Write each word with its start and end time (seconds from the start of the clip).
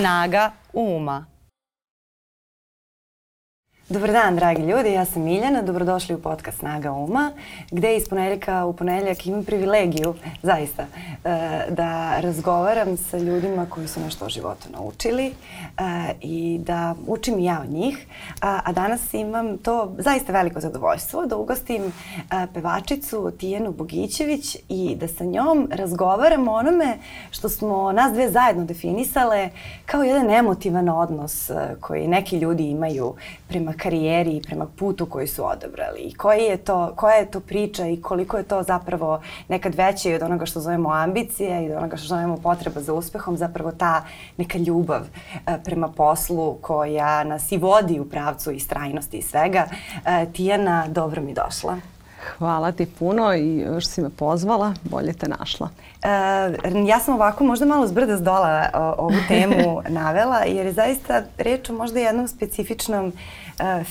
Snaga 0.00 0.54
uma. 0.72 1.29
Dobar 3.90 4.12
dan, 4.12 4.36
dragi 4.36 4.62
ljudi, 4.62 4.92
ja 4.92 5.04
sam 5.04 5.22
Miljana, 5.22 5.62
dobrodošli 5.62 6.14
u 6.14 6.22
podcast 6.22 6.58
Snaga 6.58 6.92
Uma, 6.92 7.32
gde 7.70 7.96
iz 7.96 8.08
ponedjeljaka 8.08 8.64
u 8.64 8.72
ponedjeljak 8.72 9.26
imam 9.26 9.44
privilegiju, 9.44 10.14
zaista, 10.42 10.82
e, 10.82 10.86
da 11.70 12.20
razgovaram 12.20 12.96
sa 12.96 13.18
ljudima 13.18 13.66
koji 13.70 13.88
su 13.88 14.00
nešto 14.00 14.24
o 14.24 14.28
životu 14.28 14.68
naučili 14.72 15.26
e, 15.26 15.32
i 16.20 16.60
da 16.62 16.94
učim 17.06 17.38
ja 17.38 17.60
od 17.64 17.70
njih. 17.70 18.06
A 18.40 18.72
danas 18.72 19.14
imam 19.14 19.58
to 19.58 19.94
zaista 19.98 20.32
veliko 20.32 20.60
zadovoljstvo 20.60 21.26
da 21.26 21.36
ugostim 21.36 21.82
e, 21.82 21.92
pevačicu 22.54 23.32
Tijenu 23.38 23.72
Bogićević 23.72 24.56
i 24.68 24.96
da 25.00 25.08
sa 25.08 25.24
njom 25.24 25.68
razgovaram 25.72 26.48
o 26.48 26.54
onome 26.54 26.98
što 27.30 27.48
smo 27.48 27.92
nas 27.92 28.12
dve 28.12 28.30
zajedno 28.30 28.64
definisale 28.64 29.50
kao 29.86 30.02
jedan 30.02 30.30
emotivan 30.30 30.88
odnos 30.88 31.50
koji 31.80 32.08
neki 32.08 32.38
ljudi 32.38 32.70
imaju 32.70 33.14
prema 33.48 33.72
karijeri 33.82 34.36
i 34.36 34.42
prema 34.42 34.66
putu 34.66 35.06
koji 35.06 35.26
su 35.26 35.46
odabrali 35.46 35.98
i 35.98 36.14
koji 36.14 36.42
je 36.42 36.56
to, 36.56 36.92
koja 36.96 37.14
je 37.14 37.30
to 37.30 37.40
priča 37.40 37.86
i 37.86 38.02
koliko 38.02 38.36
je 38.36 38.42
to 38.42 38.62
zapravo 38.62 39.20
nekad 39.48 39.74
veće 39.74 40.14
od 40.14 40.22
onoga 40.22 40.46
što 40.46 40.60
zovemo 40.60 40.92
ambicija 40.92 41.60
i 41.60 41.70
od 41.70 41.76
onoga 41.76 41.96
što 41.96 42.08
zovemo 42.08 42.36
potreba 42.36 42.80
za 42.80 42.92
uspehom, 42.92 43.36
zapravo 43.36 43.72
ta 43.72 44.04
neka 44.36 44.58
ljubav 44.58 45.02
e, 45.46 45.58
prema 45.64 45.88
poslu 45.88 46.58
koja 46.60 47.24
nas 47.24 47.52
i 47.52 47.56
vodi 47.56 48.00
u 48.00 48.08
pravcu 48.08 48.50
istrajnosti 48.50 49.16
i 49.16 49.22
svega. 49.22 49.66
E, 50.06 50.26
Tijana, 50.32 50.88
dobro 50.88 51.22
mi 51.22 51.34
došla. 51.34 51.76
Hvala 52.38 52.72
ti 52.72 52.86
puno 52.98 53.34
i 53.34 53.66
što 53.80 53.90
si 53.90 54.00
me 54.00 54.10
pozvala, 54.10 54.74
bolje 54.84 55.12
te 55.12 55.28
našla. 55.28 55.68
E, 56.02 56.08
ja 56.86 57.00
sam 57.00 57.14
ovako 57.14 57.44
možda 57.44 57.66
malo 57.66 57.86
zbrda 57.86 58.16
s 58.16 58.20
dola 58.20 58.70
ovu 58.98 59.16
temu 59.28 59.82
navela 60.00 60.38
jer 60.38 60.66
je 60.66 60.72
zaista 60.72 61.22
reč 61.38 61.70
o 61.70 61.72
možda 61.72 62.00
jednom 62.00 62.28
specifičnom 62.28 63.12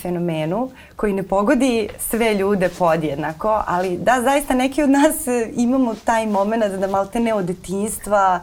fenomenu 0.02 0.70
koji 0.96 1.12
ne 1.12 1.22
pogodi 1.22 1.88
sve 1.98 2.34
ljude 2.34 2.68
podjednako, 2.78 3.62
ali 3.66 3.98
da, 3.98 4.22
zaista 4.22 4.54
neki 4.54 4.82
od 4.82 4.90
nas 4.90 5.26
e, 5.26 5.50
imamo 5.54 5.94
taj 6.04 6.26
moment 6.26 6.64
da 6.64 6.86
malte 6.86 7.20
ne 7.20 7.34
od 7.34 7.44
detinjstva 7.44 8.40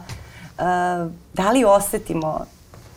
uh, 0.58 0.64
da 1.34 1.50
li 1.52 1.64
osetimo 1.64 2.44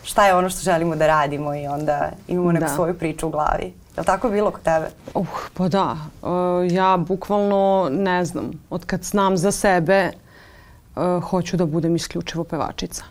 šta 0.03 0.27
je 0.27 0.35
ono 0.35 0.49
što 0.49 0.61
želimo 0.61 0.95
da 0.95 1.07
radimo 1.07 1.55
i 1.55 1.67
onda 1.67 2.09
imamo 2.27 2.51
neku 2.51 2.65
da. 2.65 2.75
svoju 2.75 2.93
priču 2.93 3.27
u 3.27 3.29
glavi. 3.29 3.65
Je 3.65 3.99
li 3.99 4.05
tako 4.05 4.29
bilo 4.29 4.51
kod 4.51 4.61
tebe? 4.61 4.85
Uh, 5.13 5.27
pa 5.53 5.67
da. 5.67 5.97
Uh, 6.21 6.29
ja 6.71 6.97
bukvalno 6.97 7.89
ne 7.91 8.25
znam. 8.25 8.51
Od 8.69 8.85
kad 8.85 9.03
znam 9.03 9.38
za 9.38 9.51
sebe 9.51 10.11
uh, 10.95 11.23
hoću 11.23 11.57
da 11.57 11.66
budem 11.66 11.95
isključivo 11.95 12.43
pevačica. 12.43 13.03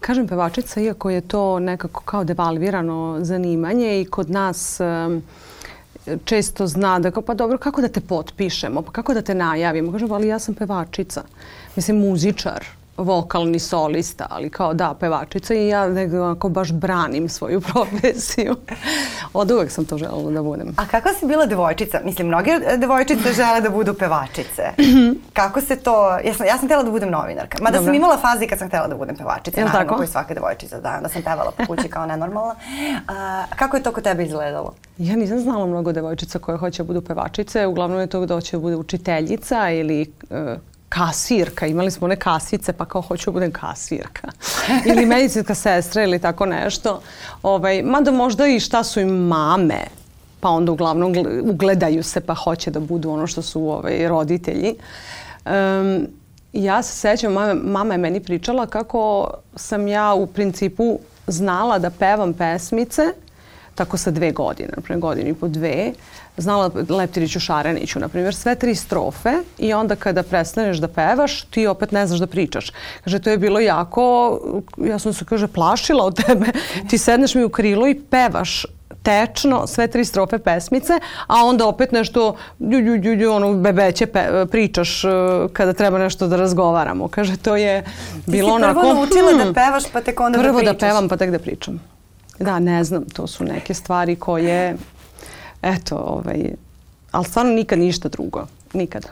Kažem 0.00 0.28
pevačica, 0.28 0.80
iako 0.80 1.10
je 1.10 1.20
to 1.20 1.58
nekako 1.58 2.02
kao 2.04 2.24
devalvirano 2.24 3.18
zanimanje 3.20 4.00
i 4.00 4.04
kod 4.04 4.30
nas 4.30 4.80
često 6.24 6.66
zna 6.66 6.98
da 6.98 7.10
kao, 7.10 7.22
pa 7.22 7.34
dobro, 7.34 7.58
kako 7.58 7.80
da 7.80 7.88
te 7.88 8.00
potpišemo, 8.00 8.82
pa 8.82 8.92
kako 8.92 9.14
da 9.14 9.22
te 9.22 9.34
najavimo. 9.34 9.92
Kažem, 9.92 10.12
ali 10.12 10.28
ja 10.28 10.38
sam 10.38 10.54
pevačica. 10.54 11.22
Mislim, 11.76 11.98
muzičar 11.98 12.79
vokalni 13.04 13.58
solista, 13.58 14.26
ali 14.30 14.50
kao 14.50 14.74
da, 14.74 14.94
pevačica 15.00 15.54
i 15.54 15.68
ja 15.68 15.88
nekako 15.88 16.48
baš 16.48 16.72
branim 16.72 17.28
svoju 17.28 17.60
profesiju. 17.72 18.56
Od 19.32 19.50
uvek 19.50 19.70
sam 19.70 19.84
to 19.84 19.98
želela 19.98 20.30
da 20.30 20.42
budem. 20.42 20.74
A 20.76 20.86
kako 20.86 21.08
si 21.08 21.26
bila 21.26 21.46
devojčica? 21.46 22.00
Mislim, 22.04 22.26
mnoge 22.26 22.50
devojčice 22.76 23.32
žele 23.40 23.60
da 23.60 23.70
budu 23.70 23.94
pevačice. 23.94 24.62
kako 25.32 25.60
se 25.60 25.76
to... 25.76 26.18
Ja 26.24 26.34
sam, 26.34 26.46
ja 26.46 26.58
sam 26.58 26.68
htjela 26.68 26.82
da 26.82 26.90
budem 26.90 27.10
novinarka. 27.10 27.58
Mada 27.62 27.76
Dobre. 27.78 27.86
sam 27.86 27.94
imala 27.94 28.18
fazi 28.18 28.46
kad 28.46 28.58
sam 28.58 28.68
htjela 28.68 28.88
da 28.88 28.96
budem 28.96 29.16
pevačica. 29.16 29.60
Naravno, 29.60 29.80
tako? 29.80 29.96
koji 29.96 30.08
svaka 30.08 30.34
devojčica, 30.34 30.80
da. 30.80 30.98
Da 31.02 31.08
sam 31.08 31.22
pevala 31.22 31.52
po 31.56 31.66
kući 31.66 31.88
kao 31.88 32.06
nenormalna. 32.06 32.54
A, 33.08 33.44
kako 33.56 33.76
je 33.76 33.82
to 33.82 33.92
kod 33.92 34.04
tebe 34.04 34.24
izgledalo? 34.24 34.74
Ja 34.98 35.16
nisam 35.16 35.38
znala 35.38 35.66
mnogo 35.66 35.92
devojčica 35.92 36.38
koje 36.38 36.58
hoće 36.58 36.82
da 36.82 36.86
budu 36.86 37.00
pevačice. 37.00 37.66
Uglavnom 37.66 38.00
je 38.00 38.06
to 38.06 38.26
da 38.26 38.34
hoće 38.34 38.56
da 38.56 38.60
bude 38.60 38.76
učiteljica 38.76 39.70
ili 39.70 40.12
uh, 40.30 40.36
kasirka, 40.90 41.66
imali 41.66 41.90
smo 41.90 42.04
one 42.04 42.16
kasice, 42.16 42.72
pa 42.72 42.84
kao 42.84 43.02
hoću 43.02 43.32
budem 43.32 43.52
kasirka. 43.52 44.28
ili 44.90 45.06
medicinska 45.06 45.54
sestra 45.54 46.02
ili 46.02 46.18
tako 46.18 46.46
nešto. 46.46 47.00
Ovaj, 47.42 47.82
mada 47.82 48.10
možda 48.10 48.46
i 48.46 48.60
šta 48.60 48.84
su 48.84 49.00
im 49.00 49.08
mame, 49.08 49.80
pa 50.40 50.48
onda 50.48 50.72
uglavnom 50.72 51.14
ugledaju 51.44 52.02
se 52.02 52.20
pa 52.20 52.34
hoće 52.34 52.70
da 52.70 52.80
budu 52.80 53.10
ono 53.10 53.26
što 53.26 53.42
su 53.42 53.68
ovaj, 53.68 54.08
roditelji. 54.08 54.74
Um, 55.46 56.06
ja 56.52 56.82
se 56.82 56.96
sećam, 56.96 57.32
mama, 57.32 57.54
mama 57.54 57.94
je 57.94 57.98
meni 57.98 58.20
pričala 58.20 58.66
kako 58.66 59.30
sam 59.56 59.88
ja 59.88 60.14
u 60.14 60.26
principu 60.26 60.98
znala 61.26 61.78
da 61.78 61.90
pevam 61.90 62.32
pesmice 62.34 63.02
tako 63.74 63.96
sa 63.96 64.10
dve 64.10 64.32
godine, 64.32 64.72
na 64.88 64.96
godinu 64.96 65.28
i 65.28 65.34
po 65.34 65.48
dve, 65.48 65.92
znala 66.36 66.70
Leptiriću 66.88 67.40
Šareniću, 67.40 68.00
na 68.00 68.08
primjer, 68.08 68.34
sve 68.34 68.54
tri 68.54 68.74
strofe 68.74 69.32
i 69.58 69.72
onda 69.72 69.96
kada 69.96 70.22
prestaneš 70.22 70.78
da 70.78 70.88
pevaš, 70.88 71.42
ti 71.42 71.66
opet 71.66 71.92
ne 71.92 72.06
znaš 72.06 72.20
da 72.20 72.26
pričaš. 72.26 72.72
Kaže, 73.04 73.18
to 73.18 73.30
je 73.30 73.38
bilo 73.38 73.60
jako, 73.60 74.38
ja 74.78 74.98
sam 74.98 75.12
se, 75.12 75.24
kaže, 75.24 75.46
plašila 75.46 76.04
od 76.04 76.24
tebe. 76.24 76.46
Ti 76.90 76.98
sedneš 76.98 77.34
mi 77.34 77.44
u 77.44 77.48
krilo 77.48 77.88
i 77.88 78.00
pevaš 78.10 78.66
tečno 79.02 79.66
sve 79.66 79.86
tri 79.86 80.04
strofe 80.04 80.38
pesmice, 80.38 80.92
a 81.26 81.44
onda 81.44 81.66
opet 81.66 81.92
nešto 81.92 82.36
lju, 82.60 82.78
lju, 82.78 83.14
lju, 83.14 83.32
ono 83.32 83.54
bebeće 83.54 84.06
pe, 84.06 84.46
pričaš 84.50 85.04
uh, 85.04 85.10
kada 85.52 85.72
treba 85.72 85.98
nešto 85.98 86.26
da 86.26 86.36
razgovaramo. 86.36 87.08
Kaže, 87.08 87.36
to 87.36 87.56
je 87.56 87.84
bilo 88.26 88.54
onako... 88.54 88.80
Ti 88.80 88.86
si 88.86 88.92
prvo 88.92 88.94
naučila 88.94 89.32
da 89.32 89.42
hmm, 89.42 89.52
da 89.52 89.60
pevaš 89.60 89.84
pa 89.92 90.00
tek 90.00 90.20
onda 90.20 90.38
da 90.38 90.42
pričaš. 90.42 90.60
Prvo 90.60 90.72
da 90.72 90.78
pevam 90.78 91.08
pa 91.08 91.16
tek 91.16 91.30
da 91.30 91.38
pričam. 91.38 91.80
Da, 92.40 92.58
ne 92.58 92.84
znam, 92.84 93.04
to 93.04 93.26
su 93.26 93.44
neke 93.44 93.74
stvari 93.74 94.16
koje 94.16 94.76
eto, 95.62 95.96
ovaj, 95.96 96.50
ali 97.10 97.24
stvarno 97.24 97.52
nikad 97.52 97.78
ništa 97.78 98.08
drugo. 98.08 98.46
Nikad. 98.72 99.08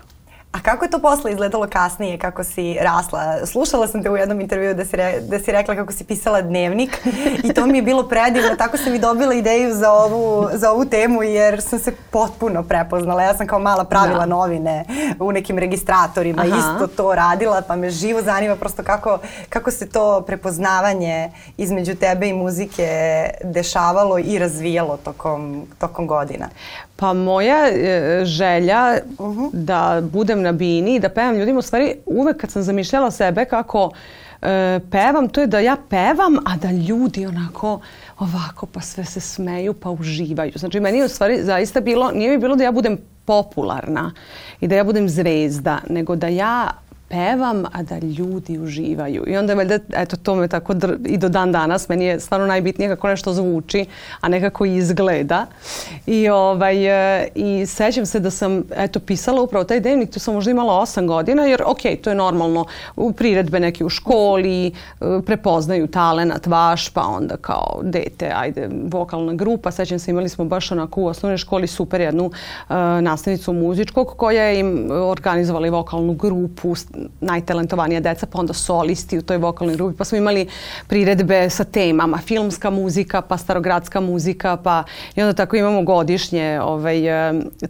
A 0.52 0.60
kako 0.60 0.84
je 0.84 0.90
to 0.90 0.98
posle 0.98 1.30
izgledalo 1.30 1.66
kasnije, 1.66 2.18
kako 2.18 2.44
si 2.44 2.76
rasla? 2.80 3.46
Slušala 3.46 3.88
sam 3.88 4.02
te 4.02 4.10
u 4.10 4.16
jednom 4.16 4.40
intervju 4.40 4.74
da 4.74 4.84
si, 4.84 4.96
re, 4.96 5.20
da 5.20 5.38
si 5.38 5.52
rekla 5.52 5.74
kako 5.74 5.92
si 5.92 6.04
pisala 6.04 6.42
dnevnik 6.42 7.06
i 7.44 7.54
to 7.54 7.66
mi 7.66 7.78
je 7.78 7.82
bilo 7.82 8.08
predivno. 8.08 8.56
Tako 8.58 8.76
sam 8.76 8.94
i 8.94 8.98
dobila 8.98 9.34
ideju 9.34 9.74
za 9.74 9.92
ovu, 9.92 10.48
za 10.52 10.70
ovu 10.70 10.84
temu 10.84 11.22
jer 11.22 11.62
sam 11.62 11.78
se 11.78 11.92
potpuno 12.10 12.62
prepoznala. 12.62 13.22
Ja 13.22 13.34
sam 13.34 13.46
kao 13.46 13.58
mala 13.58 13.84
pravila 13.84 14.18
da. 14.18 14.26
novine 14.26 14.84
u 15.20 15.32
nekim 15.32 15.58
registratorima, 15.58 16.42
Aha. 16.42 16.56
isto 16.58 16.86
to 16.86 17.14
radila, 17.14 17.62
pa 17.62 17.76
me 17.76 17.90
živo 17.90 18.22
zanima 18.22 18.56
prosto 18.56 18.82
kako, 18.82 19.18
kako 19.48 19.70
se 19.70 19.88
to 19.88 20.20
prepoznavanje 20.26 21.30
između 21.56 21.94
tebe 21.94 22.28
i 22.28 22.32
muzike 22.32 22.88
dešavalo 23.44 24.18
i 24.18 24.38
razvijalo 24.38 24.96
tokom, 24.96 25.66
tokom 25.78 26.06
godina. 26.06 26.48
Pa 27.00 27.12
moja 27.12 27.68
e, 27.68 28.20
želja 28.24 28.98
uh 29.18 29.26
-huh. 29.26 29.50
da 29.52 30.02
budem 30.12 30.42
na 30.42 30.52
bini 30.52 30.94
i 30.94 31.00
da 31.00 31.08
pevam 31.08 31.36
ljudima, 31.36 31.58
u 31.58 31.62
stvari 31.62 31.94
uvek 32.06 32.36
kad 32.36 32.50
sam 32.50 32.62
zamišljala 32.62 33.10
sebe 33.10 33.44
kako 33.44 33.90
e, 34.42 34.80
pevam, 34.90 35.28
to 35.28 35.40
je 35.40 35.46
da 35.46 35.58
ja 35.58 35.76
pevam, 35.88 36.38
a 36.44 36.56
da 36.56 36.70
ljudi 36.70 37.26
onako 37.26 37.80
ovako 38.18 38.66
pa 38.66 38.80
sve 38.80 39.04
se 39.04 39.20
smeju 39.20 39.74
pa 39.74 39.90
uživaju. 39.90 40.52
Znači 40.54 40.80
meni 40.80 40.98
je 40.98 41.04
u 41.04 41.08
stvari 41.08 41.44
zaista 41.44 41.80
bilo, 41.80 42.10
nije 42.10 42.30
mi 42.30 42.38
bilo 42.38 42.56
da 42.56 42.64
ja 42.64 42.72
budem 42.72 42.98
popularna 43.24 44.12
i 44.60 44.68
da 44.68 44.74
ja 44.74 44.84
budem 44.84 45.08
zvezda, 45.08 45.78
nego 45.88 46.16
da 46.16 46.28
ja 46.28 46.70
pevam, 47.08 47.64
a 47.72 47.82
da 47.82 47.98
ljudi 47.98 48.58
uživaju. 48.58 49.24
I 49.26 49.36
onda 49.36 49.54
valjda, 49.54 49.78
eto, 49.96 50.16
to 50.16 50.34
me 50.34 50.48
tako 50.48 50.74
i 51.06 51.18
do 51.18 51.28
dan 51.28 51.52
danas, 51.52 51.88
meni 51.88 52.04
je 52.04 52.20
stvarno 52.20 52.46
najbitnije 52.46 52.88
kako 52.88 53.08
nešto 53.08 53.32
zvuči, 53.32 53.86
a 54.20 54.28
nekako 54.28 54.64
izgleda. 54.64 55.46
I, 56.06 56.28
ovaj, 56.28 56.86
e, 57.20 57.28
i 57.34 57.66
sećam 57.66 58.06
se 58.06 58.20
da 58.20 58.30
sam, 58.30 58.62
eto, 58.76 59.00
pisala 59.00 59.42
upravo 59.42 59.64
taj 59.64 59.80
dnevnik, 59.80 60.10
tu 60.10 60.20
sam 60.20 60.34
možda 60.34 60.50
imala 60.50 60.78
osam 60.78 61.06
godina, 61.06 61.46
jer, 61.46 61.62
ok, 61.66 61.80
to 62.02 62.10
je 62.10 62.16
normalno, 62.16 62.64
u 62.96 63.12
priredbe 63.12 63.60
neke 63.60 63.84
u 63.84 63.88
školi, 63.88 64.66
e, 64.66 64.72
prepoznaju 65.26 65.86
talenat 65.86 66.46
vaš, 66.46 66.88
pa 66.88 67.02
onda 67.02 67.36
kao 67.36 67.80
dete, 67.82 68.32
ajde, 68.34 68.68
vokalna 68.84 69.34
grupa. 69.34 69.70
Sećam 69.70 69.98
se, 69.98 70.10
imali 70.10 70.28
smo 70.28 70.44
baš 70.44 70.72
onako 70.72 71.00
u 71.00 71.06
osnovnoj 71.06 71.38
školi 71.38 71.66
super 71.66 72.00
jednu 72.00 72.24
uh, 72.24 72.76
nastavnicu 73.00 73.52
muzičkog 73.52 74.14
koja 74.16 74.42
je 74.42 74.60
im 74.60 74.90
organizovala 74.90 75.66
i 75.66 75.70
vokalnu 75.70 76.12
grupu, 76.12 76.74
najtalentovanija 77.20 78.00
deca, 78.00 78.26
pa 78.26 78.38
onda 78.38 78.52
solisti 78.52 79.18
u 79.18 79.22
toj 79.22 79.36
vokalnoj 79.36 79.76
grupi, 79.76 79.98
pa 79.98 80.04
smo 80.04 80.18
imali 80.18 80.48
priredbe 80.86 81.50
sa 81.50 81.64
temama, 81.64 82.18
filmska 82.18 82.70
muzika, 82.70 83.22
pa 83.22 83.36
starogradska 83.36 84.00
muzika, 84.00 84.56
pa 84.56 84.84
i 85.14 85.22
onda 85.22 85.32
tako 85.32 85.56
imamo 85.56 85.82
godišnje 85.82 86.60
ovaj, 86.62 86.98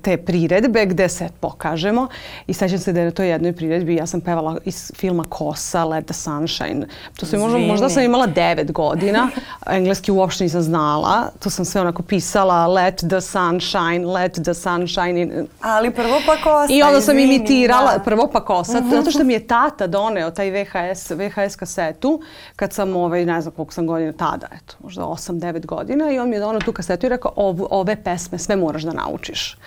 te 0.03 0.17
priredbe 0.17 0.87
gde 0.87 1.09
se 1.09 1.29
pokažemo 1.41 2.09
i 2.47 2.55
sećam 2.55 2.79
se 2.79 2.93
da 2.93 3.01
je 3.01 3.07
na 3.07 3.11
toj 3.11 3.29
jednoj 3.29 3.53
priredbi 3.53 3.95
ja 3.95 4.07
sam 4.07 4.21
pevala 4.21 4.57
iz 4.65 4.93
filma 4.97 5.25
Kosa, 5.29 5.85
Let 5.85 6.05
the 6.07 6.15
Sunshine. 6.15 6.87
To 7.17 7.27
sam 7.27 7.41
možda, 7.41 7.59
možda 7.59 7.89
sam 7.89 8.03
imala 8.03 8.27
devet 8.27 8.73
godina, 8.73 9.31
engleski 9.79 10.13
uopšte 10.13 10.45
nisam 10.45 10.63
znala, 10.63 11.31
to 11.41 11.51
sam 11.51 11.65
sve 11.65 11.81
onako 11.81 12.03
pisala 12.03 12.67
Let 12.67 12.97
the 12.97 13.21
Sunshine, 13.21 14.07
Let 14.07 14.33
the 14.33 14.55
Sunshine. 14.55 15.45
Ali 15.61 15.91
prvo 15.91 16.21
pa 16.27 16.37
Kosa, 16.37 16.73
I 16.73 16.83
onda 16.83 17.01
sam 17.01 17.19
imitirala, 17.19 17.93
da. 17.93 17.99
prvo 17.99 18.29
pa 18.33 18.45
Kosa, 18.45 18.73
-huh. 18.73 18.91
zato 18.91 19.11
što 19.11 19.18
što 19.19 19.25
mi 19.25 19.32
je 19.32 19.47
tata 19.47 19.87
doneo 19.87 20.31
taj 20.31 20.50
VHS, 20.50 21.11
VHS 21.11 21.56
kasetu 21.56 22.20
kad 22.56 22.73
sam, 22.73 22.97
ovaj, 22.97 23.25
ne 23.25 23.41
znam 23.41 23.55
koliko 23.55 23.73
sam 23.73 23.87
godina 23.87 24.12
tada, 24.12 24.47
eto, 24.53 24.76
možda 24.81 25.03
8-9 25.03 25.67
godina 25.67 26.11
i 26.11 26.19
on 26.19 26.29
mi 26.29 26.37
je 26.37 26.41
doneo 26.41 26.61
tu 26.61 26.73
kasetu 26.73 27.06
i 27.06 27.09
rekao 27.09 27.32
ovu, 27.37 27.69
ove 27.70 27.97
pesme 28.05 28.38
sve 28.38 28.56
moraš 28.56 28.82
da 28.82 28.93
naučiš. 28.93 29.59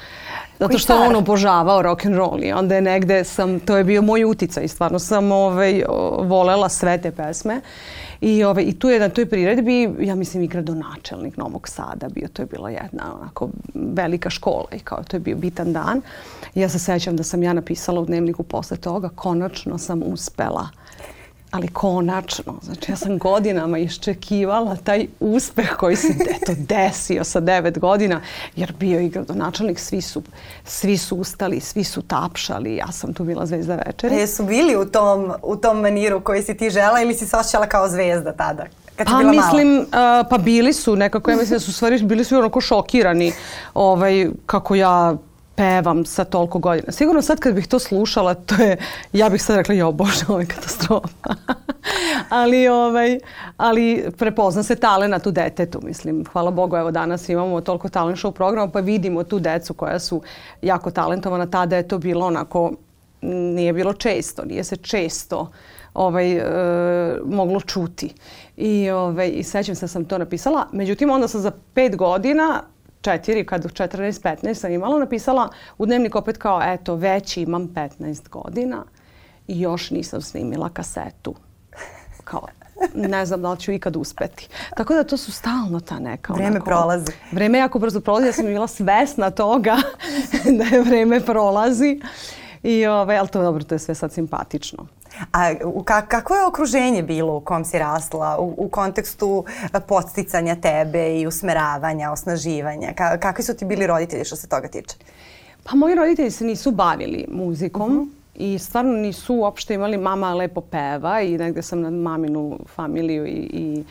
Zato 0.60 0.78
što 0.78 0.96
on 0.96 1.16
obožavao 1.16 1.82
rock 1.82 2.06
and 2.06 2.16
roll 2.16 2.44
i 2.44 2.52
onda 2.52 2.76
je 2.76 2.82
negde 2.82 3.24
sam, 3.24 3.60
to 3.60 3.78
je 3.78 3.84
bio 3.84 4.02
moj 4.02 4.26
uticaj, 4.26 4.68
stvarno 4.68 5.00
sam 5.00 5.32
ovaj, 5.32 5.84
volela 6.24 6.70
sve 6.70 7.02
te 7.02 7.12
pesme. 7.12 7.62
I, 8.22 8.44
ove, 8.44 8.64
I 8.64 8.74
tu 8.74 8.90
je 8.90 9.00
na 9.00 9.10
toj 9.10 9.26
priredbi, 9.26 9.90
ja 10.00 10.16
mislim 10.16 10.44
i 10.44 10.48
gradonačelnik 10.48 11.38
Novog 11.38 11.68
Sada 11.68 12.10
bio, 12.10 12.28
to 12.34 12.42
je 12.42 12.46
bila 12.46 12.70
jedna 12.70 13.16
onako 13.16 13.50
velika 13.74 14.30
škola 14.30 14.68
i 14.76 14.80
kao 14.80 15.04
to 15.04 15.16
je 15.16 15.20
bio 15.20 15.36
bitan 15.36 15.74
dan. 15.74 16.02
Ja 16.56 16.70
se 16.70 16.80
sećam 16.80 17.16
da 17.18 17.24
sam 17.24 17.44
ja 17.44 17.54
napisala 17.54 18.02
u 18.02 18.06
dnevniku 18.06 18.44
posle 18.44 18.78
toga, 18.78 19.10
konačno 19.10 19.78
sam 19.78 20.02
uspela 20.06 20.70
ali 21.52 21.68
konačno, 21.68 22.54
znači 22.62 22.92
ja 22.92 22.96
sam 22.96 23.18
godinama 23.18 23.78
iščekivala 23.78 24.76
taj 24.76 25.08
uspeh 25.20 25.70
koji 25.80 25.96
se 25.96 26.08
eto, 26.08 26.54
desio 26.58 27.24
sa 27.24 27.40
devet 27.40 27.80
godina, 27.80 28.22
jer 28.56 28.74
bio 28.80 29.00
i 29.00 29.10
gradonačelnik, 29.10 29.80
svi 29.80 30.02
su, 30.02 30.24
svi 30.66 30.98
su 30.98 31.16
ustali, 31.16 31.60
svi 31.60 31.84
su 31.84 32.02
tapšali, 32.02 32.76
ja 32.76 32.92
sam 32.92 33.14
tu 33.14 33.24
bila 33.24 33.46
zvezda 33.46 33.76
večeri. 33.86 34.16
Jesu 34.16 34.44
bili 34.44 34.76
u 34.76 34.86
tom, 34.86 35.34
u 35.44 35.56
tom 35.56 35.80
maniru 35.80 36.22
koji 36.22 36.44
si 36.44 36.58
ti 36.58 36.70
žela 36.70 37.02
ili 37.02 37.14
si 37.14 37.28
se 37.28 37.38
osjećala 37.38 37.68
kao 37.68 37.90
zvezda 37.90 38.34
tada? 38.34 38.66
Kad 38.96 39.08
pa 39.08 39.20
mislim, 39.20 39.78
uh, 39.78 39.86
pa 40.30 40.38
bili 40.38 40.74
su 40.74 40.96
nekako, 40.96 41.32
ja 41.32 41.38
mislim 41.38 41.56
da 41.56 41.60
su 41.60 41.74
stvari 41.74 42.04
bili 42.04 42.24
su 42.24 42.38
onako 42.38 42.62
šokirani 42.62 43.34
ovaj, 43.74 44.30
kako 44.46 44.76
ja 44.76 45.18
pevam 45.56 46.06
sa 46.06 46.24
toliko 46.24 46.60
godina. 46.60 46.92
Sigurno 46.92 47.22
sad 47.22 47.40
kad 47.40 47.56
bih 47.56 47.68
to 47.68 47.80
slušala, 47.80 48.34
to 48.34 48.56
je, 48.56 48.78
ja 49.14 49.30
bih 49.30 49.44
sad 49.44 49.56
rekla, 49.56 49.76
jo 49.76 49.92
bože, 49.92 50.26
ovo 50.28 50.40
je 50.40 50.46
katastrofa. 50.46 51.36
ali, 52.30 52.68
ovaj, 52.68 53.20
ali 53.58 54.12
prepozna 54.18 54.64
se 54.64 54.76
talenat 54.76 55.28
u 55.28 55.32
detetu, 55.32 55.80
mislim. 55.84 56.26
Hvala 56.32 56.52
Bogu, 56.52 56.78
evo 56.78 56.92
danas 56.92 57.30
imamo 57.30 57.62
toliko 57.62 57.90
talent 57.90 58.18
show 58.18 58.32
programa, 58.32 58.72
pa 58.72 58.80
vidimo 58.80 59.24
tu 59.24 59.40
decu 59.40 59.74
koja 59.74 60.00
su 60.00 60.22
jako 60.62 60.92
talentovana. 60.92 61.46
Tada 61.46 61.78
je 61.78 61.88
to 61.88 61.98
bilo 61.98 62.26
onako, 62.26 62.72
nije 63.22 63.74
bilo 63.74 63.94
često, 63.94 64.46
nije 64.46 64.64
se 64.64 64.76
često 64.76 65.52
ovaj, 65.94 66.34
e, 66.34 66.44
moglo 67.26 67.60
čuti. 67.62 68.14
I, 68.58 68.90
ovaj, 68.90 69.32
I 69.36 69.44
sećam 69.44 69.76
se 69.76 69.82
da 69.82 69.88
sam 69.88 70.06
to 70.06 70.18
napisala. 70.18 70.68
Međutim, 70.72 71.10
onda 71.10 71.28
sam 71.28 71.42
za 71.42 71.52
pet 71.74 71.96
godina 71.96 72.64
četiri, 73.02 73.46
kad 73.46 73.66
u 73.66 73.70
14-15 73.70 74.54
sam 74.54 74.72
imala, 74.72 75.00
napisala 75.00 75.50
u 75.78 75.86
dnevnik 75.86 76.16
opet 76.16 76.38
kao, 76.38 76.62
eto, 76.64 76.96
već 76.96 77.38
imam 77.38 77.68
15 77.68 78.30
godina 78.30 78.84
i 79.48 79.62
još 79.62 79.92
nisam 79.92 80.22
snimila 80.22 80.70
kasetu. 80.70 81.36
Kao, 82.24 82.48
ne 82.96 83.26
znam 83.26 83.42
da 83.42 83.52
li 83.52 83.60
ću 83.60 83.72
ikad 83.72 83.96
uspeti. 83.96 84.50
Tako 84.78 84.94
da 84.94 85.04
to 85.04 85.18
su 85.18 85.32
stalno 85.32 85.80
ta 85.80 86.00
neka... 86.00 86.34
Vreme 86.34 86.50
onako, 86.50 86.66
prolazi. 86.66 87.12
Vreme 87.32 87.58
jako 87.58 87.80
brzo 87.80 88.02
prolazi. 88.02 88.28
Ja 88.28 88.34
sam 88.34 88.46
bila 88.46 88.68
svesna 88.68 89.32
toga 89.32 89.78
da 90.58 90.76
je 90.76 90.82
vreme 90.82 91.20
prolazi. 91.20 92.02
I, 92.64 92.86
ovaj, 92.86 93.18
ali 93.18 93.28
to 93.28 93.40
je 93.40 93.44
dobro, 93.44 93.64
to 93.64 93.76
je 93.76 93.80
sve 93.80 93.96
sad 93.96 94.14
simpatično. 94.14 94.86
A 95.32 95.54
ka, 95.86 96.02
kako 96.02 96.36
je 96.36 96.46
okruženje 96.46 97.04
bilo 97.04 97.38
u 97.38 97.40
kom 97.40 97.66
si 97.66 97.80
rasla 97.80 98.38
u, 98.40 98.54
u 98.58 98.70
kontekstu 98.70 99.46
podsticanja 99.88 100.56
tebe 100.56 101.20
i 101.20 101.28
usmeravanja, 101.28 102.12
osnaživanja? 102.12 102.94
Ka, 102.94 103.18
kakvi 103.18 103.44
su 103.44 103.54
ti 103.54 103.66
bili 103.66 103.88
roditelji 103.88 104.26
što 104.26 104.36
se 104.36 104.48
toga 104.48 104.68
tiče? 104.68 104.96
Pa 105.64 105.76
moji 105.76 105.96
roditelji 105.96 106.32
se 106.32 106.46
nisu 106.46 106.72
bavili 106.72 107.26
muzikom. 107.32 107.92
Uh 107.92 107.98
mhm. 107.98 108.02
-huh. 108.02 108.22
I 108.36 108.60
stvarno 108.60 108.92
nisu 108.92 109.36
uopšte 109.36 109.74
imali 109.74 109.98
mama 109.98 110.34
lepo 110.34 110.62
peva 110.62 111.22
i 111.22 111.38
negde 111.38 111.62
sam 111.62 111.82
na 111.82 111.90
maminu 111.90 112.60
familiju 112.76 113.26
i, 113.26 113.30
i, 113.30 113.84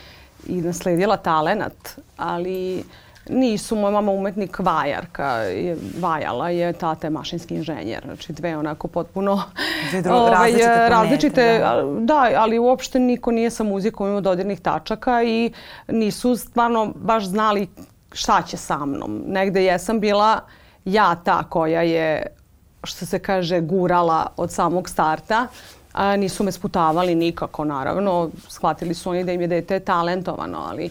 i 0.47 0.61
nasledila 0.61 1.17
talenat. 1.17 1.99
Ali 2.17 2.85
Nisu, 3.31 3.77
moja 3.77 3.91
mama 3.91 4.13
umetnik 4.13 4.59
vajarka, 4.59 5.27
je 5.35 5.77
vajala 6.01 6.51
je, 6.51 6.73
tata 6.73 7.07
je 7.07 7.11
mašinski 7.11 7.55
inženjer. 7.55 8.03
Znači 8.05 8.33
dve 8.33 8.57
onako 8.57 8.89
potpuno 8.89 9.43
ovaj, 10.11 10.31
različite, 10.31 10.89
različite 10.89 11.59
da. 11.59 11.85
da, 12.01 12.31
ali 12.37 12.59
uopšte 12.59 12.99
niko 12.99 13.31
nije 13.31 13.51
sa 13.51 13.65
muzikom 13.65 14.09
imao 14.09 14.21
dodirnih 14.21 14.61
tačaka 14.61 15.23
i 15.23 15.53
nisu 15.89 16.37
stvarno 16.37 16.93
baš 16.97 17.25
znali 17.25 17.69
šta 18.13 18.43
će 18.43 18.57
sa 18.57 18.87
mnom. 18.87 19.23
Negde 19.27 19.65
jesam 19.65 20.01
bila 20.01 20.41
ja 20.85 21.15
ta 21.25 21.43
koja 21.43 21.83
je, 21.83 22.27
što 22.85 23.07
se 23.07 23.19
kaže, 23.19 23.61
gurala 23.61 24.27
od 24.37 24.53
samog 24.53 24.89
starta. 24.89 25.47
A, 25.93 26.17
nisu 26.17 26.45
me 26.45 26.53
sputavali 26.53 27.15
nikako, 27.15 27.65
naravno. 27.65 28.31
Shvatili 28.49 28.95
su 28.95 29.11
oni 29.11 29.25
da 29.25 29.33
im 29.33 29.41
je 29.41 29.47
dete 29.47 29.81
talentovano, 29.81 30.59
ali 30.71 30.91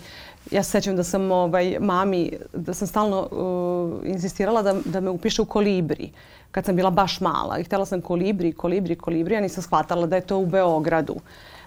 ja 0.51 0.63
se 0.63 0.71
sećam 0.71 0.95
da 0.95 1.03
sam 1.03 1.31
ovaj, 1.31 1.77
mami, 1.79 2.31
da 2.53 2.73
sam 2.73 2.87
stalno 2.87 3.27
uh, 3.31 4.07
insistirala 4.07 4.61
da, 4.61 4.75
da 4.85 4.99
me 4.99 5.09
upiše 5.09 5.41
u 5.41 5.45
kolibri 5.45 6.11
kad 6.51 6.65
sam 6.65 6.75
bila 6.75 6.89
baš 6.89 7.21
mala. 7.21 7.59
I 7.59 7.63
htela 7.63 7.85
sam 7.85 8.01
kolibri, 8.01 8.51
kolibri, 8.51 8.95
kolibri, 8.95 9.35
a 9.35 9.41
nisam 9.41 9.63
shvatala 9.63 10.07
da 10.07 10.15
je 10.15 10.21
to 10.21 10.37
u 10.37 10.45
Beogradu 10.45 11.15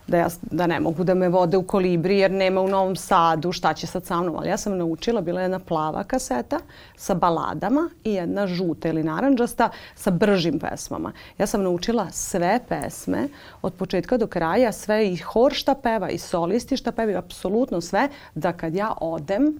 da, 0.06 0.16
ja, 0.16 0.28
da 0.50 0.66
ne 0.66 0.80
mogu 0.80 1.04
da 1.04 1.14
me 1.14 1.28
vode 1.28 1.56
u 1.56 1.62
kolibri 1.62 2.18
jer 2.18 2.30
nema 2.30 2.60
u 2.60 2.68
Novom 2.68 2.96
Sadu, 2.96 3.52
šta 3.52 3.74
će 3.74 3.86
sad 3.86 4.04
sa 4.04 4.20
mnom. 4.20 4.36
Ali 4.36 4.48
ja 4.48 4.56
sam 4.56 4.78
naučila, 4.78 5.20
bila 5.20 5.40
je 5.40 5.44
jedna 5.44 5.58
plava 5.58 6.04
kaseta 6.04 6.58
sa 6.96 7.14
baladama 7.14 7.90
i 8.04 8.12
jedna 8.12 8.46
žuta 8.46 8.88
ili 8.88 9.04
naranđasta 9.04 9.70
sa 9.94 10.10
bržim 10.10 10.58
pesmama. 10.58 11.12
Ja 11.38 11.46
sam 11.46 11.62
naučila 11.62 12.10
sve 12.10 12.60
pesme 12.68 13.28
od 13.62 13.74
početka 13.74 14.16
do 14.16 14.26
kraja, 14.26 14.72
sve 14.72 15.08
i 15.08 15.16
hor 15.16 15.52
šta 15.52 15.74
peva 15.74 16.10
i 16.10 16.18
solisti 16.18 16.76
šta 16.76 16.92
peva, 16.92 17.18
apsolutno 17.18 17.80
sve, 17.80 18.08
da 18.34 18.52
kad 18.52 18.74
ja 18.74 18.92
odem 19.00 19.58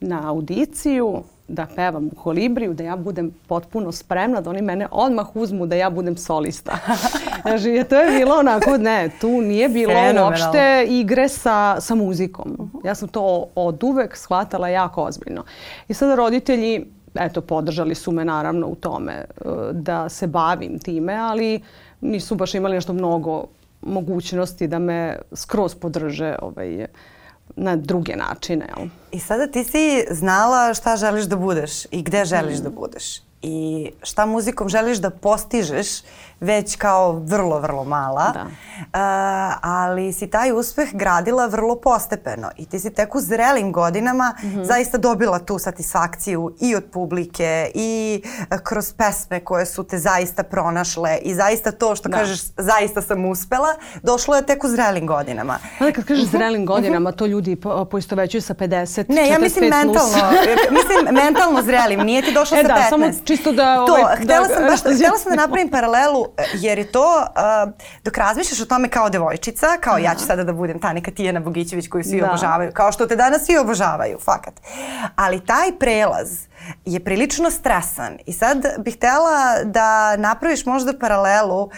na 0.00 0.28
audiciju, 0.28 1.22
da 1.50 1.66
pevam 1.76 2.06
u 2.06 2.10
kolibriju, 2.10 2.74
da 2.74 2.84
ja 2.84 2.96
budem 2.96 3.30
potpuno 3.46 3.92
spremna, 3.92 4.40
da 4.40 4.50
oni 4.50 4.62
mene 4.62 4.88
odmah 4.90 5.36
uzmu 5.36 5.66
da 5.66 5.76
ja 5.76 5.90
budem 5.90 6.16
solista. 6.16 6.78
znači, 7.42 7.84
to 7.88 8.00
je 8.00 8.18
bilo 8.18 8.34
onako, 8.38 8.76
ne, 8.78 9.10
tu 9.20 9.28
nije 9.28 9.68
bilo 9.68 9.94
uopšte 10.24 10.86
igre 10.88 11.28
sa, 11.28 11.80
sa 11.80 11.94
muzikom. 11.94 12.56
Uh 12.58 12.66
-huh. 12.66 12.86
Ja 12.86 12.94
sam 12.94 13.08
to 13.08 13.46
od 13.54 13.84
uvek 13.84 14.16
shvatala 14.16 14.68
jako 14.68 15.02
ozbiljno. 15.02 15.44
I 15.88 15.94
sada 15.94 16.14
roditelji, 16.14 16.86
eto, 17.14 17.40
podržali 17.40 17.94
su 17.94 18.12
me 18.12 18.24
naravno 18.24 18.66
u 18.66 18.74
tome 18.74 19.12
e, 19.12 19.24
da 19.72 20.08
se 20.08 20.26
bavim 20.26 20.78
time, 20.78 21.14
ali 21.14 21.60
nisu 22.00 22.34
baš 22.34 22.54
imali 22.54 22.74
nešto 22.74 22.92
mnogo 22.92 23.44
mogućnosti 23.82 24.66
da 24.66 24.78
me 24.78 25.16
skroz 25.32 25.74
podrže 25.74 26.36
ovaj, 26.42 26.86
na 27.56 27.76
druge 27.76 28.16
načine. 28.16 28.68
Jel? 28.76 28.88
I 29.12 29.20
sada 29.20 29.46
ti 29.46 29.64
si 29.64 30.04
znala 30.10 30.74
šta 30.74 30.96
želiš 30.96 31.24
da 31.24 31.36
budeš 31.36 31.84
i 31.90 32.02
gde 32.02 32.24
želiš 32.24 32.58
mm. 32.58 32.62
da 32.62 32.70
budeš 32.70 33.20
i 33.42 33.90
šta 34.02 34.26
muzikom 34.26 34.68
želiš 34.68 34.98
da 34.98 35.10
postižeš 35.10 35.88
već 36.40 36.76
kao 36.76 37.12
vrlo, 37.12 37.58
vrlo 37.58 37.84
mala. 37.84 38.32
Da. 38.34 38.42
Uh, 38.42 39.58
ali 39.62 40.12
si 40.12 40.26
taj 40.26 40.52
uspeh 40.52 40.88
gradila 40.92 41.46
vrlo 41.46 41.76
postepeno 41.76 42.50
i 42.56 42.66
ti 42.66 42.78
si 42.78 42.94
tek 42.94 43.14
u 43.14 43.20
zrelim 43.20 43.72
godinama 43.72 44.34
mm 44.42 44.46
-hmm. 44.46 44.64
zaista 44.64 44.98
dobila 44.98 45.38
tu 45.38 45.58
satisfakciju 45.58 46.56
i 46.60 46.76
od 46.76 46.84
publike 46.92 47.70
i 47.74 48.22
uh, 48.24 48.58
kroz 48.58 48.92
pesme 48.92 49.40
koje 49.40 49.66
su 49.66 49.84
te 49.84 49.98
zaista 49.98 50.42
pronašle 50.42 51.18
i 51.22 51.34
zaista 51.34 51.72
to 51.72 51.96
što 51.96 52.08
da. 52.08 52.18
kažeš 52.18 52.40
zaista 52.56 53.02
sam 53.02 53.24
uspela, 53.24 53.68
došlo 54.02 54.36
je 54.36 54.46
tek 54.46 54.64
u 54.64 54.68
zrelim 54.68 55.06
godinama. 55.06 55.58
Ali 55.78 55.92
kad 55.92 56.04
kažeš 56.04 56.24
mhm. 56.24 56.36
zrelim 56.36 56.66
godinama, 56.66 57.12
to 57.12 57.26
ljudi 57.26 57.56
po, 57.56 57.84
poistovećuju 57.84 58.42
sa 58.42 58.54
50, 58.54 59.04
Ne, 59.08 59.28
ja 59.28 59.38
mislim 59.38 59.70
mentalno, 59.70 60.30
mislim 60.78 61.14
mentalno 61.14 61.62
zrelim, 61.62 62.00
nije 62.00 62.22
ti 62.22 62.32
došlo 62.32 62.56
e, 62.56 62.62
sa 62.62 62.68
da, 62.68 62.74
15. 62.74 62.88
Samo 62.88 63.06
čisto 63.24 63.52
da... 63.52 63.86
To, 63.86 63.92
ovaj, 63.92 64.16
htela, 64.16 64.48
da, 64.48 64.54
sam 64.54 64.64
baš, 64.64 64.80
htela 64.80 65.18
sam 65.18 65.30
da 65.30 65.36
napravim 65.36 65.70
paralelu 65.76 66.26
jer 66.54 66.78
je 66.78 66.92
to, 66.92 67.26
uh, 67.26 67.72
dok 68.04 68.18
razmišljaš 68.18 68.60
o 68.60 68.64
tome 68.64 68.88
kao 68.88 69.10
devojčica, 69.10 69.66
kao 69.80 69.98
ja 69.98 70.14
ću 70.14 70.24
sada 70.26 70.44
da 70.44 70.52
budem 70.52 70.80
ta 70.80 70.92
neka 70.92 71.10
Tijana 71.10 71.40
Bogićević 71.40 71.88
koju 71.88 72.04
svi 72.04 72.20
da. 72.20 72.26
obožavaju, 72.26 72.72
kao 72.72 72.92
što 72.92 73.06
te 73.06 73.16
danas 73.16 73.44
svi 73.46 73.58
obožavaju, 73.58 74.18
fakat. 74.24 74.54
Ali 75.16 75.46
taj 75.46 75.78
prelaz 75.78 76.49
je 76.84 77.00
prilično 77.00 77.50
stresan 77.50 78.18
i 78.26 78.32
sad 78.32 78.64
bih 78.78 78.96
htela 78.96 79.64
da 79.64 80.16
napraviš 80.16 80.66
možda 80.66 80.98
paralelu 80.98 81.62
uh, 81.62 81.70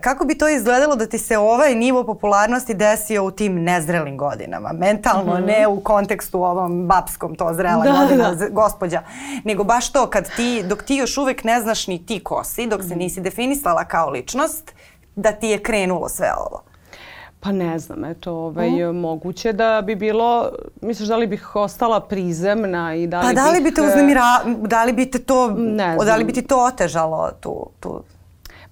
kako 0.00 0.24
bi 0.24 0.38
to 0.38 0.48
izgledalo 0.48 0.96
da 0.96 1.06
ti 1.06 1.18
se 1.18 1.38
ovaj 1.38 1.74
nivo 1.74 2.04
popularnosti 2.04 2.74
desio 2.74 3.24
u 3.24 3.30
tim 3.30 3.62
nezrelim 3.62 4.16
godinama, 4.16 4.72
mentalno, 4.72 5.34
mm 5.34 5.36
-hmm. 5.36 5.46
ne 5.46 5.66
u 5.66 5.80
kontekstu 5.80 6.42
ovom 6.42 6.86
babskom 6.86 7.34
to 7.34 7.54
zrela 7.54 7.84
da, 7.84 7.92
godina, 7.92 8.34
da. 8.34 8.48
gospođa, 8.48 9.02
nego 9.44 9.64
baš 9.64 9.92
to 9.92 10.06
kad 10.06 10.30
ti, 10.36 10.62
dok 10.68 10.82
ti 10.82 10.96
još 10.96 11.18
uvek 11.18 11.44
ne 11.44 11.60
znaš 11.60 11.86
ni 11.86 12.06
ti 12.06 12.20
ko 12.20 12.44
si, 12.44 12.66
dok 12.66 12.82
se 12.82 12.88
mhm. 12.88 12.98
nisi 12.98 13.20
definisala 13.20 13.84
kao 13.84 14.10
ličnost, 14.10 14.72
da 15.16 15.32
ti 15.32 15.46
je 15.46 15.62
krenulo 15.62 16.08
sve 16.08 16.32
ovo? 16.38 16.62
Pa 17.40 17.52
ne 17.52 17.78
znam, 17.78 18.04
eto, 18.04 18.32
ovaj, 18.32 18.70
mm. 18.70 18.96
moguće 18.96 19.52
da 19.52 19.82
bi 19.86 19.94
bilo, 19.94 20.50
misliš 20.82 21.08
da 21.08 21.16
li 21.16 21.26
bih 21.26 21.56
ostala 21.56 22.00
prizemna 22.00 22.94
i 22.94 23.06
da 23.06 23.20
li 23.20 23.26
Pa 23.26 23.32
da 23.32 23.50
li 23.50 23.60
bih, 23.60 23.64
bi 23.64 23.74
te 23.74 23.82
uznemira, 23.82 24.22
da 24.46 24.84
li 24.84 24.92
bi 24.92 25.10
te 25.10 25.18
to, 25.18 25.50
ne 25.50 25.94
znam. 25.94 26.06
da 26.06 26.16
li 26.16 26.24
bi 26.24 26.32
ti 26.32 26.42
to 26.42 26.64
otežalo 26.64 27.30
tu, 27.40 27.66
tu 27.80 28.02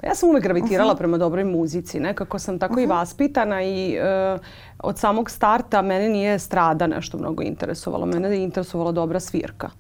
Pa 0.00 0.06
Ja 0.06 0.14
sam 0.14 0.28
uvek 0.28 0.42
gravitirala 0.42 0.90
uh 0.90 0.94
-huh. 0.94 0.98
prema 0.98 1.18
dobroj 1.18 1.44
muzici. 1.44 2.00
Nekako 2.00 2.38
sam 2.38 2.58
tako 2.58 2.72
uh 2.72 2.78
-huh. 2.78 2.84
i 2.84 2.86
vaspitana 2.86 3.62
i 3.62 3.98
uh, 4.34 4.40
od 4.78 4.98
samog 4.98 5.30
starta 5.30 5.82
mene 5.82 6.08
nije 6.08 6.38
strada 6.38 6.86
nešto 6.86 7.18
mnogo 7.18 7.42
interesovalo. 7.42 8.06
Mene 8.06 8.28
je 8.28 8.42
interesovala 8.42 8.92
dobra 8.92 9.20
svirka. 9.20 9.70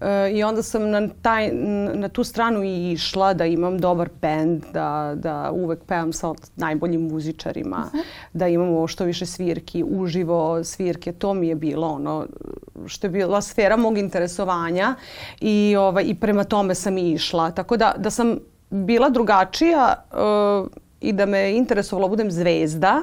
E, 0.00 0.30
I 0.32 0.42
onda 0.42 0.62
sam 0.62 0.90
na, 0.90 1.08
taj, 1.22 1.50
na 1.94 2.08
tu 2.08 2.24
stranu 2.24 2.64
i 2.64 2.92
išla 2.92 3.34
da 3.34 3.46
imam 3.46 3.78
dobar 3.78 4.08
bend, 4.22 4.64
da, 4.72 5.12
da 5.16 5.50
uvek 5.52 5.84
pevam 5.84 6.12
sa 6.12 6.34
najboljim 6.56 7.00
muzičarima, 7.00 7.84
uh 7.86 7.92
-huh. 7.92 8.02
da 8.32 8.48
imamo 8.48 8.86
što 8.86 9.04
više 9.04 9.26
svirki, 9.26 9.84
uživo 9.88 10.64
svirke. 10.64 11.12
To 11.12 11.34
mi 11.34 11.48
je 11.48 11.54
bilo 11.54 11.88
ono 11.88 12.26
što 12.86 13.06
je 13.06 13.10
bila 13.10 13.40
sfera 13.40 13.76
mog 13.76 13.98
interesovanja 13.98 14.94
i, 15.40 15.76
ovaj, 15.76 16.04
i 16.06 16.14
prema 16.14 16.44
tome 16.44 16.74
sam 16.74 16.98
i 16.98 17.12
išla. 17.12 17.50
Tako 17.50 17.76
da, 17.76 17.94
da 17.96 18.10
sam 18.10 18.38
bila 18.70 19.10
drugačija 19.10 19.94
uh, 20.12 20.68
i 21.00 21.12
da 21.12 21.26
me 21.26 21.56
interesovalo 21.56 22.08
budem 22.08 22.30
zvezda, 22.30 23.02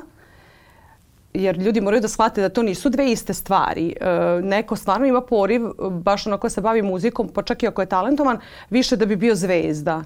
jer 1.36 1.58
ljudi 1.58 1.82
moraju 1.82 2.01
da 2.01 2.08
shvate 2.08 2.42
da 2.42 2.50
to 2.50 2.63
nisu 2.63 2.89
dve 2.89 3.12
iste 3.12 3.34
stvari. 3.34 3.96
E, 4.01 4.06
neko 4.44 4.75
stvarno 4.75 5.08
ima 5.08 5.22
poriv, 5.22 5.62
baš 5.92 6.27
onako 6.27 6.50
se 6.50 6.62
bavi 6.62 6.82
muzikom, 6.82 7.30
pa 7.30 7.42
čak 7.42 7.63
i 7.63 7.68
ako 7.68 7.82
je 7.82 7.86
talentovan, 7.86 8.39
više 8.70 8.96
da 8.96 9.06
bi 9.06 9.15
bio 9.15 9.36
zvezda. 9.36 10.04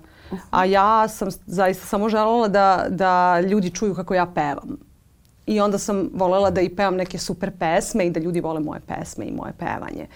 A 0.51 0.65
ja 0.65 1.07
sam 1.07 1.29
zaista 1.45 1.85
samo 1.85 2.09
želela 2.09 2.47
da, 2.47 2.85
da 2.89 3.39
ljudi 3.39 3.69
čuju 3.69 3.95
kako 3.95 4.13
ja 4.13 4.25
pevam. 4.25 4.77
I 5.49 5.59
onda 5.59 5.77
sam 5.77 6.09
volela 6.13 6.49
da 6.49 6.61
i 6.61 6.69
pevam 6.69 6.95
neke 6.95 7.17
super 7.17 7.51
pesme 7.59 8.05
i 8.05 8.09
da 8.09 8.19
ljudi 8.19 8.41
vole 8.41 8.59
moje 8.59 8.81
pesme 8.87 9.25
i 9.25 9.31
moje 9.31 9.53
pevanje. 9.57 10.07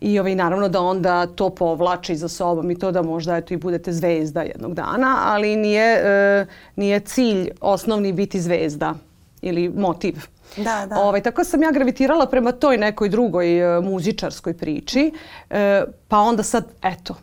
I 0.00 0.18
ovaj, 0.18 0.34
naravno 0.34 0.68
da 0.68 0.80
onda 0.80 1.26
to 1.26 1.50
povlači 1.50 2.16
za 2.16 2.28
sobom 2.28 2.70
i 2.70 2.78
to 2.78 2.92
da 2.92 3.02
možda 3.02 3.36
eto, 3.36 3.54
i 3.54 3.56
budete 3.56 3.92
zvezda 3.92 4.42
jednog 4.42 4.74
dana, 4.74 5.16
ali 5.24 5.56
nije, 5.56 6.00
e, 6.04 6.46
nije 6.76 7.00
cilj 7.00 7.50
osnovni 7.60 8.12
biti 8.12 8.40
zvezda 8.40 8.94
ili 9.42 9.68
motiv. 9.68 10.33
Da, 10.56 10.86
da. 10.86 11.00
Ovaj, 11.00 11.22
tako 11.22 11.44
sam 11.44 11.62
ja 11.62 11.70
gravitirala 11.70 12.26
prema 12.26 12.52
toj 12.52 12.76
nekoj 12.76 13.08
drugoj 13.08 13.76
e, 13.76 13.80
muzičarskoj 13.80 14.56
priči, 14.56 15.12
e, 15.50 15.84
pa 16.08 16.18
onda 16.18 16.42
sad, 16.42 16.64
eto, 16.82 17.16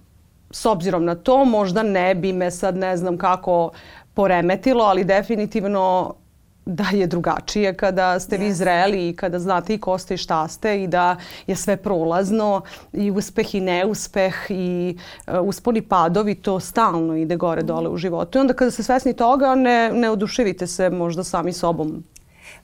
s 0.51 0.65
obzirom 0.65 1.05
na 1.05 1.15
to, 1.15 1.45
možda 1.45 1.83
ne 1.83 2.15
bi 2.15 2.33
me 2.33 2.51
sad 2.51 2.77
ne 2.77 2.97
znam 2.97 3.17
kako 3.17 3.71
poremetilo, 4.13 4.83
ali 4.83 5.03
definitivno 5.03 6.15
da 6.65 6.85
je 6.91 7.07
drugačije 7.07 7.73
kada 7.73 8.19
ste 8.19 8.37
yes. 8.37 8.39
vi 8.39 8.53
zreli 8.53 9.09
i 9.09 9.15
kada 9.15 9.39
znate 9.39 9.73
i 9.73 9.77
ko 9.77 9.97
ste 9.97 10.13
i 10.13 10.17
šta 10.17 10.47
ste 10.47 10.83
i 10.83 10.87
da 10.87 11.15
je 11.47 11.55
sve 11.55 11.77
prolazno 11.77 12.61
i 12.93 13.11
uspeh 13.11 13.55
i 13.55 13.59
neuspeh 13.59 14.35
i 14.49 14.97
uh, 15.27 15.33
usponi 15.41 15.81
padovi 15.81 16.35
to 16.35 16.59
stalno 16.59 17.15
ide 17.15 17.35
gore 17.35 17.61
dole 17.61 17.89
u 17.89 17.97
životu. 17.97 18.37
I 18.37 18.41
onda 18.41 18.53
kada 18.53 18.71
ste 18.71 18.83
svesni 18.83 19.13
toga 19.13 19.55
ne, 19.55 19.91
ne 19.93 20.09
oduševite 20.09 20.67
se 20.67 20.89
možda 20.89 21.23
sami 21.23 21.53
sobom 21.53 22.03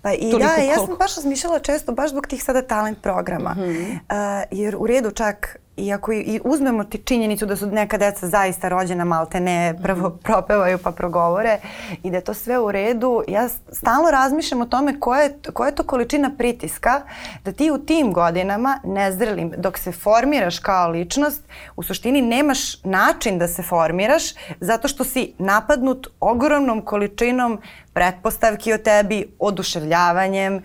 Pa 0.07 0.13
i 0.13 0.31
da, 0.31 0.63
ja 0.63 0.75
sam 0.85 0.95
baš 0.99 1.15
razmišljala 1.15 1.59
često 1.59 1.91
baš 1.91 2.09
zbog 2.09 2.27
tih 2.27 2.43
sada 2.43 2.61
talent 2.61 3.01
programa. 3.01 3.53
Mm 3.57 3.61
-hmm. 3.61 3.91
uh, 3.91 4.47
jer 4.51 4.75
u 4.79 4.87
redu 4.87 5.11
čak 5.11 5.59
i 5.77 5.93
ako 5.93 6.11
i 6.11 6.39
uzmemo 6.43 6.83
ti 6.83 6.97
činjenicu 6.97 7.45
da 7.45 7.55
su 7.55 7.67
neka 7.67 7.97
deca 7.97 8.27
zaista 8.27 8.69
rođena 8.69 9.05
malte 9.05 9.39
ne 9.39 9.79
prvo 9.83 10.09
mhm. 10.09 10.17
propevaju 10.27 10.77
pa 10.77 10.91
progovore 10.91 11.59
i 12.03 12.09
da 12.09 12.17
je 12.17 12.23
to 12.23 12.33
sve 12.33 12.59
u 12.59 12.71
redu, 12.71 13.23
ja 13.27 13.49
stalno 13.71 14.11
razmišljam 14.11 14.61
o 14.61 14.65
tome 14.65 14.99
koja 14.99 15.21
je, 15.21 15.39
koja 15.53 15.67
je 15.67 15.75
to 15.75 15.83
količina 15.83 16.31
pritiska 16.37 17.01
da 17.45 17.51
ti 17.51 17.71
u 17.71 17.77
tim 17.77 18.13
godinama 18.13 18.79
nezrelim 18.83 19.53
dok 19.57 19.77
se 19.77 19.91
formiraš 19.91 20.59
kao 20.59 20.89
ličnost 20.89 21.43
u 21.75 21.83
suštini 21.83 22.21
nemaš 22.21 22.83
način 22.83 23.39
da 23.39 23.47
se 23.47 23.63
formiraš 23.63 24.23
zato 24.59 24.87
što 24.87 25.03
si 25.03 25.33
napadnut 25.37 26.07
ogromnom 26.19 26.81
količinom 26.81 27.61
pretpostavki 27.97 28.73
o 28.73 28.77
tebi, 28.77 29.25
oduševljavanjem, 29.39 30.55
uh, 30.55 30.61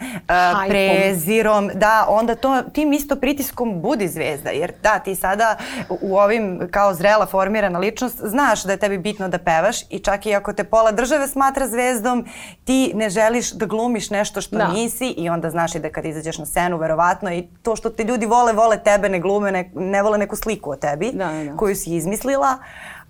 prezirom, 0.69 1.71
da 1.75 2.07
onda 2.09 2.35
to 2.35 2.62
tim 2.62 2.93
isto 2.93 3.17
pritiskom 3.17 3.81
budi 3.81 4.09
zvezda, 4.09 4.51
jer 4.51 4.73
da, 4.83 4.99
ti 4.99 5.15
sada 5.15 5.57
u 5.89 6.17
ovim 6.17 6.69
kao 6.71 6.95
zrela 6.95 7.27
formirana 7.27 7.79
ličnost 7.79 8.21
znaš 8.25 8.65
da 8.65 8.73
je 8.73 8.79
tebi 8.79 8.99
bitno 8.99 9.29
da 9.29 9.39
pevaš 9.39 9.77
i 9.91 9.99
čak 9.99 10.27
i 10.27 10.35
ako 10.35 10.53
te 10.53 10.65
pola 10.65 10.93
države 10.93 11.29
smatra 11.29 11.69
zvezdom, 11.69 12.27
ti 12.65 12.93
ne 12.95 13.11
želiš 13.11 13.53
da 13.53 13.67
glumiš 13.67 14.11
nešto 14.11 14.41
što 14.41 14.57
da. 14.57 14.69
nisi 14.69 15.07
i 15.07 15.29
onda 15.29 15.51
znaš 15.51 15.75
i 15.75 15.79
da 15.79 15.91
kad 15.91 16.05
izađeš 16.05 16.39
na 16.39 16.47
scenu, 16.47 16.77
verovatno 16.77 17.33
i 17.33 17.49
to 17.62 17.77
što 17.77 17.91
te 17.91 18.05
ljudi 18.05 18.27
vole, 18.27 18.53
vole 18.53 18.79
tebe, 18.79 19.09
ne 19.09 19.21
glume, 19.21 19.53
ne, 19.53 19.71
ne 19.75 20.03
vole 20.03 20.19
neku 20.19 20.37
sliku 20.37 20.71
o 20.71 20.77
tebi 20.77 21.11
da, 21.12 21.33
da. 21.45 21.57
koju 21.57 21.77
si 21.77 21.97
izmislila, 21.97 22.59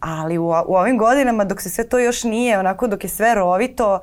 Ali 0.02 0.38
u, 0.38 0.46
u 0.46 0.74
ovim 0.76 0.98
godinama 0.98 1.44
dok 1.44 1.60
se 1.60 1.70
sve 1.70 1.88
to 1.88 1.98
još 1.98 2.24
nije, 2.24 2.58
onako 2.58 2.86
dok 2.86 3.04
je 3.04 3.10
sve 3.10 3.34
rovito, 3.34 4.00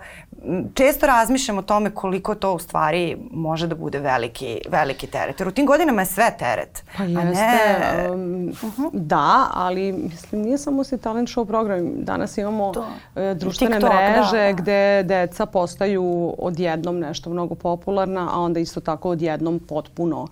često 0.74 1.08
razmišljam 1.08 1.58
o 1.58 1.62
tome 1.62 1.92
koliko 1.92 2.36
to 2.36 2.54
u 2.54 2.60
stvari 2.60 3.18
može 3.32 3.68
da 3.68 3.76
bude 3.76 4.00
veliki, 4.00 4.62
veliki 4.70 5.08
teret. 5.08 5.40
Jer 5.40 5.48
u 5.48 5.52
tim 5.52 5.66
godinama 5.66 6.02
je 6.02 6.06
sve 6.06 6.32
teret. 6.40 6.84
Pa 6.98 7.04
jeste, 7.04 7.80
ne... 7.98 8.10
um, 8.12 8.20
-huh. 8.20 8.90
da, 8.94 9.48
ali 9.54 9.92
mislim 9.92 10.42
nije 10.42 10.58
samo 10.58 10.84
se 10.84 10.98
talent 10.98 11.30
show 11.30 11.46
program. 11.46 12.04
Danas 12.04 12.38
imamo 12.38 12.72
to. 12.74 12.80
Uh, 12.80 13.38
društvene 13.38 13.80
TikTok, 13.80 13.94
mreže 13.94 14.46
da. 14.46 14.52
gde 14.52 15.04
deca 15.04 15.46
postaju 15.46 16.36
odjednom 16.38 17.00
nešto 17.00 17.30
mnogo 17.30 17.56
popularna, 17.56 18.30
a 18.34 18.40
onda 18.40 18.60
isto 18.60 18.80
tako 18.80 19.10
odjednom 19.10 19.60
potpuno 19.60 20.28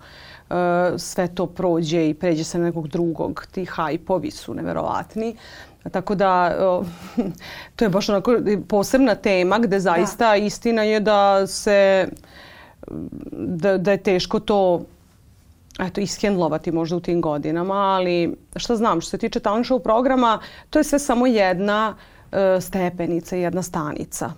sve 0.98 1.28
to 1.34 1.46
prođe 1.46 2.08
i 2.08 2.14
pređe 2.14 2.44
se 2.44 2.58
na 2.58 2.64
nekog 2.64 2.88
drugog. 2.88 3.46
Ti 3.50 3.64
hajpovi 3.64 4.30
su 4.30 4.54
neverovatni. 4.54 5.36
Tako 5.92 6.14
da 6.14 6.54
to 7.76 7.84
je 7.84 7.88
baš 7.88 8.08
onako 8.08 8.36
posebna 8.68 9.14
tema 9.14 9.58
gde 9.58 9.80
zaista 9.80 10.28
da. 10.28 10.36
istina 10.36 10.82
je 10.82 11.00
da 11.00 11.46
se 11.46 12.08
da, 13.32 13.78
da 13.78 13.90
je 13.90 14.02
teško 14.02 14.40
to 14.40 14.84
eto, 15.78 16.00
ishendlovati 16.00 16.72
možda 16.72 16.96
u 16.96 17.00
tim 17.00 17.20
godinama, 17.20 17.74
ali 17.74 18.36
šta 18.56 18.76
znam, 18.76 19.00
što 19.00 19.10
se 19.10 19.18
tiče 19.18 19.40
talent 19.40 19.66
show 19.66 19.82
programa, 19.82 20.40
to 20.70 20.78
je 20.78 20.84
sve 20.84 20.98
samo 20.98 21.26
jedna 21.26 21.94
uh, 22.32 22.38
stepenica, 22.60 23.36
jedna 23.36 23.62
stanica 23.62 24.32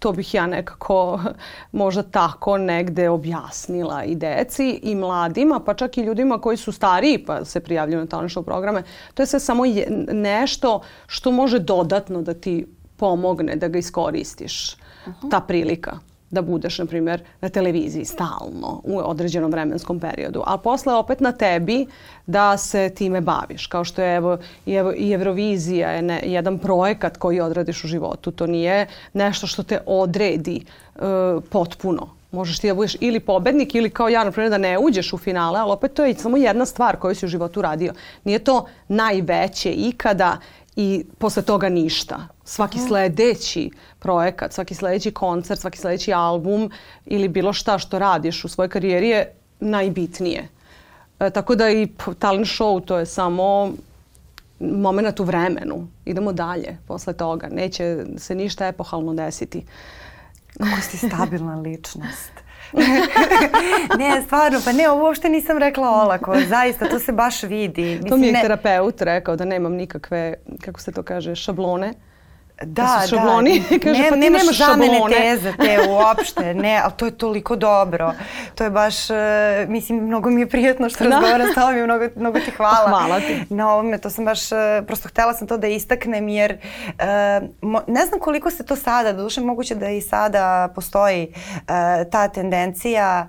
to 0.00 0.12
bih 0.12 0.34
ja 0.34 0.46
nekako 0.46 1.20
možda 1.72 2.02
tako 2.02 2.58
negde 2.58 3.08
objasnila 3.08 4.04
i 4.04 4.14
deci 4.14 4.80
i 4.82 4.94
mladima, 4.94 5.60
pa 5.60 5.74
čak 5.74 5.98
i 5.98 6.02
ljudima 6.02 6.38
koji 6.40 6.56
su 6.56 6.72
stariji 6.72 7.24
pa 7.24 7.44
se 7.44 7.60
prijavljuju 7.60 8.00
na 8.00 8.06
talent 8.06 8.32
show 8.32 8.42
programe. 8.42 8.82
To 9.14 9.22
je 9.22 9.26
sve 9.26 9.40
samo 9.40 9.64
je, 9.64 9.86
nešto 10.12 10.80
što 11.06 11.30
može 11.30 11.58
dodatno 11.58 12.22
da 12.22 12.34
ti 12.34 12.66
pomogne 12.96 13.56
da 13.56 13.68
ga 13.68 13.78
iskoristiš. 13.78 14.76
Ta 15.30 15.40
prilika 15.40 15.98
da 16.30 16.42
budeš, 16.42 16.78
na 16.78 16.86
primjer, 16.86 17.22
na 17.40 17.48
televiziji 17.48 18.04
stalno 18.04 18.80
u 18.84 18.98
određenom 18.98 19.50
vremenskom 19.50 20.00
periodu. 20.00 20.42
A 20.46 20.58
posle 20.58 20.94
opet 20.94 21.20
na 21.20 21.32
tebi 21.32 21.86
da 22.26 22.56
se 22.56 22.90
time 22.94 23.20
baviš. 23.20 23.66
Kao 23.66 23.84
što 23.84 24.02
je 24.02 24.16
evo, 24.16 24.38
i, 24.66 25.12
Eurovizija 25.12 25.90
je 25.90 26.02
ne, 26.02 26.22
jedan 26.24 26.58
projekat 26.58 27.16
koji 27.16 27.40
odradiš 27.40 27.84
u 27.84 27.88
životu. 27.88 28.30
To 28.30 28.46
nije 28.46 28.86
nešto 29.12 29.46
što 29.46 29.62
te 29.62 29.80
odredi 29.86 30.64
uh, 30.94 31.02
potpuno. 31.50 32.08
Možeš 32.32 32.58
ti 32.58 32.68
da 32.68 32.74
budeš 32.74 32.96
ili 33.00 33.20
pobednik 33.20 33.74
ili 33.74 33.90
kao 33.90 34.08
ja, 34.08 34.24
na 34.24 34.30
primjer, 34.30 34.50
da 34.50 34.58
ne 34.58 34.78
uđeš 34.78 35.12
u 35.12 35.18
finale, 35.18 35.60
ali 35.60 35.72
opet 35.72 35.94
to 35.94 36.04
je 36.04 36.14
samo 36.14 36.36
jedna 36.36 36.66
stvar 36.66 36.96
koju 36.96 37.14
si 37.14 37.26
u 37.26 37.28
životu 37.28 37.62
radio. 37.62 37.92
Nije 38.24 38.38
to 38.38 38.66
najveće 38.88 39.72
ikada 39.72 40.36
i 40.76 41.04
posle 41.18 41.42
toga 41.42 41.68
ništa. 41.68 42.28
Svaki 42.50 42.78
sledeći 42.78 43.70
projekat, 43.98 44.52
svaki 44.52 44.74
sledeći 44.74 45.10
koncert, 45.10 45.60
svaki 45.60 45.78
sledeći 45.78 46.12
album 46.12 46.70
ili 47.06 47.28
bilo 47.28 47.52
šta 47.52 47.78
što 47.78 47.98
radiš 47.98 48.44
u 48.44 48.48
svojoj 48.48 48.68
karijeri 48.68 49.08
je 49.08 49.32
najbitnije. 49.60 50.48
E, 51.20 51.30
tako 51.30 51.54
da 51.54 51.70
i 51.70 51.88
talent 52.18 52.46
show 52.46 52.84
to 52.84 52.98
je 52.98 53.06
samo 53.06 53.72
moment 54.60 55.20
u 55.20 55.24
vremenu. 55.24 55.88
Idemo 56.04 56.32
dalje 56.32 56.78
posle 56.86 57.12
toga. 57.12 57.48
Neće 57.48 58.04
se 58.16 58.34
ništa 58.34 58.66
epohalno 58.66 59.14
desiti. 59.14 59.64
Kako 60.58 60.80
si 60.80 60.96
stabilna 60.96 61.60
ličnost. 61.64 62.32
ne, 63.98 64.22
stvarno, 64.26 64.60
pa 64.64 64.72
ne, 64.72 64.90
ovo 64.90 65.04
uopšte 65.04 65.28
nisam 65.28 65.58
rekla 65.58 65.88
olako, 65.88 66.36
zaista, 66.48 66.88
to 66.88 66.98
se 66.98 67.12
baš 67.12 67.42
vidi. 67.42 67.84
Mislim, 67.84 68.08
to 68.08 68.16
mi 68.16 68.26
je 68.26 68.32
ne... 68.32 68.42
terapeut 68.42 69.02
rekao 69.02 69.36
da 69.36 69.44
nemam 69.44 69.72
nikakve, 69.72 70.34
kako 70.60 70.80
se 70.80 70.92
to 70.92 71.02
kaže, 71.02 71.34
šablone 71.34 71.94
Da, 72.64 72.82
da, 73.00 73.06
šabloni. 73.06 73.62
da. 73.70 73.78
Kaže, 73.84 74.02
ne, 74.02 74.10
pa 74.10 74.16
nemaš 74.16 74.42
nemaš 74.42 74.56
šablone. 74.56 75.16
teze 75.16 75.52
te 75.52 75.78
uopšte, 75.88 76.54
ne, 76.54 76.80
ali 76.84 76.92
to 76.96 77.04
je 77.04 77.10
toliko 77.10 77.56
dobro. 77.56 78.12
To 78.54 78.64
je 78.64 78.70
baš, 78.70 79.10
uh, 79.10 79.16
mislim, 79.68 79.98
mnogo 79.98 80.30
mi 80.30 80.40
je 80.40 80.48
prijatno 80.48 80.88
što 80.88 81.04
da. 81.04 81.10
razgovaram 81.10 81.46
s 81.52 81.54
tobom 81.54 81.78
i 81.78 81.82
mnogo, 81.82 82.04
mnogo 82.16 82.38
ti 82.38 82.50
hvala. 82.50 82.88
Hvala 82.88 83.20
ti. 83.20 83.44
Na 83.50 83.72
ovome, 83.72 83.98
to 83.98 84.10
sam 84.10 84.24
baš, 84.24 84.52
uh, 84.52 84.58
prosto 84.86 85.08
htela 85.08 85.34
sam 85.34 85.48
to 85.48 85.58
da 85.58 85.66
istaknem 85.66 86.28
jer 86.28 86.58
uh, 86.86 87.48
mo, 87.62 87.80
ne 87.86 88.06
znam 88.06 88.20
koliko 88.20 88.50
se 88.50 88.66
to 88.66 88.76
sada, 88.76 89.12
doduše 89.12 89.40
moguće 89.40 89.74
da 89.74 89.88
i 89.88 90.00
sada 90.00 90.68
postoji 90.74 91.34
ta 92.10 92.28
tendencija 92.28 93.28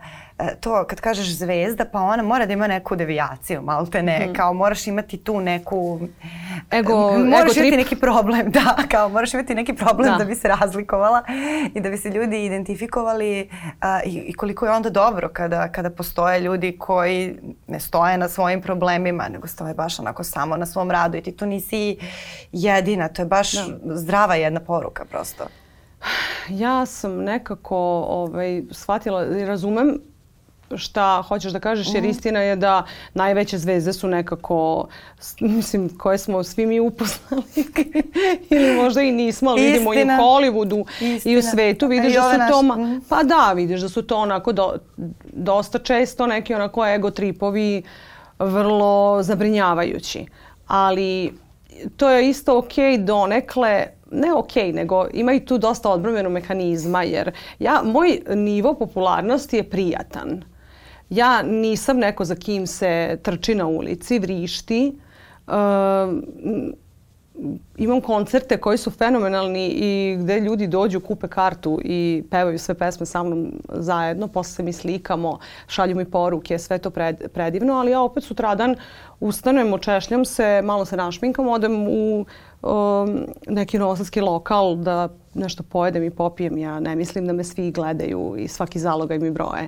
to 0.59 0.85
kad 0.87 1.01
kažeš 1.01 1.35
zvezda, 1.37 1.85
pa 1.85 1.99
ona 2.01 2.23
mora 2.23 2.45
da 2.45 2.53
ima 2.53 2.67
neku 2.67 2.95
devijaciju, 2.95 3.61
malo 3.61 3.85
te 3.85 4.03
ne, 4.03 4.27
mm. 4.27 4.33
kao 4.33 4.53
moraš 4.53 4.87
imati 4.87 5.17
tu 5.17 5.41
neku... 5.41 5.99
Ego, 6.71 6.93
moraš 7.17 7.23
ego 7.23 7.37
imati 7.39 7.59
trip. 7.59 7.75
neki 7.75 7.95
problem, 7.95 8.51
da, 8.57 8.75
kao 8.91 9.09
moraš 9.09 9.33
imati 9.33 9.55
neki 9.55 9.73
problem 9.73 10.11
Da. 10.11 10.17
da, 10.17 10.25
bi 10.25 10.35
se 10.35 10.47
razlikovala 10.47 11.23
i 11.73 11.81
da 11.81 11.89
bi 11.89 11.97
se 11.97 12.09
ljudi 12.09 12.45
identifikovali 12.45 13.49
a, 13.81 14.03
i, 14.05 14.09
i 14.27 14.33
koliko 14.33 14.65
je 14.65 14.71
onda 14.71 14.89
dobro 14.89 15.29
kada, 15.29 15.71
kada 15.71 15.89
postoje 15.89 16.39
ljudi 16.39 16.77
koji 16.77 17.35
ne 17.67 17.79
stoje 17.79 18.17
na 18.17 18.29
svojim 18.29 18.61
problemima, 18.61 19.27
nego 19.29 19.47
stoje 19.47 19.73
baš 19.73 19.99
onako 19.99 20.23
samo 20.23 20.57
na 20.57 20.65
svom 20.65 20.91
radu 20.91 21.17
i 21.17 21.21
ti 21.21 21.31
tu 21.31 21.45
nisi 21.45 21.97
jedina, 22.51 23.07
to 23.07 23.21
je 23.21 23.25
baš 23.25 23.51
Da. 23.51 23.95
zdrava 23.95 24.35
jedna 24.35 24.59
poruka 24.59 25.05
prosto. 25.05 25.43
Ja 26.49 26.85
sam 26.85 27.23
nekako 27.23 27.77
ovaj, 28.07 28.63
shvatila 28.71 29.25
i 29.25 29.45
razumem 29.45 29.99
šta 30.73 31.21
hoćeš 31.21 31.51
da 31.51 31.59
kažeš 31.59 31.87
Mhm. 31.87 31.95
jer 31.95 32.05
istina 32.05 32.39
je 32.39 32.55
da 32.55 32.83
najveće 33.13 33.57
zvezde 33.57 33.93
su 33.93 34.07
nekako 34.07 34.87
mislim 35.39 35.89
koje 35.89 36.17
smo 36.17 36.43
svi 36.43 36.65
mi 36.65 36.79
upoznali 36.79 37.43
ili 38.49 38.73
možda 38.73 39.01
i 39.01 39.11
nismo 39.11 39.49
ali 39.49 39.61
vidimo 39.61 39.83
i 39.85 39.87
u 39.87 39.93
Istina. 39.93 40.17
Hollywoodu 40.17 40.85
i 40.99 41.05
u 41.05 41.15
Istina. 41.15 41.41
svetu 41.43 41.85
A 41.85 41.89
vidiš 41.89 42.13
da 42.13 42.21
su 42.23 42.29
to 42.29 42.61
naše, 42.61 42.67
ma- 42.71 42.77
mhm. 42.77 42.97
pa 43.09 43.23
da 43.23 43.53
vidiš 43.53 43.81
da 43.81 43.89
su 43.89 44.01
to 44.01 44.17
onako 44.17 44.51
do, 44.51 44.73
dosta 45.25 45.79
često 45.79 46.27
neki 46.27 46.53
onako 46.53 46.85
ego 46.85 47.11
tripovi 47.11 47.83
vrlo 48.39 49.23
zabrinjavajući 49.23 50.25
ali 50.67 51.33
to 51.97 52.09
je 52.09 52.29
isto 52.29 52.57
ok 52.57 52.73
donekle 52.99 53.83
ne 54.11 54.33
ok, 54.33 54.55
nego 54.55 55.07
ima 55.13 55.33
i 55.33 55.39
tu 55.39 55.57
dosta 55.57 55.89
odbromenu 55.89 56.29
mehanizma 56.29 57.03
jer 57.03 57.31
ja, 57.59 57.81
moj 57.83 58.19
nivo 58.29 58.73
popularnosti 58.73 59.57
je 59.57 59.63
prijatan. 59.63 60.43
Ja 61.11 61.41
nisam 61.41 61.97
neko 61.97 62.25
za 62.25 62.35
kim 62.35 62.67
se 62.67 63.19
trči 63.23 63.55
na 63.55 63.67
ulici, 63.67 64.19
vrišti. 64.19 64.99
Um, 65.47 66.23
imam 67.77 68.01
koncerte 68.01 68.57
koji 68.57 68.77
su 68.77 68.91
fenomenalni 68.91 69.67
i 69.67 70.17
gde 70.19 70.39
ljudi 70.39 70.67
dođu, 70.67 70.99
kupe 70.99 71.27
kartu 71.27 71.79
i 71.83 72.23
pevaju 72.31 72.59
sve 72.59 72.75
pesme 72.75 73.05
sa 73.05 73.23
mnom 73.23 73.51
zajedno, 73.69 74.27
posle 74.27 74.53
se 74.53 74.63
mi 74.63 74.73
slikamo, 74.73 75.39
šalju 75.67 75.95
mi 75.95 76.05
poruke, 76.05 76.59
sve 76.59 76.77
to 76.77 76.89
pred, 76.89 77.31
predivno, 77.33 77.73
ali 77.73 77.91
ja 77.91 78.01
opet 78.01 78.23
sutradan 78.23 78.75
ustanem, 79.19 79.73
očešljam 79.73 80.25
se, 80.25 80.61
malo 80.63 80.85
se 80.85 80.97
našminkam, 80.97 81.47
odem 81.47 81.87
u 81.87 82.25
um, 82.61 83.25
neki 83.47 83.79
novosadski 83.79 84.21
lokal 84.21 84.75
da 84.75 85.09
nešto 85.33 85.63
pojedem 85.63 86.03
i 86.03 86.09
popijem. 86.09 86.57
Ja 86.57 86.79
ne 86.79 86.95
mislim 86.95 87.27
da 87.27 87.33
me 87.33 87.43
svi 87.43 87.71
gledaju 87.71 88.35
i 88.37 88.47
svaki 88.47 88.79
zalogaj 88.79 89.19
mi 89.19 89.31
broje 89.31 89.67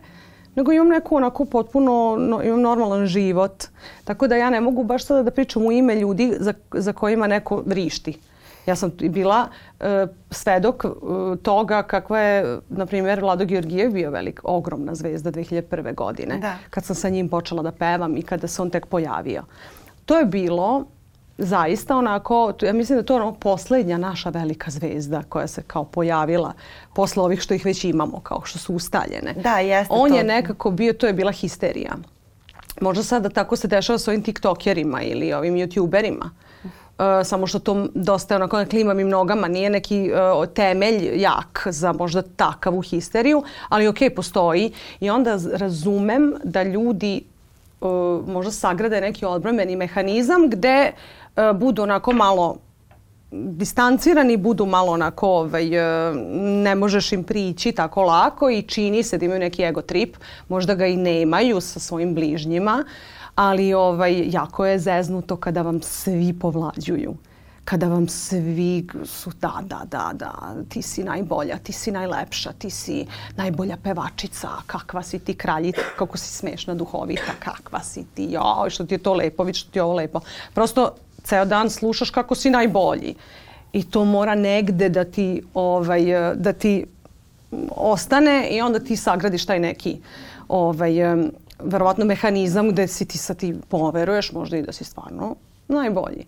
nego 0.55 0.71
imam 0.71 0.87
neku 0.87 1.15
onako 1.15 1.45
potpuno, 1.45 2.15
no, 2.19 2.43
imam 2.43 2.61
normalan 2.61 3.05
život. 3.05 3.63
Tako 4.03 4.27
da 4.27 4.35
ja 4.35 4.49
ne 4.49 4.61
mogu 4.61 4.83
baš 4.83 5.05
sada 5.05 5.23
da 5.23 5.31
pričam 5.31 5.65
u 5.65 5.71
ime 5.71 5.95
ljudi 5.95 6.33
za, 6.39 6.53
za 6.71 6.93
kojima 6.93 7.27
neko 7.27 7.63
vrišti. 7.65 8.19
Ja 8.65 8.75
sam 8.75 8.91
bila 9.09 9.47
e, 9.79 10.07
svedok 10.31 10.85
e, 10.85 10.87
toga 11.43 11.83
kakva 11.83 12.19
je, 12.19 12.59
na 12.69 12.85
primjer, 12.85 13.19
Vlado 13.19 13.45
Georgijev 13.45 13.91
bio 13.91 14.11
velik, 14.11 14.41
ogromna 14.43 14.95
zvezda 14.95 15.31
2001. 15.31 15.95
godine. 15.95 16.37
Da. 16.37 16.55
Kad 16.69 16.85
sam 16.85 16.95
sa 16.95 17.09
njim 17.09 17.29
počela 17.29 17.63
da 17.63 17.71
pevam 17.71 18.17
i 18.17 18.21
kada 18.21 18.47
se 18.47 18.61
on 18.61 18.69
tek 18.69 18.85
pojavio. 18.85 19.43
To 20.05 20.19
je 20.19 20.25
bilo 20.25 20.85
zaista 21.37 21.97
onako, 21.97 22.53
ja 22.61 22.73
mislim 22.73 22.95
da 22.95 22.99
je 22.99 23.05
to 23.05 23.15
ono 23.15 23.33
poslednja 23.33 23.97
naša 23.97 24.29
velika 24.29 24.71
zvezda 24.71 25.23
koja 25.29 25.47
se 25.47 25.61
kao 25.67 25.83
pojavila 25.83 26.53
posle 26.93 27.23
ovih 27.23 27.41
što 27.41 27.53
ih 27.53 27.65
već 27.65 27.83
imamo, 27.83 28.19
kao 28.19 28.41
što 28.45 28.59
su 28.59 28.73
ustaljene. 28.73 29.33
Da, 29.33 29.59
jeste 29.59 29.93
On 29.93 30.09
to. 30.09 30.17
je 30.17 30.23
nekako 30.23 30.71
bio, 30.71 30.93
to 30.93 31.07
je 31.07 31.13
bila 31.13 31.31
histerija. 31.31 31.91
Možda 32.81 33.03
sada 33.03 33.29
tako 33.29 33.55
se 33.55 33.67
dešava 33.67 33.99
s 33.99 34.07
ovim 34.07 34.23
tiktokerima 34.23 35.01
ili 35.01 35.33
ovim 35.33 35.55
youtuberima. 35.55 36.29
Uh, 36.63 37.05
samo 37.23 37.47
što 37.47 37.59
to 37.59 37.87
dosta 37.93 38.35
onako 38.35 38.57
na 38.57 38.65
klimavim 38.65 39.09
nogama, 39.09 39.47
nije 39.47 39.69
neki 39.69 40.11
uh, 40.11 40.53
temelj 40.53 41.21
jak 41.21 41.67
za 41.69 41.93
možda 41.93 42.21
takavu 42.21 42.81
histeriju, 42.81 43.43
ali 43.69 43.87
ok, 43.87 43.97
postoji. 44.15 44.71
I 44.99 45.09
onda 45.09 45.39
razumem 45.53 46.33
da 46.43 46.63
ljudi 46.63 47.23
možda 48.27 48.51
sagrade 48.51 49.01
neki 49.01 49.25
odbrambeni 49.25 49.75
mehanizam 49.75 50.49
gde 50.49 50.91
uh, 50.91 51.59
budu 51.59 51.83
onako 51.83 52.13
malo 52.13 52.57
distancirani, 53.33 54.37
budu 54.37 54.65
malo 54.65 54.91
onako, 54.91 55.27
ovaj, 55.27 55.75
e, 55.75 56.13
ne 56.63 56.75
možeš 56.75 57.11
im 57.11 57.23
prići 57.23 57.71
tako 57.71 58.01
lako 58.03 58.49
i 58.49 58.61
čini 58.61 59.03
se 59.03 59.17
da 59.17 59.25
imaju 59.25 59.39
neki 59.39 59.63
ego 59.63 59.81
trip, 59.81 60.17
možda 60.49 60.75
ga 60.75 60.85
i 60.85 60.97
nemaju 60.97 61.61
sa 61.61 61.79
svojim 61.79 62.15
bližnjima, 62.15 62.83
ali 63.35 63.73
ovaj, 63.73 64.23
jako 64.29 64.65
je 64.65 64.79
zeznuto 64.79 65.35
kada 65.35 65.61
vam 65.61 65.81
svi 65.81 66.33
povlađuju. 66.39 67.15
Kada 67.65 67.87
vam 67.87 68.07
svi 68.07 68.87
su 69.05 69.31
da, 69.41 69.61
da, 69.61 69.81
da, 69.85 70.11
da, 70.13 70.55
ti 70.69 70.81
si 70.81 71.03
najbolja, 71.03 71.57
ti 71.57 71.71
si 71.71 71.91
najlepša, 71.91 72.51
ti 72.51 72.69
si 72.69 73.05
najbolja 73.35 73.77
pevačica, 73.83 74.49
kakva 74.67 75.03
si 75.03 75.19
ti 75.19 75.33
kraljica, 75.33 75.81
kako 75.97 76.17
si 76.17 76.29
smešna, 76.29 76.75
duhovita, 76.75 77.37
kakva 77.39 77.83
si 77.83 78.05
ti, 78.13 78.27
joj, 78.31 78.69
što 78.69 78.85
ti 78.85 78.93
je 78.93 78.97
to 78.97 79.13
lepo, 79.13 79.43
vidi 79.43 79.57
što 79.57 79.71
ti 79.71 79.79
je 79.79 79.83
ovo 79.83 79.93
lepo. 79.93 80.19
Prosto 80.53 80.95
ceo 81.23 81.45
dan 81.45 81.69
slušaš 81.69 82.09
kako 82.09 82.35
si 82.35 82.49
najbolji. 82.49 83.15
I 83.73 83.83
to 83.83 84.05
mora 84.05 84.35
negde 84.35 84.89
da 84.89 85.03
ti, 85.03 85.41
ovaj, 85.53 86.03
da 86.35 86.53
ti 86.53 86.85
ostane 87.69 88.47
i 88.51 88.61
onda 88.61 88.79
ti 88.79 88.95
sagradiš 88.95 89.45
taj 89.45 89.59
neki 89.59 89.97
ovaj, 90.47 90.93
verovatno 91.59 92.05
mehanizam 92.05 92.69
gde 92.69 92.87
si 92.87 93.05
ti 93.05 93.17
sad 93.17 93.37
ti 93.37 93.55
poveruješ 93.69 94.31
možda 94.31 94.57
i 94.57 94.61
da 94.61 94.71
si 94.71 94.83
stvarno 94.83 95.35
najbolji. 95.67 96.25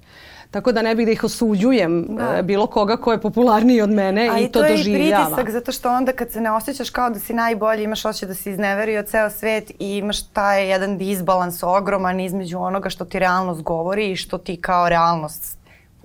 Tako 0.51 0.71
da 0.71 0.81
ne 0.81 0.95
bih 0.95 1.05
da 1.05 1.11
ih 1.11 1.23
osuđujem 1.23 2.05
Da. 2.09 2.35
e, 2.35 2.43
bilo 2.43 2.67
koga 2.67 2.97
ko 2.97 3.11
je 3.11 3.21
popularniji 3.21 3.81
od 3.81 3.89
mene 3.91 4.29
A 4.29 4.39
i 4.39 4.47
to 4.47 4.59
je 4.61 4.73
i 4.73 4.77
doživljava. 4.77 5.25
pritisak 5.25 5.51
zato 5.51 5.71
što 5.71 5.91
onda 5.91 6.13
kad 6.13 6.31
se 6.31 6.41
ne 6.41 6.51
osjećaš 6.51 6.89
kao 6.89 7.09
da 7.09 7.19
si 7.19 7.33
najbolji, 7.33 7.83
imaš 7.83 8.05
osjećaj 8.05 8.27
da 8.27 8.33
si 8.35 8.51
izneverio 8.51 9.03
ceo 9.03 9.29
svet 9.29 9.69
i 9.71 9.97
imaš 9.97 10.23
taj 10.23 10.69
jedan 10.69 10.97
disbalans 10.97 11.63
ogroman 11.63 12.19
između 12.19 12.57
onoga 12.59 12.89
što 12.89 13.05
ti 13.05 13.19
realnost 13.19 13.61
govori 13.61 14.11
i 14.11 14.15
što 14.15 14.37
ti 14.37 14.57
kao 14.57 14.89
realnost 14.89 15.57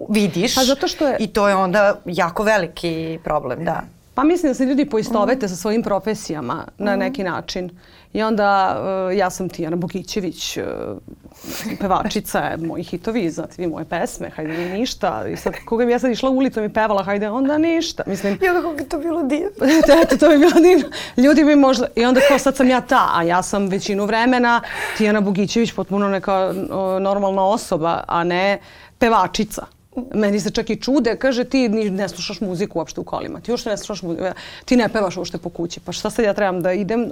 vidiš. 0.08 0.54
Pa 0.54 0.62
zato 0.62 0.88
što 0.88 1.06
je- 1.06 1.16
I 1.18 1.26
to 1.26 1.48
je 1.48 1.54
onda 1.56 1.96
jako 2.04 2.42
veliki 2.42 3.18
problem, 3.24 3.64
da. 3.64 3.80
Pa 4.20 4.24
mislim 4.24 4.50
da 4.50 4.54
se 4.54 4.64
ljudi 4.64 4.84
poistovete 4.84 5.48
sa 5.48 5.56
svojim 5.56 5.82
profesijama 5.82 6.66
na 6.78 6.96
neki 6.96 7.24
način. 7.24 7.70
I 8.12 8.22
onda 8.22 8.76
uh, 9.10 9.16
ja 9.16 9.30
sam 9.30 9.48
Tijana 9.48 9.76
Bogićević, 9.76 10.56
uh, 10.56 10.64
pevačica, 11.80 12.56
moji 12.58 12.82
hitovi, 12.82 13.30
znate 13.30 13.54
vi 13.58 13.66
moje 13.66 13.84
pesme, 13.84 14.30
hajde 14.30 14.52
mi 14.52 14.78
ništa. 14.78 15.28
I 15.28 15.36
sad 15.36 15.54
koga 15.64 15.84
bi 15.86 15.92
ja 15.92 15.98
sad 15.98 16.10
išla 16.10 16.30
ulicom 16.30 16.64
i 16.64 16.72
pevala, 16.72 17.02
hajde 17.02 17.30
onda 17.30 17.58
ništa. 17.58 18.02
Mislim, 18.06 18.38
Jo, 18.42 18.54
kako 18.54 18.74
bi 18.74 18.84
to 18.84 18.98
bilo 18.98 19.22
divno. 19.22 19.50
Eto, 20.02 20.16
to 20.16 20.28
bi 20.28 20.38
bilo 20.38 20.60
divno. 20.60 20.88
Ljudi 21.16 21.44
bi 21.44 21.56
možda, 21.56 21.86
i 21.96 22.04
onda 22.04 22.20
kao 22.28 22.38
sad 22.38 22.56
sam 22.56 22.68
ja 22.68 22.80
ta, 22.80 23.10
a 23.14 23.22
ja 23.22 23.42
sam 23.42 23.68
većinu 23.68 24.06
vremena 24.06 24.60
Tijana 24.98 25.20
Bugićević 25.20 25.72
potpuno 25.72 26.08
neka 26.08 26.54
o, 26.70 26.98
normalna 26.98 27.44
osoba, 27.44 28.04
a 28.08 28.24
ne 28.24 28.58
pevačica. 28.98 29.79
Meni 30.14 30.40
se 30.40 30.50
čak 30.50 30.70
i 30.70 30.76
čude, 30.76 31.16
kaže 31.16 31.44
ti 31.44 31.68
ne 31.68 32.08
slušaš 32.08 32.40
muziku 32.40 32.78
uopšte 32.78 33.00
u 33.00 33.04
kolima, 33.04 33.40
ti 33.40 33.50
uopšte 33.50 33.70
ne 33.70 33.76
slušaš 33.76 34.02
muziku, 34.02 34.24
ti 34.64 34.76
ne 34.76 34.88
pevaš 34.88 35.16
uopšte 35.16 35.38
po 35.38 35.50
kući, 35.50 35.80
pa 35.80 35.92
šta 35.92 36.10
sad 36.10 36.24
ja 36.24 36.34
trebam 36.34 36.62
da 36.62 36.72
idem 36.72 37.10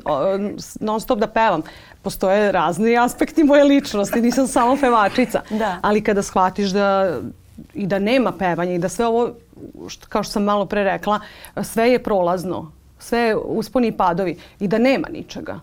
non 0.80 1.00
stop 1.00 1.18
da 1.18 1.26
pevam? 1.26 1.62
Postoje 2.02 2.52
razni 2.52 2.98
aspekti 2.98 3.44
moje 3.44 3.64
ličnosti, 3.64 4.20
nisam 4.20 4.46
samo 4.46 4.76
pevačica. 4.80 5.42
Da. 5.58 5.78
Ali 5.82 6.04
kada 6.04 6.22
shvatiš 6.22 6.68
da 6.70 7.18
i 7.74 7.86
da 7.86 7.98
nema 7.98 8.32
pevanja 8.32 8.72
i 8.72 8.78
da 8.78 8.88
sve 8.88 9.06
ovo, 9.06 9.34
što, 9.88 10.06
kao 10.08 10.22
što 10.22 10.32
sam 10.32 10.44
malo 10.44 10.66
pre 10.66 10.84
rekla, 10.84 11.20
sve 11.62 11.90
je 11.90 12.02
prolazno, 12.02 12.72
sve 12.98 13.18
je 13.18 13.36
usponi 13.36 13.88
i 13.88 13.92
padovi 13.92 14.38
i 14.60 14.68
da 14.68 14.78
nema 14.78 15.08
ničega. 15.08 15.60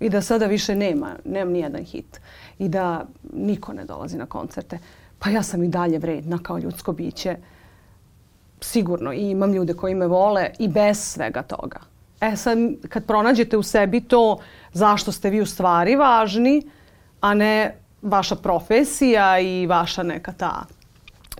I 0.00 0.08
da 0.08 0.22
sada 0.22 0.46
više 0.46 0.74
nema, 0.74 1.16
nemam 1.24 1.52
ni 1.52 1.60
jedan 1.60 1.84
hit. 1.84 2.20
I 2.58 2.68
da 2.68 3.04
niko 3.32 3.72
ne 3.72 3.84
dolazi 3.84 4.16
na 4.16 4.26
koncerte. 4.26 4.78
Pa 5.18 5.30
ja 5.30 5.42
sam 5.42 5.64
i 5.64 5.68
dalje 5.68 5.98
vredna 5.98 6.38
kao 6.42 6.58
ljudsko 6.58 6.92
biće. 6.92 7.36
Sigurno. 8.60 9.12
I 9.12 9.30
imam 9.30 9.52
ljude 9.52 9.74
koji 9.74 9.94
me 9.94 10.06
vole 10.06 10.50
i 10.58 10.68
bez 10.68 10.98
svega 10.98 11.42
toga. 11.42 11.80
E 12.20 12.36
sad, 12.36 12.58
kad 12.88 13.04
pronađete 13.04 13.56
u 13.56 13.62
sebi 13.62 14.00
to 14.00 14.38
zašto 14.72 15.12
ste 15.12 15.30
vi 15.30 15.40
u 15.40 15.46
stvari 15.46 15.96
važni, 15.96 16.62
a 17.20 17.34
ne 17.34 17.74
vaša 18.02 18.36
profesija 18.36 19.40
i 19.40 19.66
vaša 19.66 20.02
neka 20.02 20.32
ta 20.32 20.64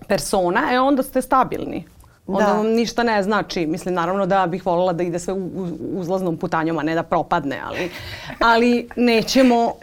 persona, 0.07 0.61
e 0.71 0.79
onda 0.79 1.03
ste 1.03 1.21
stabilni. 1.21 1.85
Onda 2.27 2.45
Da. 2.45 2.53
vam 2.53 2.67
ništa 2.67 3.03
ne 3.03 3.23
znači. 3.23 3.65
Mislim, 3.65 3.93
naravno 3.93 4.25
da 4.25 4.47
bih 4.47 4.65
voljela 4.65 4.93
da 4.93 5.03
ide 5.03 5.19
sve 5.19 5.33
u, 5.33 5.37
u, 5.37 5.67
uzlaznom 5.99 6.37
putanjom, 6.37 6.77
a 6.77 6.83
ne 6.83 6.95
da 6.95 7.03
propadne, 7.03 7.61
ali, 7.65 7.91
ali 8.39 8.89
nećemo, 8.95 9.73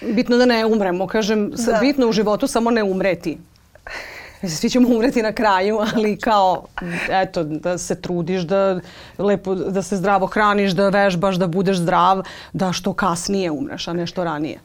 bitno 0.00 0.36
da 0.36 0.46
ne 0.46 0.66
umremo. 0.66 1.06
Kažem, 1.06 1.50
Da. 1.50 1.78
bitno 1.80 2.08
u 2.08 2.12
životu 2.12 2.46
samo 2.46 2.70
ne 2.70 2.82
umreti. 2.82 3.38
Svi 4.48 4.70
ćemo 4.70 4.88
umreti 4.88 5.22
na 5.22 5.32
kraju, 5.32 5.78
ali 5.94 6.16
kao, 6.16 6.64
eto, 7.10 7.44
da 7.44 7.78
se 7.78 8.00
trudiš, 8.00 8.42
da, 8.42 8.80
lepo, 9.18 9.54
da 9.54 9.82
se 9.82 9.96
zdravo 9.96 10.26
hraniš, 10.26 10.72
da 10.72 10.88
vežbaš, 10.88 11.36
da 11.36 11.46
budeš 11.46 11.76
zdrav, 11.76 12.22
da 12.52 12.72
što 12.72 12.92
kasnije 12.92 13.50
umreš, 13.50 13.88
a 13.88 13.92
ne 13.92 14.06
što 14.06 14.24
ranije. 14.24 14.58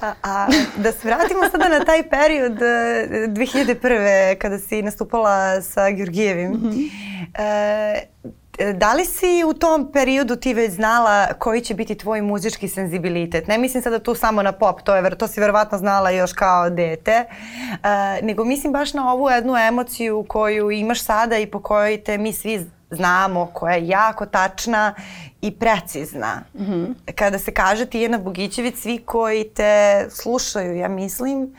A, 0.00 0.12
a 0.22 0.46
da 0.76 0.92
se 0.92 1.08
vratimo 1.08 1.40
sada 1.50 1.68
na 1.68 1.84
taj 1.84 2.08
period 2.08 2.52
2001. 2.52 4.38
kada 4.38 4.58
si 4.58 4.82
nastupala 4.82 5.62
sa 5.62 5.90
Georgijevim. 5.90 6.50
Mm 6.50 6.60
-hmm. 6.60 6.90
e, 7.38 8.32
da 8.74 8.94
li 8.94 9.04
si 9.04 9.44
u 9.46 9.54
tom 9.54 9.92
periodu 9.92 10.36
ti 10.36 10.54
već 10.54 10.72
znala 10.72 11.26
koji 11.38 11.60
će 11.60 11.74
biti 11.74 11.94
tvoj 11.94 12.22
muzički 12.22 12.68
senzibilitet? 12.68 13.46
Ne 13.46 13.58
mislim 13.58 13.82
sada 13.82 13.98
tu 13.98 14.14
samo 14.14 14.42
na 14.42 14.52
pop, 14.52 14.82
to, 14.82 14.96
je, 14.96 15.16
to 15.16 15.28
si 15.28 15.40
verovatno 15.40 15.78
znala 15.78 16.10
još 16.10 16.32
kao 16.32 16.70
dete, 16.70 17.24
uh, 17.70 17.78
nego 18.22 18.44
mislim 18.44 18.72
baš 18.72 18.94
na 18.94 19.12
ovu 19.12 19.30
jednu 19.30 19.56
emociju 19.56 20.24
koju 20.28 20.70
imaš 20.70 21.02
sada 21.02 21.38
i 21.38 21.46
po 21.46 21.62
kojoj 21.62 22.04
te 22.04 22.18
mi 22.18 22.32
svi 22.32 22.66
znamo, 22.90 23.50
koja 23.52 23.74
je 23.74 23.88
jako 23.88 24.26
tačna 24.26 24.94
i 25.40 25.50
precizna. 25.58 26.42
Mm 26.54 26.64
-hmm. 26.64 27.12
Kada 27.14 27.38
se 27.38 27.54
kaže 27.54 27.86
Tijena 27.86 28.18
Bogićević, 28.18 28.76
svi 28.76 28.98
koji 28.98 29.44
te 29.44 30.06
slušaju, 30.10 30.76
ja 30.76 30.88
mislim, 30.88 31.54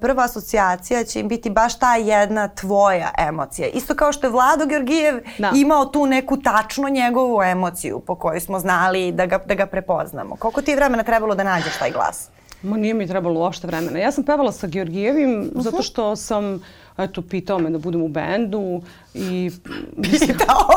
prva 0.00 0.24
asocijacija 0.24 1.04
će 1.04 1.20
im 1.20 1.28
biti 1.28 1.50
baš 1.50 1.78
ta 1.78 1.96
jedna 1.96 2.48
tvoja 2.48 3.10
emocija. 3.18 3.68
Isto 3.68 3.94
kao 3.94 4.12
što 4.12 4.26
je 4.26 4.30
Vlado 4.30 4.66
Georgijev 4.66 5.20
da. 5.38 5.50
imao 5.54 5.84
tu 5.84 6.06
neku 6.06 6.36
tačno 6.36 6.88
njegovu 6.88 7.42
emociju 7.42 8.00
po 8.00 8.14
kojoj 8.14 8.40
smo 8.40 8.58
znali 8.58 9.12
da 9.12 9.26
ga, 9.26 9.38
da 9.38 9.54
ga 9.54 9.66
prepoznamo. 9.66 10.36
Koliko 10.36 10.62
ti 10.62 10.70
je 10.70 10.76
vremena 10.76 11.02
trebalo 11.02 11.34
da 11.34 11.44
nađeš 11.44 11.78
taj 11.78 11.90
glas? 11.90 12.28
Ma 12.62 12.76
nije 12.76 12.94
mi 12.94 13.06
trebalo 13.06 13.40
uopšte 13.40 13.66
vremena. 13.66 13.98
Ja 13.98 14.12
sam 14.12 14.24
pevala 14.24 14.52
sa 14.52 14.66
Georgijevim 14.66 15.40
uh 15.40 15.46
-huh. 15.46 15.62
zato 15.62 15.82
što 15.82 16.16
sam 16.16 16.60
eto, 16.98 17.22
pitao 17.22 17.58
me 17.58 17.70
da 17.70 17.78
budem 17.78 18.02
u 18.02 18.08
bendu 18.08 18.82
i... 19.14 19.50
Pitao? 20.02 20.68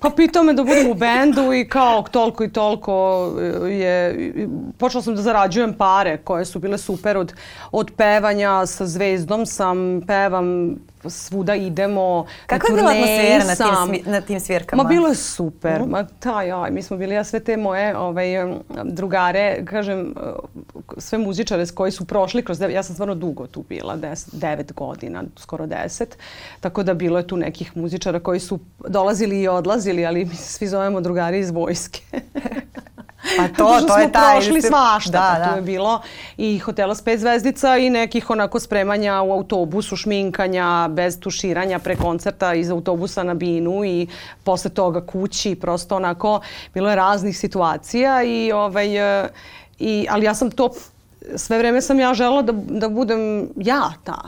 Pa 0.00 0.10
pitao 0.10 0.42
me 0.42 0.52
da 0.52 0.64
budem 0.64 0.90
u 0.90 0.94
bendu 0.94 1.52
i 1.52 1.68
kao 1.68 2.02
toliko 2.02 2.44
i 2.44 2.52
toliko 2.52 3.24
je... 3.68 4.32
Počela 4.78 5.02
sam 5.02 5.14
da 5.14 5.22
zarađujem 5.22 5.74
pare 5.74 6.16
koje 6.16 6.44
su 6.44 6.58
bile 6.58 6.78
super 6.78 7.16
od, 7.16 7.32
od 7.72 7.90
pevanja 7.96 8.66
sa 8.66 8.86
zvezdom 8.86 9.46
sam, 9.46 10.02
pevam 10.06 10.76
svuda 11.10 11.54
idemo. 11.54 12.26
Kako 12.46 12.66
je 12.72 12.76
bila 12.76 12.90
atmosfera 12.90 13.44
na 13.44 13.54
tim, 13.54 14.12
na 14.12 14.20
tim 14.20 14.40
svirkama? 14.40 14.82
Ma 14.82 14.88
bilo 14.88 15.08
je 15.08 15.14
super. 15.14 15.82
Mm. 15.82 15.90
Ma 15.90 16.06
aj, 16.62 16.70
mi 16.70 16.82
smo 16.82 16.96
bili, 16.96 17.14
ja 17.14 17.24
sve 17.24 17.40
te 17.40 17.56
moje 17.56 17.96
ovaj, 17.96 18.26
drugare, 18.84 19.64
kažem, 19.64 20.14
sve 20.98 21.18
muzičare 21.18 21.66
s 21.66 21.70
koji 21.70 21.92
su 21.92 22.04
prošli 22.04 22.44
kroz, 22.44 22.60
ja 22.60 22.82
sam 22.82 22.94
stvarno 22.94 23.14
dugo 23.14 23.46
tu 23.46 23.64
bila, 23.68 23.96
des, 23.96 24.28
devet 24.32 24.72
godina, 24.72 25.22
skoro 25.36 25.66
deset, 25.66 26.18
tako 26.60 26.82
da 26.82 26.94
bilo 26.94 27.18
je 27.18 27.26
tu 27.26 27.36
nekih 27.36 27.76
muzičara 27.76 28.20
koji 28.20 28.40
su 28.40 28.58
dolazili 28.88 29.42
i 29.42 29.48
odlazili, 29.48 30.06
ali 30.06 30.24
mi 30.24 30.34
se 30.34 30.52
svi 30.52 30.68
zovemo 30.68 31.00
drugari 31.00 31.38
iz 31.38 31.50
vojske. 31.50 32.00
Pa 33.36 33.48
to, 33.56 33.80
to 33.86 33.98
je 33.98 34.12
taj... 34.12 34.34
prošli 34.34 34.62
svašta, 34.62 35.10
da, 35.10 35.34
pa 35.34 35.38
da. 35.38 35.50
tu 35.50 35.56
je 35.56 35.62
bilo 35.62 36.00
i 36.36 36.58
hotela 36.58 36.94
s 36.94 37.02
pet 37.02 37.20
zvezdica 37.20 37.76
i 37.76 37.90
nekih 37.90 38.30
onako 38.30 38.60
spremanja 38.60 39.22
u 39.22 39.32
autobusu, 39.32 39.96
šminkanja, 39.96 40.88
bez 40.88 41.20
tuširanja 41.20 41.78
pre 41.78 41.96
koncerta 41.96 42.54
iz 42.54 42.70
autobusa 42.70 43.22
na 43.22 43.34
binu 43.34 43.84
i 43.84 44.06
posle 44.44 44.70
toga 44.70 45.06
kući, 45.06 45.54
prosto 45.54 45.96
onako, 45.96 46.40
bilo 46.74 46.90
je 46.90 46.96
raznih 46.96 47.38
situacija 47.38 48.22
i 48.22 48.52
ovaj, 48.52 48.88
i, 49.78 50.06
ali 50.10 50.26
ja 50.26 50.34
sam 50.34 50.50
to, 50.50 50.70
sve 51.36 51.58
vreme 51.58 51.82
sam 51.82 52.00
ja 52.00 52.14
žela 52.14 52.42
da, 52.42 52.52
da 52.52 52.88
budem 52.88 53.48
ja 53.56 53.92
ta 54.04 54.20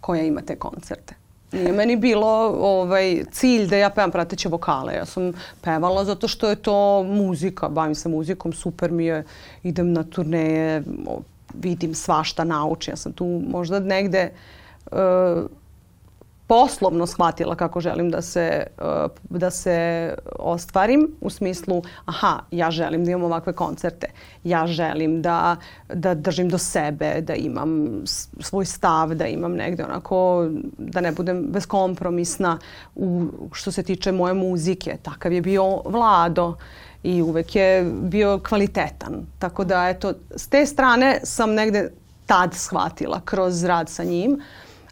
koja 0.00 0.22
ima 0.22 0.40
te 0.40 0.56
koncerte. 0.56 1.25
Nije 1.56 1.72
meni 1.72 1.96
bilo 1.96 2.28
ovaj, 2.60 3.24
cilj 3.30 3.66
da 3.66 3.76
ja 3.76 3.90
pevam 3.90 4.10
prateće 4.10 4.48
vokale. 4.48 4.94
Ja 4.94 5.04
sam 5.04 5.32
pevala 5.60 6.04
zato 6.04 6.28
što 6.28 6.48
je 6.48 6.56
to 6.56 7.02
muzika, 7.02 7.68
bavim 7.68 7.94
se 7.94 8.08
muzikom, 8.08 8.52
super 8.52 8.90
mi 8.90 9.06
je, 9.06 9.24
idem 9.62 9.92
na 9.92 10.04
turneje, 10.04 10.82
vidim 11.54 11.94
svašta, 11.94 12.44
naučim. 12.44 12.92
Ja 12.92 12.96
sam 12.96 13.12
tu 13.12 13.42
možda 13.48 13.80
negde 13.80 14.30
uh, 14.92 14.98
poslovno 16.46 17.06
shvatila 17.06 17.54
kako 17.54 17.80
želim 17.80 18.10
da 18.10 18.22
se, 18.22 18.66
uh, 18.78 19.38
da 19.38 19.50
se 19.50 20.14
ostvarim 20.38 21.16
u 21.20 21.30
smislu 21.30 21.82
aha, 22.04 22.38
ja 22.50 22.70
želim 22.70 23.04
da 23.04 23.10
imam 23.10 23.24
ovakve 23.24 23.52
koncerte. 23.52 24.06
Ja 24.44 24.66
želim 24.66 25.22
da, 25.22 25.56
da 25.88 26.14
držim 26.14 26.48
do 26.48 26.58
sebe, 26.58 27.20
da 27.20 27.34
imam 27.34 28.02
svoj 28.40 28.64
stav, 28.64 29.14
da 29.14 29.26
imam 29.26 29.52
negde 29.52 29.84
onako, 29.84 30.48
da 30.78 31.00
ne 31.00 31.12
budem 31.12 31.46
beskompromisna 31.50 32.58
u, 32.94 33.26
što 33.52 33.72
se 33.72 33.82
tiče 33.82 34.12
moje 34.12 34.34
muzike. 34.34 34.96
Takav 35.02 35.32
je 35.32 35.40
bio 35.40 35.82
Vlado 35.84 36.54
i 37.02 37.22
uvek 37.22 37.56
je 37.56 37.90
bio 38.02 38.40
kvalitetan. 38.48 39.26
Tako 39.38 39.64
da, 39.64 39.88
eto, 39.88 40.12
s 40.36 40.48
te 40.48 40.66
strane 40.66 41.20
sam 41.24 41.54
negde 41.54 41.90
tad 42.26 42.54
shvatila 42.54 43.20
kroz 43.24 43.64
rad 43.64 43.88
sa 43.88 44.04
njim. 44.04 44.40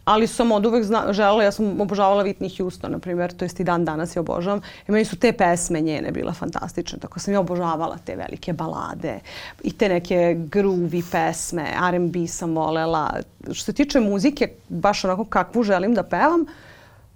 Ali 0.05 0.27
sam 0.27 0.51
od 0.51 0.65
uvek 0.65 0.83
zna, 0.83 1.13
želela, 1.13 1.43
ja 1.43 1.51
sam 1.51 1.81
obožavala 1.81 2.23
Whitney 2.23 2.57
Houston, 2.57 2.91
na 2.91 2.99
primjer, 2.99 3.33
to 3.33 3.45
jest 3.45 3.59
i 3.59 3.63
dan 3.63 3.85
danas 3.85 4.15
je 4.15 4.19
obožavam. 4.19 4.61
I 4.87 4.91
meni 4.91 5.05
su 5.05 5.15
te 5.15 5.33
pesme 5.33 5.81
njene 5.81 6.11
bila 6.11 6.33
fantastične, 6.33 6.99
tako 6.99 7.19
sam 7.19 7.33
ja 7.33 7.39
obožavala 7.39 7.97
te 8.05 8.15
velike 8.15 8.53
balade 8.53 9.19
i 9.63 9.71
te 9.71 9.89
neke 9.89 10.35
groovy 10.37 11.03
pesme, 11.11 11.65
R&B 11.91 12.27
sam 12.27 12.55
volela. 12.55 13.09
Što 13.51 13.65
se 13.65 13.73
tiče 13.73 13.99
muzike, 13.99 14.49
baš 14.69 15.05
onako 15.05 15.25
kakvu 15.25 15.63
želim 15.63 15.93
da 15.93 16.03
pevam, 16.03 16.45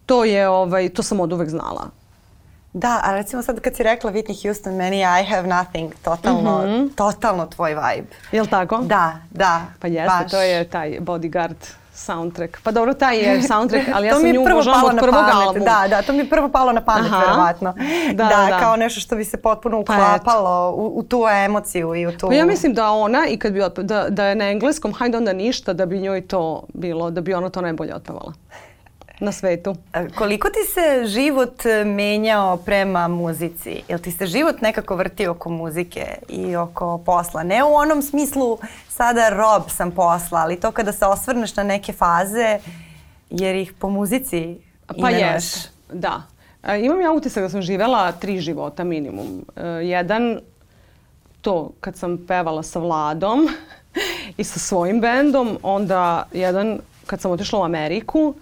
to 0.06 0.26
je, 0.26 0.50
ovaj, 0.50 0.90
to 0.90 1.04
sam 1.04 1.20
od 1.20 1.34
uvek 1.34 1.50
znala. 1.50 1.90
Da, 2.74 3.02
a 3.04 3.14
recimo 3.14 3.42
sad 3.42 3.60
kad 3.60 3.76
si 3.76 3.84
rekla 3.84 4.12
Whitney 4.12 4.44
Houston, 4.44 4.76
meni 4.76 5.00
I 5.00 5.24
have 5.30 5.48
nothing, 5.48 5.94
totalno, 6.04 6.58
mm 6.58 6.70
-hmm. 6.70 6.96
totalno 6.96 7.46
tvoj 7.46 7.76
vibe. 7.76 8.16
Jel 8.32 8.46
tako? 8.46 8.78
Da, 8.78 9.20
da. 9.32 9.66
Pa 9.80 9.88
jeste, 9.88 10.24
baš. 10.24 10.32
to 10.32 10.42
je 10.42 10.70
taj 10.70 11.00
bodyguard 11.00 11.56
soundtrack. 12.00 12.58
Pa 12.64 12.72
dobro, 12.72 12.94
taj 12.94 13.18
je 13.18 13.42
soundtrack, 13.52 13.88
ali 13.94 14.08
ja 14.08 14.14
sam 14.16 14.32
nju 14.32 14.42
obožavam 14.42 14.86
od 14.86 14.98
prvog 15.02 15.24
albuma. 15.34 15.66
Da, 15.66 15.88
da, 15.90 16.02
to 16.02 16.14
mi 16.14 16.20
je 16.20 16.30
prvo 16.30 16.50
palo 16.50 16.72
na 16.72 16.82
pamet, 16.82 17.12
Aha. 17.12 17.20
verovatno. 17.20 17.74
Da, 18.14 18.24
da, 18.24 18.48
da, 18.50 18.60
kao 18.60 18.76
nešto 18.76 19.00
što 19.00 19.16
bi 19.16 19.26
se 19.26 19.38
potpuno 19.38 19.84
pa 19.84 19.94
uklapalo 19.94 20.76
pa 20.76 20.82
u, 20.82 21.00
u 21.00 21.04
tu 21.04 21.24
emociju 21.46 21.96
i 21.96 22.08
u 22.08 22.18
tu... 22.18 22.28
Pa 22.28 22.34
ja 22.34 22.46
mislim 22.46 22.74
da 22.74 22.92
ona, 22.92 23.28
i 23.28 23.38
kad 23.38 23.54
bi, 23.54 23.62
da, 23.78 24.10
da 24.10 24.26
je 24.26 24.36
na 24.36 24.50
engleskom, 24.50 24.94
hajde 24.94 25.18
onda 25.18 25.34
ništa, 25.34 25.74
da 25.74 25.86
bi 25.86 26.00
njoj 26.00 26.28
to 26.28 26.64
bilo, 26.74 27.12
da 27.12 27.22
bi 27.22 27.34
ona 27.34 27.50
to 27.50 27.62
najbolje 27.62 27.96
otpevala 27.96 28.34
na 29.20 29.32
svetu. 29.32 29.76
Koliko 30.18 30.50
ti 30.50 30.60
se 30.74 31.08
život 31.08 31.66
e, 31.66 31.84
menjao 31.84 32.58
prema 32.58 33.08
muzici? 33.08 33.82
Jel 33.88 34.00
ti 34.00 34.12
se 34.12 34.26
život 34.26 34.62
nekako 34.62 34.96
vrti 34.96 35.28
oko 35.28 35.50
muzike 35.50 36.06
i 36.30 36.56
oko 36.56 36.98
posla? 36.98 37.44
Ne 37.44 37.64
u 37.64 37.76
onom 37.76 38.02
smislu 38.02 38.58
sada 39.00 39.30
rob 39.30 39.70
sam 39.70 39.92
posla, 39.92 40.40
ali 40.40 40.60
to 40.60 40.72
kada 40.72 40.92
se 40.92 41.06
osvrneš 41.06 41.56
na 41.56 41.64
neke 41.64 41.94
faze 41.94 42.60
jer 43.30 43.56
ih 43.56 43.74
po 43.74 43.90
muzici 43.90 44.58
Pa 45.02 45.10
jes, 45.10 45.70
da. 45.94 46.22
E, 46.64 46.80
imam 46.80 47.02
ja 47.02 47.12
utisak 47.12 47.44
da 47.44 47.50
sam 47.50 47.62
živela 47.62 48.12
tri 48.12 48.40
života 48.40 48.84
minimum. 48.84 49.46
E, 49.56 49.68
jedan, 49.68 50.40
to 51.42 51.72
kad 51.80 51.96
sam 51.96 52.18
pevala 52.28 52.64
sa 52.64 52.80
Vladom 52.80 53.48
i 54.38 54.44
sa 54.44 54.60
svojim 54.60 55.02
bendom, 55.02 55.58
onda 55.64 56.28
jedan 56.34 56.80
kad 57.06 57.22
sam 57.22 57.32
otišla 57.32 57.60
u 57.60 57.64
Ameriku 57.64 58.34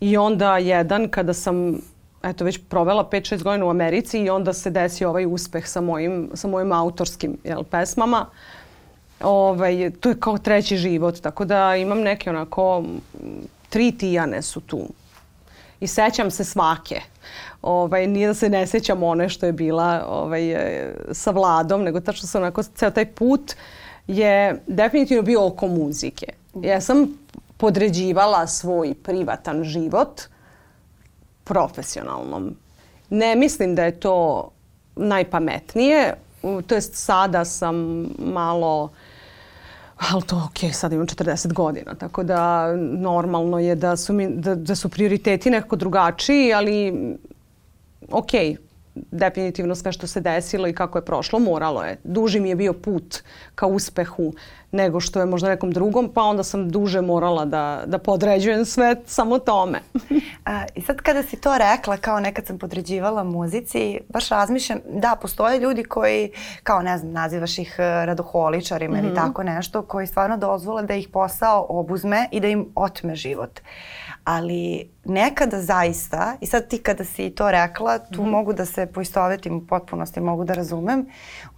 I 0.00 0.16
onda 0.16 0.58
jedan 0.58 1.08
kada 1.08 1.34
sam 1.34 1.80
eto 2.22 2.44
već 2.44 2.60
provela 2.68 3.08
5-6 3.12 3.42
godina 3.42 3.66
u 3.66 3.70
Americi 3.70 4.20
i 4.20 4.30
onda 4.30 4.52
se 4.52 4.70
desio 4.70 5.08
ovaj 5.08 5.26
uspeh 5.26 5.68
sa 5.68 5.80
mojim, 5.80 6.30
sa 6.34 6.48
mojim 6.48 6.72
autorskim 6.72 7.36
jel, 7.44 7.64
pesmama. 7.64 8.26
Ovaj, 9.20 9.90
to 10.00 10.08
je 10.08 10.20
kao 10.20 10.38
treći 10.38 10.76
život, 10.76 11.20
tako 11.20 11.44
da 11.44 11.76
imam 11.76 12.00
neke 12.00 12.30
onako, 12.30 12.84
tri 13.68 13.92
tijane 13.92 14.42
su 14.42 14.60
tu. 14.60 14.88
I 15.80 15.86
sećam 15.86 16.30
se 16.30 16.44
svake. 16.44 17.00
Ovaj, 17.62 18.06
nije 18.06 18.26
da 18.26 18.34
se 18.34 18.48
ne 18.48 18.66
sećam 18.66 19.02
one 19.02 19.28
što 19.28 19.46
je 19.46 19.52
bila 19.52 20.04
ovaj, 20.08 20.56
sa 21.12 21.30
Vladom, 21.30 21.82
nego 21.82 22.00
tačno 22.00 22.28
sam 22.28 22.42
onako, 22.42 22.62
ceo 22.62 22.90
taj 22.90 23.06
put 23.06 23.54
je 24.06 24.62
definitivno 24.66 25.22
bio 25.22 25.46
oko 25.46 25.66
muzike. 25.66 26.26
Ja 26.62 26.80
sam 26.80 27.06
podređivala 27.56 28.46
svoj 28.46 28.94
privatan 28.94 29.64
život 29.64 30.20
profesionalnom. 31.44 32.56
Ne 33.10 33.36
mislim 33.36 33.74
da 33.74 33.84
je 33.84 34.00
to 34.00 34.50
najpametnije, 34.96 36.14
to 36.66 36.74
jest 36.74 36.94
sada 36.94 37.44
sam 37.44 38.06
malo 38.18 38.90
ali 39.98 40.22
to 40.22 40.36
ok, 40.36 40.74
sad 40.74 40.92
imam 40.92 41.06
40 41.06 41.52
godina, 41.52 41.94
tako 41.94 42.22
da 42.22 42.72
normalno 42.76 43.58
je 43.58 43.74
da 43.74 43.96
su, 43.96 44.12
mi, 44.12 44.28
da, 44.36 44.54
da 44.54 44.74
su 44.74 44.88
prioriteti 44.88 45.50
nekako 45.50 45.76
drugačiji, 45.76 46.52
ali 46.52 46.92
ok, 48.10 48.30
definitivno 49.10 49.74
sve 49.74 49.92
što 49.92 50.06
se 50.06 50.20
desilo 50.20 50.68
i 50.68 50.72
kako 50.72 50.98
je 50.98 51.04
prošlo 51.04 51.38
moralo 51.38 51.82
je. 51.82 51.96
Duži 52.04 52.40
mi 52.40 52.48
je 52.48 52.56
bio 52.56 52.72
put 52.72 53.22
ka 53.54 53.66
uspehu 53.66 54.32
nego 54.72 55.00
što 55.00 55.20
je 55.20 55.26
možda 55.26 55.48
nekom 55.48 55.72
drugom, 55.72 56.10
pa 56.14 56.22
onda 56.22 56.42
sam 56.42 56.68
duže 56.68 57.00
morala 57.00 57.44
da, 57.44 57.82
da 57.86 57.98
podređujem 57.98 58.64
sve 58.64 58.96
samo 59.06 59.38
tome. 59.38 59.80
A, 60.44 60.64
I 60.74 60.80
sad 60.80 60.96
kada 60.96 61.22
si 61.22 61.36
to 61.36 61.58
rekla, 61.58 61.96
kao 61.96 62.20
nekad 62.20 62.46
sam 62.46 62.58
podređivala 62.58 63.24
muzici, 63.24 64.00
baš 64.08 64.28
razmišljam, 64.28 64.78
da, 64.90 65.16
postoje 65.22 65.60
ljudi 65.60 65.84
koji, 65.84 66.30
kao 66.62 66.82
ne 66.82 66.98
znam, 66.98 67.12
nazivaš 67.12 67.58
ih 67.58 67.76
e, 67.78 68.06
radoholičarima 68.06 68.92
mm 68.92 68.96
-hmm. 68.96 69.02
ili 69.02 69.12
mhm. 69.12 69.16
tako 69.16 69.42
nešto, 69.42 69.82
koji 69.82 70.06
stvarno 70.06 70.36
dozvole 70.36 70.82
da 70.82 70.94
ih 70.94 71.08
posao 71.08 71.66
obuzme 71.68 72.28
i 72.32 72.40
da 72.40 72.48
im 72.48 72.72
otme 72.74 73.16
život. 73.16 73.60
Ali 74.30 74.90
nekada 75.04 75.62
zaista, 75.62 76.36
i 76.40 76.46
sad 76.46 76.68
ti 76.68 76.78
kada 76.78 77.04
si 77.04 77.30
to 77.30 77.50
rekla, 77.50 77.98
tu 77.98 78.22
mm. 78.22 78.28
mogu 78.28 78.52
da 78.52 78.64
se 78.66 78.86
poistovetim 78.86 79.56
u 79.56 79.66
potpunosti, 79.66 80.20
mogu 80.20 80.44
da 80.44 80.54
razumem, 80.54 81.06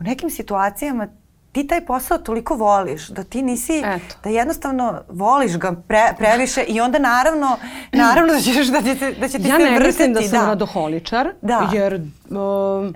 u 0.00 0.04
nekim 0.04 0.30
situacijama 0.30 1.08
ti 1.52 1.66
taj 1.66 1.86
posao 1.86 2.18
toliko 2.18 2.54
voliš 2.54 3.08
da 3.08 3.24
ti 3.24 3.42
nisi, 3.42 3.82
Eto. 3.84 4.14
da 4.24 4.30
jednostavno 4.30 5.02
voliš 5.08 5.58
ga 5.58 5.72
pre, 5.88 6.14
previše 6.18 6.62
i 6.62 6.80
onda 6.80 6.98
naravno, 6.98 7.56
naravno 7.92 8.32
da 8.32 8.40
ćeš 8.40 8.66
da 8.66 8.82
će, 8.82 9.14
da 9.20 9.28
će 9.28 9.38
ti 9.38 9.48
ja 9.48 9.56
se 9.56 9.64
vrtiti. 9.64 9.74
Ja 9.74 9.78
ne 9.78 9.86
mislim 9.86 10.12
da 10.12 10.22
sam 10.22 10.40
da. 10.40 10.46
radoholičar, 10.46 11.32
da. 11.42 11.70
jer... 11.72 11.94
Um, 12.30 12.94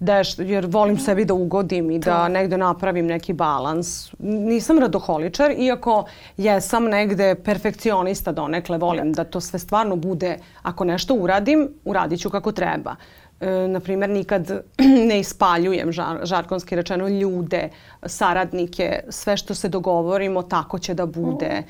deš, 0.00 0.38
jer 0.38 0.66
volim 0.66 0.98
sebi 0.98 1.24
da 1.24 1.34
ugodim 1.34 1.90
i 1.90 1.98
da 1.98 2.28
negde 2.28 2.56
napravim 2.56 3.06
neki 3.06 3.32
balans. 3.32 4.12
Nisam 4.18 4.78
radoholičar, 4.78 5.50
iako 5.58 6.04
jesam 6.36 6.84
negde 6.84 7.34
perfekcionista 7.34 8.32
donekle, 8.32 8.78
volim 8.78 9.12
da 9.12 9.24
to 9.24 9.40
sve 9.40 9.58
stvarno 9.58 9.96
bude, 9.96 10.38
ako 10.62 10.84
nešto 10.84 11.14
uradim, 11.14 11.68
uradit 11.84 12.20
ću 12.20 12.30
kako 12.30 12.52
treba 12.52 12.96
e, 13.40 13.68
na 13.68 13.80
primjer, 13.80 14.10
nikad 14.10 14.62
ne 15.08 15.20
ispaljujem 15.20 15.92
žar, 15.92 16.20
žarkonski 16.22 16.76
rečeno 16.76 17.08
ljude, 17.08 17.68
saradnike, 18.06 19.00
sve 19.08 19.36
što 19.36 19.54
se 19.54 19.68
dogovorimo 19.68 20.42
tako 20.42 20.78
će 20.78 20.94
da 20.94 21.06
bude. 21.06 21.46
E, 21.46 21.62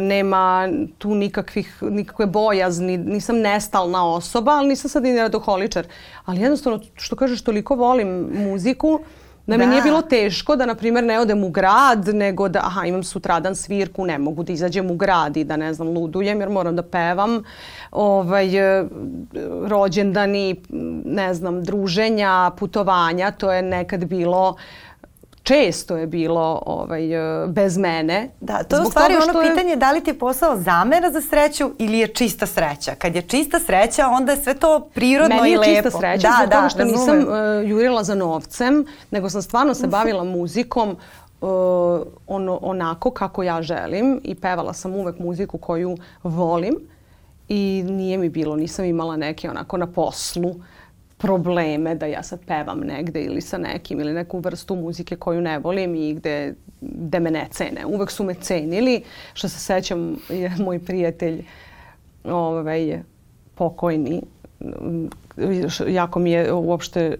nema 0.00 0.68
tu 0.98 1.14
nikakvih, 1.14 1.82
nikakve 1.82 2.26
bojazni, 2.26 2.96
nisam 2.96 3.36
nestalna 3.36 4.08
osoba, 4.08 4.52
ali 4.52 4.68
nisam 4.68 4.88
sad 4.88 5.06
i 5.06 5.16
radoholičar. 5.16 5.86
Ali 6.24 6.40
jednostavno, 6.40 6.80
što 6.94 7.16
kažeš, 7.16 7.42
toliko 7.42 7.74
volim 7.74 8.28
muziku, 8.32 9.00
da 9.46 9.56
mi 9.56 9.64
da. 9.64 9.70
nije 9.70 9.82
bilo 9.82 10.02
teško 10.02 10.56
da, 10.56 10.66
na 10.66 10.74
primjer, 10.74 11.04
ne 11.04 11.20
odem 11.20 11.44
u 11.44 11.48
grad, 11.50 12.08
nego 12.08 12.48
da, 12.48 12.58
aha, 12.58 12.84
imam 12.86 13.02
sutradan 13.02 13.56
svirku, 13.56 14.04
ne 14.04 14.18
mogu 14.18 14.42
da 14.42 14.52
izađem 14.52 14.90
u 14.90 14.94
grad 14.94 15.36
i 15.36 15.44
da, 15.44 15.56
ne 15.56 15.74
znam, 15.74 15.88
ludujem 15.88 16.40
jer 16.40 16.48
moram 16.48 16.76
da 16.76 16.82
pevam. 16.82 17.42
Ovaj, 17.90 18.56
e, 18.56 18.84
rođendani, 19.66 20.56
ne 21.04 21.34
znam, 21.34 21.64
druženja, 21.64 22.50
putovanja, 22.58 23.30
to 23.30 23.52
je 23.52 23.62
nekad 23.62 24.04
bilo 24.04 24.56
često 25.50 25.96
je 25.96 26.06
bilo 26.06 26.62
ovaj, 26.66 27.42
e, 27.42 27.46
bez 27.46 27.78
mene. 27.78 28.28
Da, 28.40 28.62
to 28.62 28.76
je 28.76 28.82
u 28.82 28.84
stvari 28.84 29.14
ono 29.14 29.40
je... 29.40 29.50
pitanje 29.50 29.76
da 29.76 29.92
li 29.92 30.00
ti 30.00 30.10
je 30.10 30.18
posao 30.18 30.56
zamera 30.56 31.10
za 31.10 31.20
sreću 31.20 31.70
ili 31.78 31.98
je 31.98 32.06
čista 32.06 32.46
sreća. 32.46 32.94
Kad 32.94 33.14
je 33.14 33.22
čista 33.22 33.60
sreća, 33.60 34.08
onda 34.08 34.32
je 34.32 34.42
sve 34.42 34.54
to 34.54 34.88
prirodno 34.94 35.36
Meni 35.36 35.50
i 35.50 35.56
lepo. 35.56 35.60
Meni 35.60 35.76
je 35.76 35.82
čista 35.82 35.98
sreća 35.98 36.28
da, 36.28 36.34
zbog 36.38 36.50
da, 36.50 36.56
toga 36.56 36.68
što 36.68 36.84
nisam 36.84 37.18
uh, 37.18 37.68
jurila 37.70 38.04
za 38.04 38.14
novcem, 38.14 38.86
nego 39.10 39.30
sam 39.30 39.42
stvarno 39.42 39.74
se 39.74 39.86
bavila 39.96 40.24
muzikom 40.24 40.90
uh, 41.40 41.48
ono, 42.26 42.58
onako 42.62 43.10
kako 43.10 43.42
ja 43.42 43.62
želim 43.62 44.20
i 44.24 44.34
pevala 44.34 44.72
sam 44.72 44.94
uvek 44.94 45.18
muziku 45.18 45.58
koju 45.58 45.96
volim 46.22 46.74
i 47.48 47.84
nije 47.86 48.18
mi 48.18 48.28
bilo, 48.28 48.56
nisam 48.56 48.84
imala 48.84 49.16
neke 49.16 49.50
onako 49.50 49.76
na 49.76 49.86
poslu 49.86 50.54
probleme 51.20 51.94
da 51.94 52.06
ja 52.06 52.22
sad 52.22 52.40
pevam 52.46 52.80
negde 52.80 53.22
ili 53.22 53.40
sa 53.40 53.58
nekim 53.58 54.00
ili 54.00 54.12
neku 54.12 54.38
vrstu 54.38 54.76
muzike 54.76 55.16
koju 55.16 55.40
ne 55.40 55.58
volim 55.58 55.94
i 55.94 56.14
gde, 56.14 56.54
gde 56.80 57.20
me 57.20 57.30
ne 57.30 57.46
cene. 57.50 57.86
Uvek 57.86 58.10
su 58.10 58.24
me 58.24 58.34
cenili. 58.34 59.02
Što 59.34 59.48
se 59.48 59.58
sećam 59.58 60.16
je 60.28 60.52
moj 60.58 60.78
prijatelj 60.78 61.44
ovaj, 62.24 63.02
pokojni. 63.54 64.22
Jako 65.88 66.18
mi 66.18 66.30
je 66.30 66.52
uopšte 66.52 67.16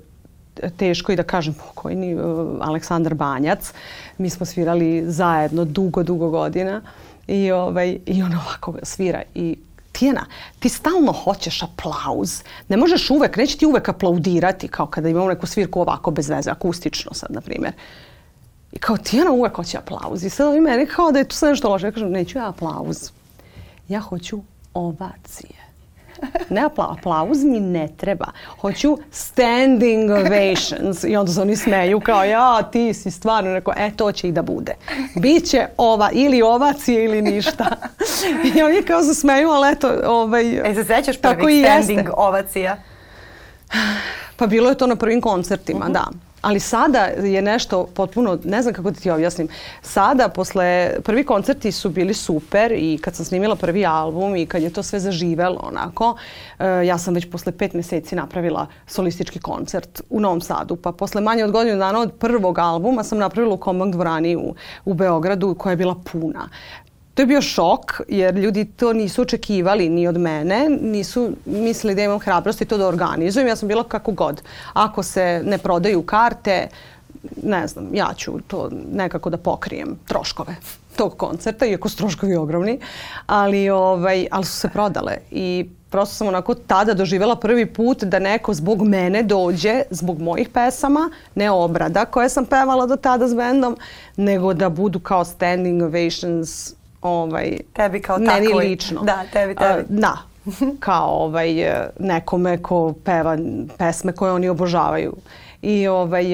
teško 0.77 1.13
i 1.13 1.17
da 1.17 1.23
kažem 1.23 1.55
pokojni, 1.55 2.17
Aleksandar 2.61 3.15
Banjac. 3.15 3.73
Mi 4.19 4.31
smo 4.31 4.47
svirali 4.47 5.05
zajedno 5.07 5.65
dugo, 5.65 6.03
dugo 6.03 6.31
godina 6.31 6.83
i, 7.27 7.51
ovaj, 7.51 7.99
i 8.07 8.23
on 8.23 8.33
ovako 8.35 8.75
svira 8.83 9.23
i 9.35 9.57
Tijena, 9.93 10.27
ti 10.59 10.69
stalno 10.69 11.13
hoćeš 11.13 11.63
aplauz. 11.63 12.43
Ne 12.69 12.77
možeš 12.77 13.11
uvek, 13.11 13.37
neće 13.37 13.59
ti 13.59 13.67
uvek 13.67 13.89
aplaudirati 13.89 14.69
kao 14.69 14.87
kada 14.87 15.09
imamo 15.09 15.29
neku 15.29 15.47
svirku 15.47 15.81
ovako 15.81 16.11
bez 16.11 16.29
veze, 16.29 16.51
akustično 16.51 17.15
sad, 17.15 17.31
na 17.31 17.41
primjer. 17.41 17.73
I 18.73 18.79
kao 18.79 18.97
Tijena 18.97 19.31
uvek 19.31 19.57
hoće 19.57 19.79
aplauz. 19.79 20.25
I 20.25 20.31
sad 20.31 20.47
ovi 20.47 20.61
meni 20.61 20.87
kao 20.87 21.13
da 21.13 21.19
je 21.19 21.29
tu 21.29 21.37
sve 21.37 21.51
nešto 21.51 21.69
loše. 21.69 21.87
Ja 21.87 21.93
kažem, 21.93 22.11
neću 22.11 22.39
ja 22.39 22.49
aplauz. 22.49 23.11
Ja 23.89 24.01
hoću 24.01 24.41
ovacije. 24.75 25.60
Ne 26.51 26.65
apla 26.65 26.97
aplauz 26.99 27.45
mi 27.45 27.61
ne 27.61 27.89
treba. 27.97 28.27
Hoću 28.61 28.99
standing 29.11 30.11
ovations. 30.11 31.05
I 31.05 31.17
onda 31.17 31.33
se 31.33 31.41
oni 31.41 31.57
smeju 31.57 32.01
kao 32.01 32.25
ja, 32.25 32.63
ti 32.63 32.95
si 32.95 33.11
stvarno 33.11 33.51
neko, 33.51 33.73
e 33.77 33.91
to 33.97 34.13
će 34.13 34.29
i 34.29 34.33
da 34.33 34.43
bude. 34.43 34.75
Biće 35.17 35.67
ova 35.77 36.11
ili 36.13 36.43
ovacije 36.43 37.05
ili 37.05 37.23
ništa. 37.23 37.67
I 38.55 38.63
oni 38.63 38.83
kao 38.83 39.03
se 39.03 39.15
smeju, 39.15 39.51
ali 39.51 39.73
eto, 39.73 39.93
ovaj, 40.07 40.71
e, 40.71 40.75
se 40.75 40.85
sećaš 40.85 41.21
prvih 41.21 41.65
standing 41.65 41.99
jeste. 41.99 42.13
ovacija? 42.17 42.77
Pa 44.37 44.47
bilo 44.47 44.69
je 44.69 44.79
to 44.79 44.87
na 44.87 44.97
prvim 44.97 45.21
koncertima, 45.21 45.81
uh 45.81 45.87
-huh. 45.87 45.93
da. 45.93 46.30
Ali 46.41 46.61
sada 46.61 46.99
je 47.05 47.43
nešto 47.43 47.87
potpuno, 47.95 48.39
ne 48.45 48.63
znam 48.63 48.75
kako 48.75 48.91
da 48.91 49.01
ti 49.01 49.11
objasnim, 49.11 49.49
sada 49.83 50.29
posle, 50.29 50.91
prvi 51.05 51.25
koncerti 51.25 51.73
su 51.73 51.89
bili 51.91 52.15
super 52.15 52.73
i 52.73 52.99
kad 53.03 53.15
sam 53.15 53.25
snimila 53.25 53.57
prvi 53.57 53.87
album 53.87 54.37
i 54.37 54.47
kad 54.47 54.63
je 54.63 54.71
to 54.71 54.83
sve 54.83 55.01
zaživelo 55.01 55.61
onako, 55.63 56.11
uh, 56.11 56.65
ja 56.87 56.99
sam 56.99 57.15
već 57.15 57.31
posle 57.31 57.53
pet 57.53 57.75
meseci 57.75 58.15
napravila 58.15 58.67
solistički 58.87 59.39
koncert 59.39 60.03
u 60.11 60.21
Novom 60.21 60.41
Sadu. 60.41 60.77
Pa 60.77 60.93
posle 60.93 61.21
manje 61.21 61.45
od 61.45 61.51
godinu 61.51 61.79
dana 61.79 62.01
od 62.01 62.13
prvog 62.13 62.59
albuma 62.59 63.05
sam 63.05 63.19
napravila 63.19 63.55
u 63.55 63.59
Kombank 63.59 63.95
dvorani 63.95 64.37
u, 64.37 64.55
u 64.85 64.95
Beogradu 64.95 65.55
koja 65.55 65.71
je 65.71 65.77
bila 65.77 65.95
puna. 66.13 66.49
To 67.21 67.23
je 67.23 67.27
bio 67.27 67.43
šok 67.43 68.01
jer 68.09 68.35
ljudi 68.35 68.65
to 68.65 68.93
nisu 68.93 69.23
očekivali 69.23 69.89
ni 69.89 70.09
od 70.09 70.17
mene, 70.17 70.69
nisu 70.81 71.31
mislili 71.45 71.95
da 71.95 72.03
imam 72.03 72.19
hrabrosti 72.19 72.65
to 72.65 72.79
da 72.79 72.87
organizujem. 72.87 73.49
Ja 73.49 73.57
sam 73.57 73.69
bila 73.69 73.85
kako 73.85 74.13
god. 74.13 74.43
Ako 74.73 75.03
se 75.03 75.43
ne 75.45 75.59
prodaju 75.59 76.03
karte, 76.03 76.69
ne 77.43 77.67
znam, 77.67 77.95
ja 77.95 78.09
ću 78.17 78.33
to 78.47 78.71
nekako 78.93 79.31
da 79.31 79.37
pokrijem 79.37 79.99
troškove 80.07 80.57
tog 80.97 81.17
koncerta, 81.17 81.67
iako 81.67 81.89
su 81.89 81.97
troškovi 81.97 82.37
ogromni, 82.37 82.79
ali, 83.27 83.71
ovaj, 83.71 84.27
ali 84.31 84.45
su 84.45 84.57
se 84.57 84.69
prodale 84.69 85.17
i 85.31 85.69
prosto 85.91 86.15
sam 86.15 86.29
onako 86.29 86.55
tada 86.55 86.95
doživjela 86.95 87.37
prvi 87.37 87.67
put 87.67 88.05
da 88.05 88.19
neko 88.19 88.55
zbog 88.55 88.83
mene 88.83 89.23
dođe, 89.23 89.83
zbog 89.91 90.21
mojih 90.21 90.49
pesama, 90.49 91.11
ne 91.35 91.51
obrada 91.51 92.05
koje 92.05 92.29
sam 92.29 92.47
pevala 92.47 92.87
do 92.87 92.97
tada 92.97 93.29
s 93.29 93.35
bendom, 93.35 93.77
nego 94.17 94.55
da 94.55 94.69
budu 94.69 95.01
kao 95.01 95.25
standing 95.25 95.83
ovations 95.83 96.80
ovaj, 97.03 97.59
tebi 97.73 98.03
kao 98.03 98.19
meni 98.19 98.47
takvoj. 98.47 98.65
lično. 98.65 99.03
Da, 99.03 99.25
tebi, 99.33 99.55
tebi. 99.55 99.85
Da, 99.89 100.17
kao 100.81 101.09
ovaj, 101.09 101.55
nekome 101.99 102.63
ko 102.63 102.95
peva 103.05 103.39
pesme 103.79 104.13
koje 104.13 104.33
oni 104.33 104.49
obožavaju. 104.49 105.17
I 105.63 105.89
ovaj, 105.89 106.25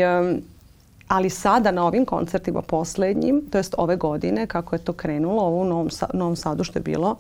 ali 1.09 1.31
sada 1.31 1.70
na 1.70 1.87
ovim 1.87 2.05
koncertima 2.05 2.62
poslednjim, 2.62 3.42
to 3.50 3.59
jest 3.59 3.74
ove 3.79 3.96
godine, 3.96 4.46
kako 4.46 4.74
je 4.74 4.79
to 4.79 4.92
krenulo, 4.92 5.42
ovo 5.42 5.57
u 5.57 5.64
Novom, 5.64 5.88
Novom 6.12 6.37
Sadu 6.37 6.64
što 6.64 6.79
je 6.79 6.83
bilo, 6.83 7.16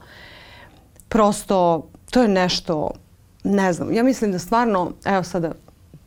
prosto 1.08 1.86
to 2.10 2.22
je 2.22 2.28
nešto, 2.28 2.90
ne 3.44 3.72
znam, 3.72 3.92
ja 3.92 4.02
mislim 4.02 4.32
da 4.32 4.38
stvarno, 4.38 4.92
evo 5.04 5.22
sada 5.22 5.52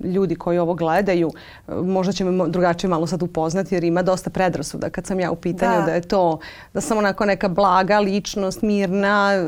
ljudi 0.04 0.36
koji 0.36 0.58
ovo 0.58 0.74
gledaju, 0.74 1.32
možda 1.68 2.14
će 2.14 2.26
me 2.26 2.48
drugačije 2.48 2.90
malo 2.90 3.08
sad 3.08 3.24
upoznati 3.24 3.76
jer 3.76 3.84
ima 3.84 4.02
dosta 4.02 4.30
predrasuda 4.30 4.90
kad 4.90 5.06
sam 5.06 5.20
ja 5.20 5.32
u 5.32 5.36
pitanju 5.36 5.80
da, 5.80 5.86
da 5.86 5.94
je 5.94 6.02
to, 6.02 6.40
da 6.74 6.82
sam 6.82 6.98
onako 6.98 7.26
neka 7.26 7.48
blaga 7.48 8.00
ličnost, 8.00 8.62
mirna, 8.62 9.32
e, 9.34 9.42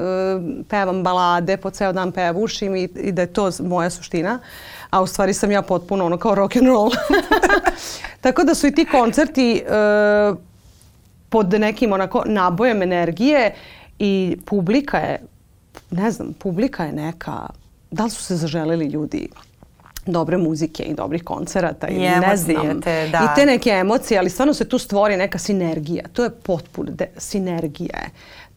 pevam 0.70 1.04
balade, 1.04 1.58
po 1.58 1.70
ceo 1.70 1.94
dan 1.94 2.12
pevušim 2.12 2.76
i, 2.76 2.84
i 2.84 3.12
da 3.12 3.22
je 3.22 3.34
to 3.34 3.50
moja 3.60 3.90
suština. 3.90 4.40
A 4.90 5.02
u 5.02 5.08
stvari 5.08 5.34
sam 5.34 5.52
ja 5.52 5.62
potpuno 5.62 6.06
ono 6.06 6.18
kao 6.18 6.36
rock 6.36 6.56
and 6.56 6.68
roll. 6.68 6.92
Tako 8.22 8.44
da 8.44 8.56
su 8.56 8.68
i 8.68 8.76
ti 8.76 8.86
koncerti 8.86 9.64
uh, 9.66 10.38
pod 11.30 11.54
nekim 11.54 11.94
onako 11.94 12.24
nabojem 12.26 12.82
energije 12.82 13.54
i 14.00 14.38
publika 14.46 14.98
je, 14.98 15.22
ne 15.92 16.12
znam, 16.12 16.34
publika 16.34 16.84
je 16.84 16.92
neka, 16.92 17.48
da 17.92 18.04
li 18.04 18.10
su 18.10 18.24
se 18.24 18.36
zaželeli 18.36 18.86
ljudi 18.86 19.30
dobre 20.06 20.38
muzike 20.38 20.84
i 20.84 20.94
dobrih 20.94 21.24
koncerata 21.24 21.88
i, 21.88 21.96
I 21.96 22.00
ne 22.00 22.38
znam. 22.38 22.82
Te, 22.82 23.10
da. 23.12 23.18
I 23.18 23.36
te 23.36 23.46
neke 23.46 23.70
emocije, 23.70 24.20
ali 24.20 24.30
stvarno 24.30 24.54
se 24.54 24.70
tu 24.70 24.78
stvori 24.78 25.18
neka 25.18 25.38
sinergija. 25.38 26.04
To 26.14 26.24
je 26.24 26.30
potpuno 26.30 26.92
sinergija. 27.18 28.00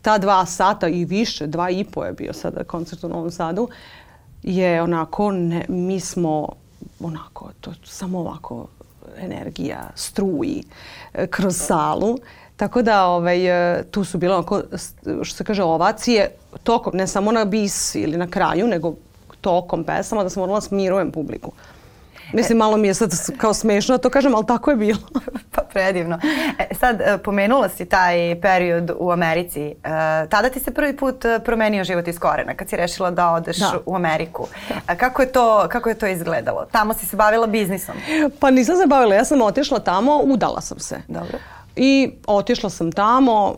Ta 0.03 0.19
dva 0.19 0.47
sata 0.47 0.89
i 0.89 1.05
više, 1.05 1.47
dva 1.47 1.71
i 1.71 1.85
po 1.85 2.05
je 2.05 2.13
bio 2.13 2.33
sada 2.33 2.65
koncert 2.65 3.05
u 3.05 3.09
Novom 3.09 3.31
Sadu, 3.31 3.69
je 4.43 4.83
onako, 4.83 5.33
ne, 5.33 5.65
mi 5.69 6.01
smo 6.01 6.49
onako, 7.01 7.51
to 7.61 7.73
samo 7.85 8.19
ovako 8.19 8.67
energija 9.19 9.91
struji 9.95 10.63
e, 11.15 11.27
kroz 11.27 11.57
salu. 11.57 12.19
Tako 12.57 12.83
da 12.83 13.07
ovaj, 13.07 13.79
e, 13.79 13.85
tu 13.91 14.05
su 14.05 14.19
bile 14.19 14.35
onako, 14.35 14.63
što 15.23 15.37
se 15.37 15.45
kaže, 15.45 15.63
ovacije 15.63 16.31
tokom, 16.63 16.97
ne 16.97 17.07
samo 17.07 17.33
na 17.33 17.45
bis 17.45 17.95
ili 17.95 18.17
na 18.17 18.27
kraju, 18.27 18.67
nego 18.67 18.95
tokom 19.45 19.85
pesama 19.85 20.23
da 20.23 20.31
sam 20.31 20.41
morala 20.41 20.61
smirujem 20.61 21.11
publiku. 21.13 21.53
Mislim, 22.33 22.59
malo 22.59 22.77
mi 22.77 22.89
je 22.89 22.95
sad 22.95 23.11
kao 23.37 23.55
smešno 23.55 23.97
da 23.97 24.03
to 24.03 24.11
kažem, 24.11 24.35
ali 24.35 24.47
tako 24.47 24.71
je 24.71 24.77
bilo. 24.77 24.99
pa 25.55 25.63
predivno. 25.63 26.19
E, 26.59 26.75
sad, 26.75 27.01
e, 27.01 27.19
pomenula 27.19 27.69
si 27.69 27.85
taj 27.85 28.41
period 28.41 28.91
u 28.99 29.11
Americi. 29.11 29.63
E, 29.63 29.75
tada 30.29 30.51
ti 30.51 30.61
se 30.61 30.71
prvi 30.71 30.97
put 30.97 31.25
e, 31.25 31.41
promenio 31.45 31.85
život 31.85 32.09
iz 32.09 32.19
korena, 32.19 32.55
kad 32.55 32.69
si 32.69 32.77
rešila 32.77 33.11
da 33.11 33.31
odeš 33.31 33.57
da. 33.57 33.79
u 33.87 33.97
Ameriku. 33.97 34.47
A 34.87 34.97
kako 34.97 35.23
je, 35.23 35.33
to, 35.33 35.67
kako 35.69 35.89
je 35.89 35.95
to 35.95 36.07
izgledalo? 36.07 36.67
Tamo 36.73 36.95
si 36.95 37.07
se 37.07 37.17
bavila 37.17 37.47
biznisom? 37.47 37.95
Pa 38.41 38.51
nisam 38.51 38.77
se 38.77 38.87
bavila, 38.87 39.15
ja 39.15 39.25
sam 39.25 39.43
otišla 39.43 39.79
tamo, 39.79 40.21
udala 40.25 40.61
sam 40.61 40.79
se. 40.79 41.01
Dobro. 41.09 41.39
I 41.77 42.13
otišla 42.27 42.71
sam 42.71 42.93
tamo, 42.93 43.57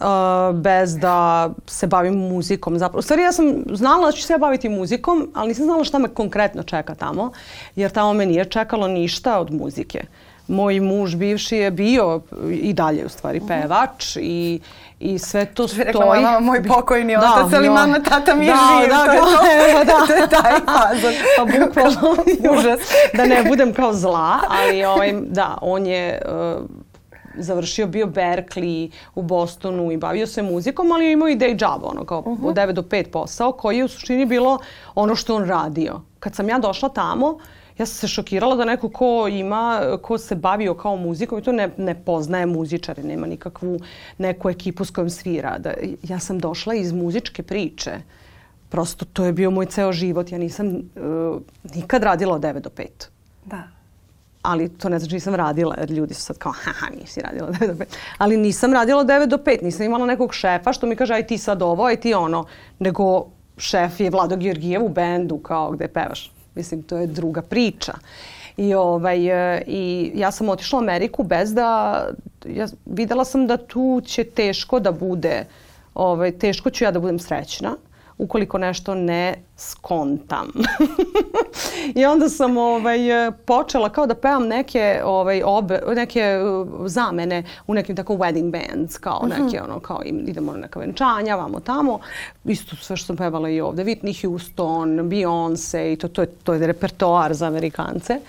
Uh, 0.00 0.56
bez 0.56 0.98
da 0.98 1.50
se 1.66 1.86
bavim 1.86 2.14
muzikom. 2.14 2.78
Zapravo, 2.78 2.98
u 2.98 3.02
stvari 3.02 3.22
ja 3.22 3.32
sam 3.32 3.62
znala 3.72 4.06
da 4.06 4.12
ću 4.12 4.22
se 4.22 4.38
baviti 4.38 4.68
muzikom, 4.68 5.30
ali 5.34 5.48
nisam 5.48 5.64
znala 5.64 5.84
šta 5.84 5.98
me 5.98 6.08
konkretno 6.08 6.62
čeka 6.62 6.94
tamo, 6.94 7.32
jer 7.76 7.90
tamo 7.90 8.12
me 8.12 8.26
nije 8.26 8.44
čekalo 8.44 8.88
ništa 8.88 9.38
od 9.38 9.52
muzike. 9.52 10.04
Moj 10.48 10.80
muž 10.80 11.14
bivši 11.14 11.56
je 11.56 11.70
bio 11.70 12.20
i 12.50 12.72
dalje 12.72 13.06
u 13.06 13.08
stvari 13.08 13.38
mhm. 13.38 13.48
pevač 13.48 14.16
i 14.16 14.60
i 15.00 15.18
sve 15.18 15.44
to 15.44 15.68
stoji. 15.68 15.84
Rekla 15.84 16.06
mama, 16.06 16.40
moj 16.40 16.62
pokojni 16.62 17.16
otac, 17.16 17.52
ali 17.52 17.70
mama, 17.70 17.98
tata 17.98 18.34
mi 18.34 18.46
je 18.46 18.52
da, 18.52 18.58
živ. 18.80 18.88
Da, 18.88 19.04
to, 19.04 19.12
je 19.12 19.18
to, 19.20 19.70
evo, 19.70 19.84
da. 19.84 20.06
to 20.06 20.12
je 20.12 20.28
taj 20.28 20.52
fazon. 20.52 21.12
Pa 21.36 21.44
bukvalno, 21.44 22.16
užas. 22.58 22.80
da 23.14 23.26
ne 23.26 23.44
budem 23.48 23.72
kao 23.72 23.92
zla, 23.92 24.40
ali 24.48 24.84
ovaj, 24.84 25.14
da, 25.26 25.58
on 25.60 25.86
je 25.86 26.22
uh, 26.24 26.64
završio 27.38 27.86
bio 27.86 28.06
Berkeley 28.06 28.90
u 29.14 29.22
Bostonu 29.22 29.92
i 29.92 29.96
bavio 29.96 30.26
se 30.26 30.42
muzikom, 30.42 30.92
ali 30.92 31.04
je 31.04 31.12
imao 31.12 31.28
i 31.28 31.36
day 31.36 31.62
job, 31.62 31.84
ono 31.84 32.04
kao 32.04 32.18
uh 32.18 32.38
-huh. 32.38 32.48
od 32.48 32.54
9 32.54 32.72
do 32.72 32.82
5 32.82 33.10
posao, 33.10 33.52
koji 33.52 33.78
je 33.78 33.84
u 33.84 33.88
suštini 33.88 34.26
bilo 34.26 34.58
ono 34.94 35.14
što 35.14 35.36
on 35.36 35.44
radio. 35.44 36.00
Kad 36.18 36.34
sam 36.34 36.48
ja 36.48 36.58
došla 36.58 36.88
tamo, 36.88 37.38
ja 37.78 37.86
sam 37.86 37.94
se 37.94 38.08
šokirala 38.08 38.56
da 38.56 38.64
neko 38.64 38.88
ko 38.88 39.28
ima, 39.28 39.80
ko 40.02 40.18
se 40.18 40.34
bavio 40.34 40.74
kao 40.74 40.96
muzikom 40.96 41.38
i 41.38 41.42
to 41.42 41.52
ne, 41.52 41.70
ne 41.76 41.94
poznaje 42.04 42.46
muzičare, 42.46 43.02
nema 43.02 43.26
nikakvu 43.26 43.80
neku 44.18 44.50
ekipu 44.50 44.84
s 44.84 44.90
kojom 44.90 45.10
svira. 45.10 45.58
Da, 45.58 45.72
ja 46.02 46.18
sam 46.18 46.38
došla 46.38 46.74
iz 46.74 46.92
muzičke 46.92 47.42
priče. 47.42 47.92
Prosto 48.68 49.04
to 49.04 49.24
je 49.24 49.32
bio 49.32 49.50
moj 49.50 49.66
ceo 49.66 49.92
život. 49.92 50.32
Ja 50.32 50.38
nisam 50.38 50.66
uh, 50.66 51.40
nikad 51.74 52.02
radila 52.02 52.34
od 52.34 52.40
9 52.40 52.60
do 52.60 52.70
5. 52.70 52.86
Da 53.44 53.73
ali 54.44 54.68
to 54.68 54.88
ne 54.88 54.98
znači 54.98 55.14
nisam 55.14 55.34
radila, 55.34 55.74
jer 55.78 55.90
ljudi 55.90 56.14
su 56.14 56.22
sad 56.22 56.38
kao, 56.38 56.52
haha, 56.52 56.86
nisi 57.00 57.20
radila 57.20 57.48
9 57.48 57.66
do 57.66 57.74
5. 57.74 57.84
Ali 58.18 58.36
nisam 58.36 58.72
radila 58.72 59.04
9 59.04 59.26
do 59.26 59.36
5, 59.36 59.62
nisam 59.62 59.86
imala 59.86 60.06
nekog 60.06 60.34
šefa 60.34 60.72
što 60.72 60.86
mi 60.86 60.96
kaže, 60.96 61.14
aj 61.14 61.26
ti 61.26 61.38
sad 61.38 61.62
ovo, 61.62 61.84
aj 61.84 61.96
ti 61.96 62.14
ono, 62.14 62.44
nego 62.78 63.26
šef 63.56 64.00
je 64.00 64.10
Vlado 64.10 64.36
Georgijev 64.36 64.84
u 64.84 64.88
bendu, 64.88 65.38
kao 65.38 65.70
gde 65.70 65.88
pevaš. 65.88 66.32
Mislim, 66.54 66.82
to 66.82 66.96
je 66.96 67.06
druga 67.06 67.42
priča. 67.42 67.92
I, 68.56 68.74
ovaj, 68.74 69.18
I 69.66 70.12
ja 70.14 70.30
sam 70.30 70.48
otišla 70.48 70.78
u 70.78 70.82
Ameriku 70.82 71.22
bez 71.22 71.54
da, 71.54 72.00
ja 72.46 72.66
videla 72.86 73.24
sam 73.24 73.46
da 73.46 73.56
tu 73.56 74.02
će 74.04 74.24
teško 74.24 74.80
da 74.80 74.92
bude, 74.92 75.44
ovaj, 75.94 76.38
teško 76.38 76.70
ću 76.70 76.84
ja 76.84 76.90
da 76.90 77.00
budem 77.00 77.18
srećna 77.18 77.76
ukoliko 78.18 78.58
nešto 78.58 78.94
ne 78.94 79.34
skontam. 79.56 80.48
I 82.00 82.04
onda 82.04 82.28
sam 82.28 82.56
ovaj, 82.56 82.98
počela 83.46 83.88
kao 83.88 84.06
da 84.06 84.14
pevam 84.14 84.46
neke, 84.46 85.00
ovaj, 85.04 85.42
obe, 85.44 85.80
neke 85.96 86.38
uh, 86.38 86.86
zamene 86.86 87.42
u 87.66 87.74
nekim 87.74 87.96
tako 87.96 88.14
wedding 88.14 88.50
bands, 88.50 88.98
kao 88.98 89.20
uh 89.22 89.28
mhm. 89.28 89.32
-huh. 89.32 89.44
neke 89.44 89.62
ono, 89.62 89.80
kao 89.80 90.02
idemo 90.04 90.52
na 90.52 90.58
neka 90.58 90.80
venčanja, 90.80 91.36
vamo 91.36 91.60
tamo. 91.60 91.98
Isto 92.44 92.76
sve 92.76 92.96
što 92.96 93.06
sam 93.06 93.16
pevala 93.16 93.48
i 93.48 93.60
ovde. 93.60 93.84
Whitney 93.84 94.22
Houston, 94.22 94.88
Beyoncé 94.90 95.92
i 95.92 95.96
to, 95.96 96.08
to, 96.08 96.22
je, 96.22 96.26
to 96.26 96.54
je 96.54 96.66
repertoar 96.66 97.34
za 97.34 97.46
Amerikance. 97.46 98.20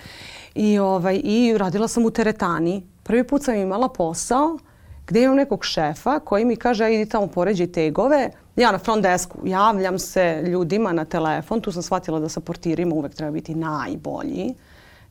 I, 0.54 0.78
ovaj, 0.78 1.20
I 1.24 1.58
radila 1.58 1.88
sam 1.88 2.04
u 2.04 2.10
teretani. 2.10 2.82
Prvi 3.02 3.24
put 3.24 3.42
sam 3.42 3.54
imala 3.54 3.88
posao 3.88 4.58
gde 5.06 5.22
imam 5.22 5.36
nekog 5.36 5.64
šefa 5.64 6.18
koji 6.18 6.44
mi 6.44 6.56
kaže, 6.56 6.94
idi 6.94 7.10
tamo 7.10 7.26
poređi 7.26 7.66
tegove, 7.66 8.30
ja 8.56 8.72
na 8.72 8.78
front 8.78 9.02
desku 9.02 9.38
javljam 9.44 9.98
se 9.98 10.42
ljudima 10.46 10.92
na 10.92 11.04
telefon, 11.04 11.60
tu 11.60 11.72
sam 11.72 11.82
shvatila 11.82 12.20
da 12.20 12.28
sa 12.28 12.40
portirima 12.40 12.94
uvek 12.94 13.14
treba 13.14 13.30
biti 13.30 13.54
najbolji. 13.54 14.54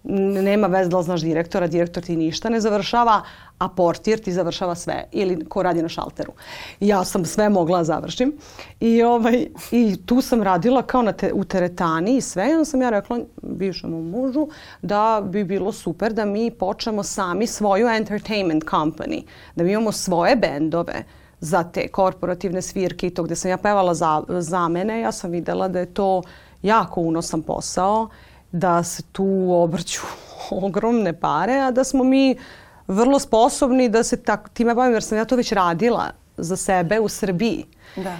Nema 0.08 0.68
veze 0.68 0.90
da 0.90 0.98
li 0.98 1.04
znaš 1.04 1.22
direktora, 1.22 1.68
direktor 1.68 2.04
ti 2.04 2.16
ništa 2.16 2.50
ne 2.50 2.60
završava, 2.62 3.22
a 3.58 3.70
portir 3.70 4.20
ti 4.20 4.34
završava 4.34 4.76
sve 4.76 5.04
ili 5.12 5.46
ko 5.46 5.64
radi 5.64 5.82
na 5.82 5.90
šalteru. 5.90 6.34
Ja 6.80 7.04
sam 7.04 7.26
sve 7.26 7.50
mogla 7.50 7.84
završim 7.84 8.34
i, 8.80 9.04
ovaj, 9.04 9.48
i 9.72 9.98
tu 10.06 10.22
sam 10.22 10.44
radila 10.44 10.82
kao 10.82 11.02
na 11.02 11.12
te, 11.12 11.34
u 11.34 11.44
teretani 11.44 12.18
i 12.18 12.22
sve 12.22 12.50
i 12.50 12.54
onda 12.54 12.66
sam 12.66 12.82
ja 12.82 12.90
rekla 12.90 13.20
bivšem 13.42 13.92
mužu 13.92 14.48
da 14.82 15.24
bi 15.26 15.44
bilo 15.44 15.72
super 15.72 16.14
da 16.14 16.26
mi 16.26 16.52
počnemo 16.52 17.04
sami 17.04 17.48
svoju 17.48 17.88
entertainment 17.88 18.64
company, 18.64 19.24
da 19.56 19.64
mi 19.64 19.72
imamo 19.72 19.92
svoje 19.92 20.36
bendove, 20.36 21.04
za 21.40 21.64
te 21.64 21.88
korporativne 21.88 22.62
svirke 22.62 23.08
i 23.08 23.10
to 23.10 23.24
gde 23.24 23.36
sam 23.36 23.52
ja 23.52 23.58
pevala 23.58 23.94
za, 23.94 24.24
za 24.28 24.68
mene, 24.68 25.00
ja 25.00 25.12
sam 25.12 25.32
videla 25.32 25.68
da 25.68 25.80
je 25.80 25.94
to 25.94 26.22
jako 26.62 27.02
unosan 27.02 27.42
posao, 27.42 28.10
da 28.52 28.84
se 28.84 29.04
tu 29.12 29.52
obrću 29.52 30.02
ogromne 30.66 31.20
pare, 31.20 31.60
a 31.60 31.72
da 31.72 31.84
smo 31.84 32.04
mi 32.04 32.36
vrlo 32.88 33.20
sposobni 33.20 33.90
da 33.90 34.04
se 34.04 34.18
tak, 34.18 34.50
time 34.50 34.76
bavim, 34.76 34.94
jer 34.94 35.04
sam 35.04 35.18
ja 35.18 35.26
to 35.26 35.36
već 35.36 35.52
radila 35.52 36.10
za 36.38 36.56
sebe 36.56 37.00
u 37.00 37.10
Srbiji. 37.10 37.66
Da. 37.96 38.18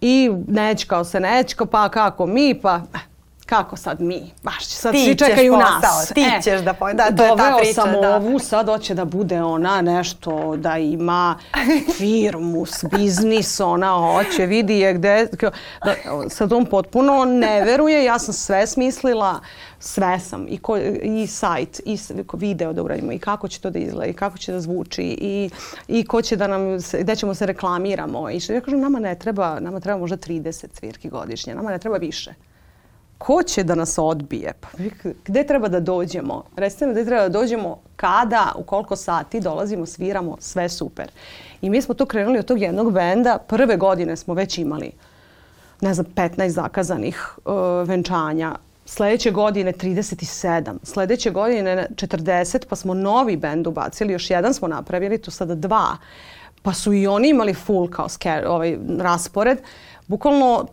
I 0.00 0.30
nećkao 0.48 1.04
se 1.04 1.20
nećkao, 1.20 1.66
pa 1.66 1.88
kako 1.88 2.26
mi, 2.26 2.60
pa 2.62 2.80
eh, 2.94 2.98
kako 3.46 3.76
sad 3.76 4.00
mi, 4.00 4.32
baš 4.42 4.66
sad 4.66 4.92
ti 4.92 5.04
svi 5.04 5.14
čekaju 5.14 5.52
posao, 5.52 5.70
nas. 5.70 6.08
Ti 6.08 6.20
e, 6.20 6.42
ćeš 6.42 6.60
da 6.60 6.74
da, 6.94 7.16
to 7.16 7.24
je 7.24 7.36
ta 7.36 7.56
priča. 7.60 7.72
sam 7.72 7.92
da. 7.92 8.16
ovu, 8.16 8.38
sad 8.38 8.66
hoće 8.66 8.94
da 8.94 9.04
bude 9.04 9.42
ona 9.42 9.82
nešto, 9.82 10.56
da 10.56 10.78
ima 10.78 11.38
firmu, 11.98 12.64
biznis, 12.90 13.60
ona 13.60 13.92
hoće, 13.92 14.46
vidi 14.46 14.78
je 14.78 14.94
gde, 14.94 15.26
da, 15.84 15.94
sad 16.28 16.52
on 16.52 16.66
potpuno 16.66 17.24
ne 17.24 17.64
veruje, 17.64 18.04
ja 18.04 18.18
sam 18.18 18.34
sve 18.34 18.66
smislila, 18.66 19.40
sve 19.78 20.20
sam, 20.20 20.46
i, 20.48 20.58
ko, 20.58 20.76
i 21.02 21.26
sajt, 21.26 21.80
i 21.84 21.98
video 22.32 22.72
da 22.72 22.82
uradimo, 22.82 23.12
i 23.12 23.18
kako 23.18 23.48
će 23.48 23.60
to 23.60 23.70
da 23.70 23.78
izgleda, 23.78 24.06
i 24.06 24.12
kako 24.12 24.38
će 24.38 24.52
da 24.52 24.60
zvuči, 24.60 25.02
i, 25.02 25.50
i 25.88 26.04
ko 26.06 26.22
će 26.22 26.36
da 26.36 26.46
nam, 26.46 26.78
gde 27.00 27.16
ćemo 27.16 27.34
se 27.34 27.46
reklamiramo. 27.46 28.30
I 28.30 28.40
što 28.40 28.52
ja 28.52 28.60
kažem, 28.60 28.80
nama 28.80 28.98
ne 28.98 29.14
treba, 29.14 29.60
nama 29.60 29.80
treba 29.80 29.98
možda 29.98 30.16
30 30.16 30.66
svirki 30.78 31.08
godišnje, 31.08 31.54
nama 31.54 31.70
ne 31.70 31.78
treba 31.78 31.96
više 31.96 32.34
ko 33.18 33.42
će 33.42 33.62
da 33.62 33.74
nas 33.74 33.98
odbije? 33.98 34.52
Pa, 34.60 34.68
gde 35.24 35.46
treba 35.46 35.68
da 35.68 35.80
dođemo? 35.80 36.44
Recite 36.56 36.86
mi 36.86 36.92
gde 36.92 37.04
treba 37.04 37.22
da 37.22 37.28
dođemo, 37.28 37.78
kada, 37.96 38.52
u 38.56 38.62
koliko 38.62 38.96
sati 38.96 39.40
dolazimo, 39.40 39.86
sviramo, 39.86 40.36
sve 40.40 40.68
super. 40.68 41.10
I 41.60 41.70
mi 41.70 41.82
smo 41.82 41.94
to 41.94 42.06
krenuli 42.06 42.38
od 42.38 42.44
tog 42.44 42.60
jednog 42.60 42.92
benda. 42.92 43.38
Prve 43.38 43.76
godine 43.76 44.16
smo 44.16 44.34
već 44.34 44.58
imali, 44.58 44.92
ne 45.80 45.94
znam, 45.94 46.06
15 46.14 46.48
zakazanih 46.48 47.38
uh, 47.44 47.52
venčanja. 47.88 48.54
Sledeće 48.84 49.30
godine 49.30 49.72
37, 49.72 50.76
sledeće 50.82 51.30
godine 51.30 51.86
40, 51.90 52.66
pa 52.68 52.76
smo 52.76 52.94
novi 52.94 53.36
bend 53.36 53.66
ubacili, 53.66 54.12
još 54.12 54.30
jedan 54.30 54.54
smo 54.54 54.68
napravili, 54.68 55.18
tu 55.18 55.30
sada 55.30 55.54
dva. 55.54 55.96
Pa 56.62 56.72
su 56.72 56.92
i 56.92 57.06
oni 57.06 57.28
imali 57.28 57.54
full 57.54 57.90
kao 57.90 58.08
scare, 58.08 58.48
ovaj, 58.48 58.78
raspored. 58.98 59.58
Bukvalno 60.06 60.66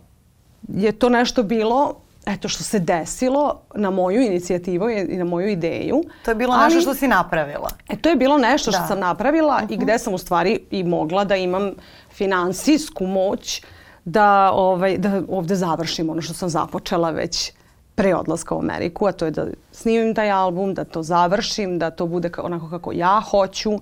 je 0.68 0.92
to 0.92 1.08
nešto 1.08 1.42
bilo 1.42 2.03
eto 2.26 2.48
što 2.48 2.64
se 2.64 2.78
desilo 2.78 3.60
na 3.74 3.90
moju 3.90 4.22
inicijativu 4.22 4.90
i 4.90 5.16
na 5.16 5.24
moju 5.24 5.48
ideju. 5.48 6.04
To 6.24 6.30
je 6.30 6.34
bilo 6.34 6.56
nešto 6.56 6.80
što 6.80 6.94
si 6.94 7.08
napravila. 7.08 7.68
E, 7.88 7.96
to 7.96 8.08
je 8.08 8.16
bilo 8.16 8.38
nešto 8.38 8.72
što 8.72 8.80
da. 8.80 8.86
sam 8.86 8.98
napravila 8.98 9.60
uh 9.62 9.68
-huh. 9.68 9.72
i 9.72 9.76
mhm. 9.76 9.84
gde 9.84 9.98
sam 9.98 10.14
u 10.14 10.18
stvari 10.18 10.60
i 10.70 10.84
mogla 10.84 11.24
da 11.24 11.36
imam 11.36 11.72
finansijsku 12.12 13.06
moć 13.06 13.62
da, 14.04 14.52
ovaj, 14.52 14.98
da 14.98 15.22
ovde 15.28 15.56
završim 15.56 16.10
ono 16.10 16.22
što 16.22 16.34
sam 16.34 16.48
započela 16.48 17.10
već 17.10 17.52
pre 17.94 18.14
odlaska 18.14 18.54
u 18.54 18.58
Ameriku, 18.58 19.06
a 19.06 19.12
to 19.12 19.24
je 19.24 19.30
da 19.30 19.46
snimim 19.72 20.14
taj 20.14 20.30
album, 20.30 20.74
da 20.74 20.84
to 20.84 21.02
završim, 21.02 21.78
da 21.78 21.90
to 21.90 22.06
bude 22.06 22.30
onako 22.38 22.70
kako 22.70 22.92
ja 22.92 23.22
hoću, 23.30 23.72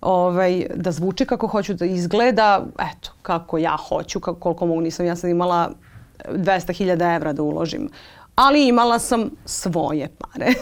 ovaj, 0.00 0.66
da 0.74 0.92
zvuči 0.92 1.26
kako 1.26 1.46
hoću, 1.46 1.74
da 1.74 1.84
izgleda, 1.84 2.64
eto, 2.78 3.10
kako 3.22 3.58
ja 3.58 3.76
hoću, 3.88 4.20
kako, 4.20 4.40
koliko 4.40 4.66
mogu. 4.66 4.80
Nisam 4.80 5.06
ja 5.06 5.16
sam 5.16 5.30
imala 5.30 5.70
200.000 6.28 7.16
evra 7.16 7.32
da 7.32 7.42
uložim. 7.42 7.88
Ali 8.34 8.68
imala 8.68 8.98
sam 8.98 9.30
svoje 9.44 10.08
pare, 10.18 10.52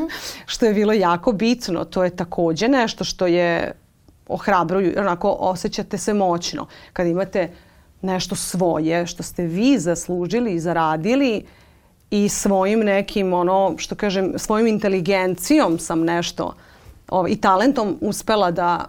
što 0.52 0.66
je 0.66 0.74
bilo 0.74 0.92
jako 0.92 1.32
bitno. 1.32 1.84
To 1.84 2.04
je 2.04 2.16
takođe 2.16 2.68
nešto 2.68 3.04
što 3.04 3.26
je 3.26 3.72
ohrabruju, 4.28 4.94
onako 4.98 5.36
osjećate 5.40 5.98
se 5.98 6.14
moćno. 6.14 6.66
Kad 6.92 7.06
imate 7.06 7.50
nešto 8.02 8.34
svoje 8.34 9.06
što 9.06 9.22
ste 9.22 9.42
vi 9.42 9.78
zaslužili 9.78 10.52
i 10.52 10.60
zaradili 10.60 11.44
i 12.10 12.28
svojim 12.28 12.80
nekim 12.80 13.32
ono 13.32 13.74
što 13.76 13.94
kažem 13.94 14.32
svojim 14.36 14.66
inteligencijom 14.66 15.78
sam 15.78 16.04
nešto 16.04 16.54
ovaj, 17.08 17.30
i 17.30 17.36
talentom 17.36 17.96
uspela 18.00 18.50
da, 18.50 18.84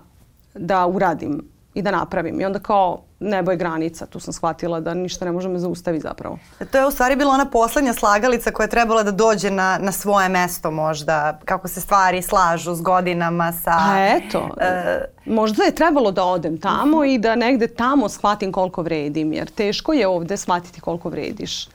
da 0.53 0.87
uradim 0.87 1.41
i 1.73 1.81
da 1.81 1.91
napravim. 1.91 2.41
I 2.41 2.45
onda 2.45 2.59
kao 2.59 3.01
nebo 3.19 3.51
je 3.51 3.57
granica. 3.57 4.05
Tu 4.05 4.19
sam 4.19 4.33
shvatila 4.33 4.79
da 4.79 4.93
ništa 4.93 5.25
ne 5.25 5.31
može 5.31 5.49
me 5.49 5.59
zaustaviti 5.59 6.01
zapravo. 6.01 6.37
To 6.71 6.77
je 6.77 6.87
u 6.87 6.91
stvari 6.91 7.15
bila 7.15 7.33
ona 7.33 7.45
poslednja 7.45 7.93
slagalica 7.93 8.51
koja 8.51 8.63
je 8.63 8.69
trebala 8.69 9.03
da 9.03 9.11
dođe 9.11 9.51
na, 9.51 9.77
na 9.81 9.91
svoje 9.91 10.29
mesto 10.29 10.71
možda, 10.71 11.39
kako 11.45 11.67
se 11.67 11.81
stvari 11.81 12.21
slažu 12.21 12.75
s 12.75 12.81
godinama 12.81 13.51
sa... 13.51 13.71
A 13.71 14.17
eto, 14.17 14.39
uh, 14.39 15.33
možda 15.33 15.63
je 15.63 15.75
trebalo 15.75 16.11
da 16.11 16.23
odem 16.23 16.57
tamo 16.57 17.05
i 17.05 17.17
da 17.17 17.35
negde 17.35 17.67
tamo 17.67 18.09
shvatim 18.09 18.51
koliko 18.51 18.81
vredim, 18.81 19.33
jer 19.33 19.49
teško 19.49 19.93
je 19.93 20.07
ovde 20.07 20.37
shvatiti 20.37 20.81
koliko 20.81 21.09
vrediš. 21.09 21.67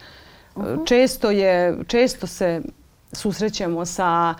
Uh 0.54 0.64
-huh. 0.64 0.86
često, 0.86 1.30
je, 1.30 1.78
često 1.86 2.26
se 2.26 2.62
susrećemo 3.12 3.84
sa 3.84 4.34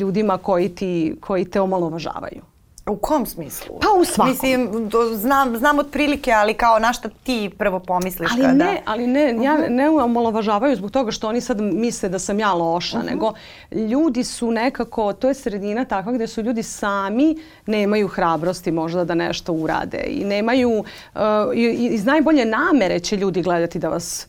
ljudima 0.00 0.38
koji, 0.38 0.68
ti, 0.68 1.16
koji 1.20 1.44
te 1.44 1.60
omalovažavaju. 1.60 2.53
U 2.86 2.96
kom 2.96 3.26
smislu? 3.26 3.78
Pa 3.80 4.00
u 4.00 4.04
svakom. 4.04 4.32
Mislim, 4.32 4.88
do, 4.88 5.16
znam, 5.16 5.56
znam 5.56 5.78
otprilike, 5.78 6.32
ali 6.32 6.54
kao 6.54 6.78
na 6.78 6.92
šta 6.92 7.08
ti 7.22 7.50
prvo 7.58 7.80
pomisliš 7.80 8.30
ali 8.32 8.42
kada... 8.42 8.64
Ne, 8.64 8.82
ali 8.84 9.06
ne, 9.06 9.34
uh 9.34 9.40
-huh. 9.40 9.44
ja 9.44 9.68
ne 9.68 9.90
omalovažavaju 9.90 10.76
zbog 10.76 10.90
toga 10.90 11.10
što 11.10 11.28
oni 11.28 11.40
sad 11.40 11.60
misle 11.60 12.08
da 12.08 12.18
sam 12.18 12.38
ja 12.38 12.52
loša, 12.52 12.98
uh 12.98 13.04
-huh. 13.04 13.10
nego 13.10 13.32
ljudi 13.70 14.24
su 14.24 14.50
nekako, 14.50 15.12
to 15.12 15.28
je 15.28 15.34
sredina 15.34 15.84
takva 15.84 16.12
gde 16.12 16.26
su 16.26 16.42
ljudi 16.42 16.62
sami 16.62 17.36
nemaju 17.66 18.08
hrabrosti 18.08 18.70
možda 18.70 19.04
da 19.04 19.14
nešto 19.14 19.52
urade 19.52 20.04
i 20.06 20.24
nemaju, 20.24 20.70
uh, 21.14 21.20
iz 21.78 22.04
najbolje 22.04 22.44
namere 22.44 23.00
će 23.00 23.16
ljudi 23.16 23.42
gledati 23.42 23.78
da 23.78 23.88
vas, 23.88 24.26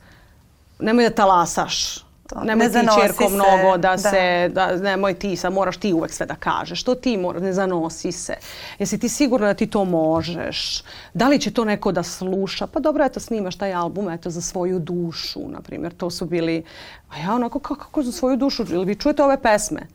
nemoj 0.80 1.04
da 1.04 1.16
talasaš, 1.16 2.05
nemoj 2.44 2.68
ne 2.68 2.82
ti 2.82 2.88
čerko 3.02 3.30
se, 3.30 3.36
mnogo 3.36 3.78
da, 3.78 3.90
da 3.90 3.98
se, 3.98 4.50
da, 4.54 4.76
nemoj 4.76 5.14
ti, 5.14 5.36
sad 5.36 5.54
moraš 5.54 5.78
ti 5.78 5.94
uvek 5.94 6.12
sve 6.12 6.26
da 6.26 6.36
kažeš. 6.36 6.82
Što 6.82 6.96
ti 6.96 7.18
moraš, 7.18 7.42
ne 7.42 7.54
zanosi 7.54 8.12
se. 8.12 8.34
Jesi 8.80 9.00
ti 9.00 9.10
sigurna 9.10 9.48
da 9.48 9.54
ti 9.54 9.68
to 9.68 9.86
možeš? 9.86 10.84
Da 11.14 11.28
li 11.28 11.40
će 11.40 11.52
to 11.52 11.66
neko 11.66 11.92
da 11.92 12.04
sluša? 12.04 12.68
Pa 12.68 12.80
dobro, 12.80 13.06
eto, 13.06 13.20
snimaš 13.20 13.56
taj 13.56 13.74
album, 13.74 14.10
eto, 14.10 14.30
za 14.30 14.42
svoju 14.42 14.80
dušu, 14.80 15.40
na 15.48 15.62
primjer. 15.62 15.94
To 15.94 16.10
su 16.10 16.26
bili, 16.26 16.64
a 17.10 17.20
ja 17.20 17.34
onako, 17.34 17.60
kako, 17.60 17.84
kako 17.84 18.04
za 18.04 18.12
svoju 18.12 18.38
dušu? 18.38 18.66
Ili 18.70 18.86
vi 18.86 18.96
čujete 18.96 19.24
ove 19.24 19.42
pesme? 19.42 19.88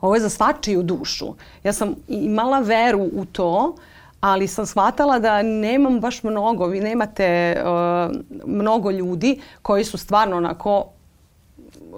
Ovo 0.00 0.14
je 0.14 0.20
za 0.20 0.28
svačiju 0.28 0.82
dušu. 0.82 1.34
Ja 1.64 1.72
sam 1.72 1.94
imala 2.08 2.58
veru 2.58 3.08
u 3.12 3.24
to, 3.24 3.76
ali 4.20 4.48
sam 4.48 4.66
shvatala 4.66 5.18
da 5.18 5.42
nemam 5.42 6.00
baš 6.00 6.22
mnogo. 6.22 6.66
Vi 6.66 6.80
nemate 6.80 7.56
uh, 7.64 8.16
mnogo 8.46 8.90
ljudi 8.90 9.40
koji 9.62 9.84
su 9.84 9.98
stvarno 9.98 10.36
onako 10.36 10.86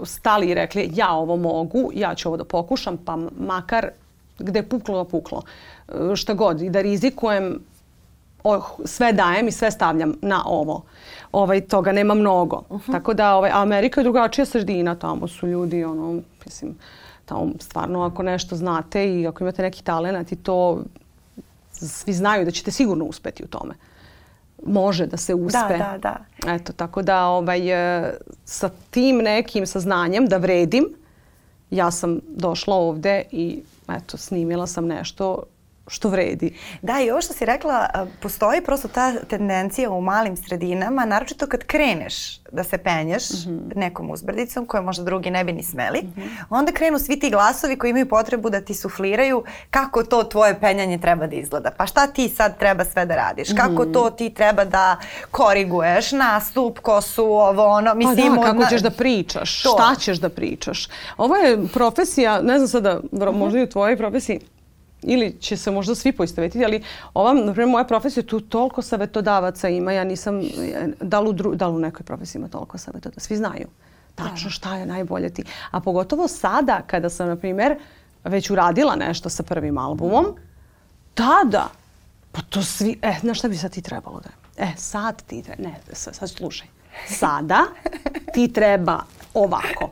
stali 0.04 0.46
i 0.46 0.54
rekli 0.54 0.90
ja 0.94 1.12
ovo 1.12 1.36
mogu, 1.36 1.90
ja 1.94 2.14
ću 2.14 2.28
ovo 2.28 2.36
da 2.36 2.44
pokušam, 2.44 2.96
pa 2.96 3.18
makar 3.38 3.88
gde 4.38 4.58
je 4.58 4.68
puklo, 4.68 5.04
puklo. 5.04 5.42
E, 5.88 6.16
šta 6.16 6.34
god, 6.34 6.62
i 6.62 6.70
da 6.70 6.80
rizikujem, 6.80 7.60
oh, 8.44 8.64
sve 8.84 9.12
dajem 9.12 9.48
i 9.48 9.52
sve 9.52 9.70
stavljam 9.70 10.14
na 10.22 10.42
ovo. 10.46 10.82
Ovaj, 11.32 11.60
toga 11.60 11.92
nema 11.92 12.14
mnogo. 12.14 12.62
Uh 12.68 12.80
-huh. 12.80 12.92
Tako 12.92 13.14
da 13.14 13.34
ovaj, 13.34 13.50
Amerika 13.54 14.00
je 14.00 14.02
drugačija 14.02 14.44
sredina, 14.44 14.94
tamo 14.94 15.28
su 15.28 15.46
ljudi, 15.46 15.84
ono, 15.84 16.20
mislim, 16.44 16.74
tamo 17.24 17.52
stvarno 17.60 18.02
ako 18.02 18.22
nešto 18.22 18.56
znate 18.56 19.20
i 19.20 19.26
ako 19.26 19.44
imate 19.44 19.62
neki 19.62 19.84
talent 19.84 20.32
i 20.32 20.36
to 20.36 20.82
svi 21.72 22.12
znaju 22.12 22.44
da 22.44 22.50
ćete 22.50 22.70
sigurno 22.70 23.04
uspeti 23.04 23.44
u 23.44 23.46
tome 23.46 23.74
može 24.66 25.06
da 25.06 25.16
se 25.16 25.34
uspe. 25.34 25.78
Da, 25.78 25.98
da, 25.98 25.98
da. 25.98 26.52
Eto, 26.52 26.72
tako 26.72 27.02
da 27.02 27.26
ovaj, 27.26 27.70
e, 27.98 28.14
sa 28.44 28.70
tim 28.90 29.16
nekim 29.16 29.66
saznanjem 29.66 30.26
da 30.26 30.36
vredim, 30.36 30.84
ja 31.70 31.90
sam 31.90 32.20
došla 32.28 32.76
ovde 32.76 33.22
i 33.30 33.62
eto, 33.88 34.16
snimila 34.16 34.66
sam 34.66 34.86
nešto 34.86 35.42
što 35.86 36.08
vredi. 36.08 36.54
Da, 36.82 37.00
i 37.00 37.10
ovo 37.10 37.20
što 37.20 37.34
si 37.34 37.44
rekla, 37.44 38.06
postoji 38.20 38.60
prosto 38.60 38.88
ta 38.88 39.12
tendencija 39.14 39.90
u 39.90 40.00
malim 40.00 40.36
sredinama, 40.36 41.04
naročito 41.04 41.46
kad 41.46 41.64
kreneš 41.64 42.40
da 42.52 42.64
se 42.64 42.78
penješ 42.78 43.30
mm 43.30 43.50
-hmm. 43.50 43.76
nekom 43.76 44.10
uzbrdicom 44.10 44.66
koje 44.66 44.82
možda 44.82 45.04
drugi 45.04 45.30
ne 45.30 45.44
bi 45.44 45.52
ni 45.52 45.62
smeli, 45.62 46.02
mm 46.02 46.20
-hmm. 46.20 46.44
onda 46.50 46.72
krenu 46.72 46.98
svi 46.98 47.20
ti 47.20 47.30
glasovi 47.30 47.76
koji 47.76 47.90
imaju 47.90 48.08
potrebu 48.08 48.50
da 48.50 48.60
ti 48.60 48.74
sufliraju 48.74 49.44
kako 49.70 50.02
to 50.02 50.24
tvoje 50.24 50.60
penjanje 50.60 50.98
treba 50.98 51.26
da 51.26 51.36
izgleda. 51.36 51.70
Pa 51.76 51.86
šta 51.86 52.06
ti 52.06 52.28
sad 52.28 52.58
treba 52.58 52.84
sve 52.84 53.06
da 53.06 53.16
radiš? 53.16 53.48
-hmm. 53.48 53.56
Kako 53.56 53.84
to 53.84 54.10
ti 54.10 54.30
treba 54.30 54.64
da 54.64 54.96
koriguješ? 55.30 56.12
Nastup, 56.12 56.78
kosu, 56.78 57.24
ovo, 57.24 57.66
ono. 57.66 57.94
Mislim, 57.94 58.34
pa 58.34 58.40
da, 58.40 58.46
kako 58.46 58.62
na... 58.62 58.68
ćeš 58.68 58.80
da 58.80 58.90
pričaš? 58.90 59.62
To. 59.62 59.68
Šta 59.68 60.00
ćeš 60.00 60.18
da 60.18 60.28
pričaš? 60.28 60.88
Ovo 61.16 61.36
je 61.36 61.58
profesija, 61.72 62.42
ne 62.42 62.58
znam 62.58 62.68
sada, 62.68 63.00
možda 63.32 63.58
i 63.58 63.62
u 63.62 63.68
tvojoj 63.70 63.96
profesiji, 63.96 64.40
ili 65.02 65.36
će 65.40 65.56
se 65.56 65.70
možda 65.70 65.94
svi 65.94 66.12
poistovetiti, 66.12 66.64
ali 66.64 66.82
ova, 67.14 67.32
na 67.32 67.52
primjer, 67.52 67.68
moja 67.68 67.84
profesija, 67.84 68.22
tu 68.22 68.40
toliko 68.40 68.82
savetodavaca 68.82 69.68
ima, 69.68 69.92
ja 69.92 70.04
nisam, 70.04 70.40
da 71.00 71.20
li 71.20 71.28
u, 71.28 71.32
dru, 71.32 71.54
da 71.54 71.68
li 71.68 71.76
u 71.76 71.78
nekoj 71.78 72.04
profesiji 72.04 72.38
ima 72.40 72.48
toliko 72.48 72.78
savetodavaca, 72.78 73.20
svi 73.20 73.36
znaju 73.36 73.66
tačno 74.14 74.50
šta 74.50 74.76
je 74.76 74.86
najbolje 74.86 75.30
ti. 75.34 75.44
A 75.70 75.80
pogotovo 75.80 76.28
sada, 76.28 76.82
kada 76.86 77.10
sam, 77.10 77.28
na 77.28 77.36
primjer, 77.36 77.76
već 78.24 78.50
uradila 78.50 78.96
nešto 78.96 79.28
sa 79.28 79.42
prvim 79.42 79.78
albumom, 79.78 80.26
tada, 81.14 81.68
pa 82.32 82.40
to 82.42 82.62
svi, 82.62 82.98
e, 83.02 83.14
znaš 83.20 83.38
šta 83.38 83.48
bi 83.48 83.56
sad 83.56 83.72
ti 83.72 83.82
trebalo 83.82 84.20
da 84.20 84.28
E, 84.56 84.68
sad 84.76 85.22
ti 85.22 85.42
treba, 85.42 85.62
ne, 85.62 85.74
sad, 85.92 86.14
sad 86.14 86.30
slušaj. 86.30 86.66
Sada 87.08 87.66
ti 88.34 88.52
treba 88.52 89.00
ovako. 89.34 89.90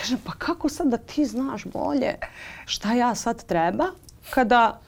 Kažem, 0.00 0.18
pa 0.24 0.32
kako 0.32 0.68
sad 0.68 0.88
da 0.88 0.96
ti 0.96 1.24
znaš 1.24 1.64
bolje 1.64 2.14
šta 2.66 2.92
ja 2.92 3.14
sad 3.14 3.44
treba? 3.44 3.84
Kada 4.30 4.78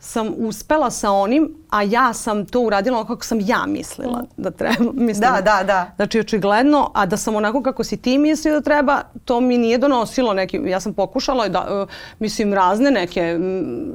sam 0.00 0.34
uspela 0.38 0.90
sa 0.90 1.12
onim, 1.12 1.54
a 1.70 1.82
ja 1.82 2.12
sam 2.12 2.46
to 2.46 2.60
uradila 2.60 3.06
kako 3.06 3.24
sam 3.24 3.40
ja 3.40 3.66
mislila 3.66 4.24
da 4.36 4.50
treba. 4.50 4.92
Mislim, 5.08 5.20
da, 5.20 5.40
da, 5.40 5.64
da. 5.64 5.90
Znači, 5.96 6.20
očigledno, 6.20 6.90
a 6.94 7.06
da 7.06 7.16
sam 7.16 7.36
onako 7.36 7.62
kako 7.62 7.84
si 7.84 7.96
ti 7.96 8.18
mislio 8.18 8.54
da 8.54 8.60
treba, 8.60 9.02
to 9.24 9.40
mi 9.40 9.58
nije 9.58 9.78
donosilo 9.78 10.34
neki, 10.34 10.60
ja 10.64 10.80
sam 10.80 10.94
pokušala 10.94 11.48
da, 11.48 11.82
uh, 11.82 11.88
mislim, 12.18 12.54
razne 12.54 12.90
neke 12.90 13.38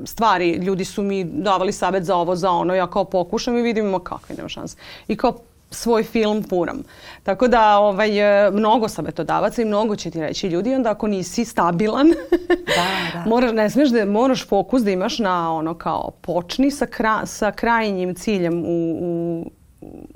stvari, 0.06 0.52
ljudi 0.52 0.86
su 0.86 1.04
mi 1.04 1.24
davali 1.24 1.72
savjet 1.72 2.04
za 2.04 2.16
ovo, 2.16 2.36
za 2.36 2.52
ono, 2.52 2.76
ja 2.76 2.88
kao 2.88 3.06
pokušam 3.06 3.58
i 3.58 3.62
vidimo 3.62 4.00
kakve 4.00 4.36
nema 4.36 4.50
šanse. 4.50 4.78
I 5.08 5.16
kao 5.16 5.38
svoj 5.76 6.04
film 6.04 6.44
puram. 6.44 6.84
Tako 7.24 7.48
da 7.48 7.78
ovaj, 7.78 8.46
e, 8.48 8.52
mnogo 8.52 8.88
savjetodavaca 8.88 9.62
i 9.62 9.66
mnogo 9.66 9.96
će 9.96 10.12
ti 10.12 10.22
reći 10.22 10.48
ljudi 10.48 10.76
onda 10.76 10.92
ako 10.92 11.08
nisi 11.08 11.46
stabilan, 11.46 12.08
da, 12.76 12.86
da. 13.14 13.24
moraš, 13.30 13.52
ne 13.52 13.70
smiješ 13.70 13.90
da 13.90 14.06
moraš 14.06 14.48
fokus 14.48 14.84
da 14.84 14.92
imaš 14.92 15.20
na 15.20 15.54
ono 15.54 15.74
kao 15.74 16.12
počni 16.22 16.72
sa, 16.72 16.86
kra, 16.86 17.26
sa 17.26 17.52
krajnjim 17.52 18.16
ciljem 18.16 18.64
u, 18.66 18.98
u, 19.02 19.52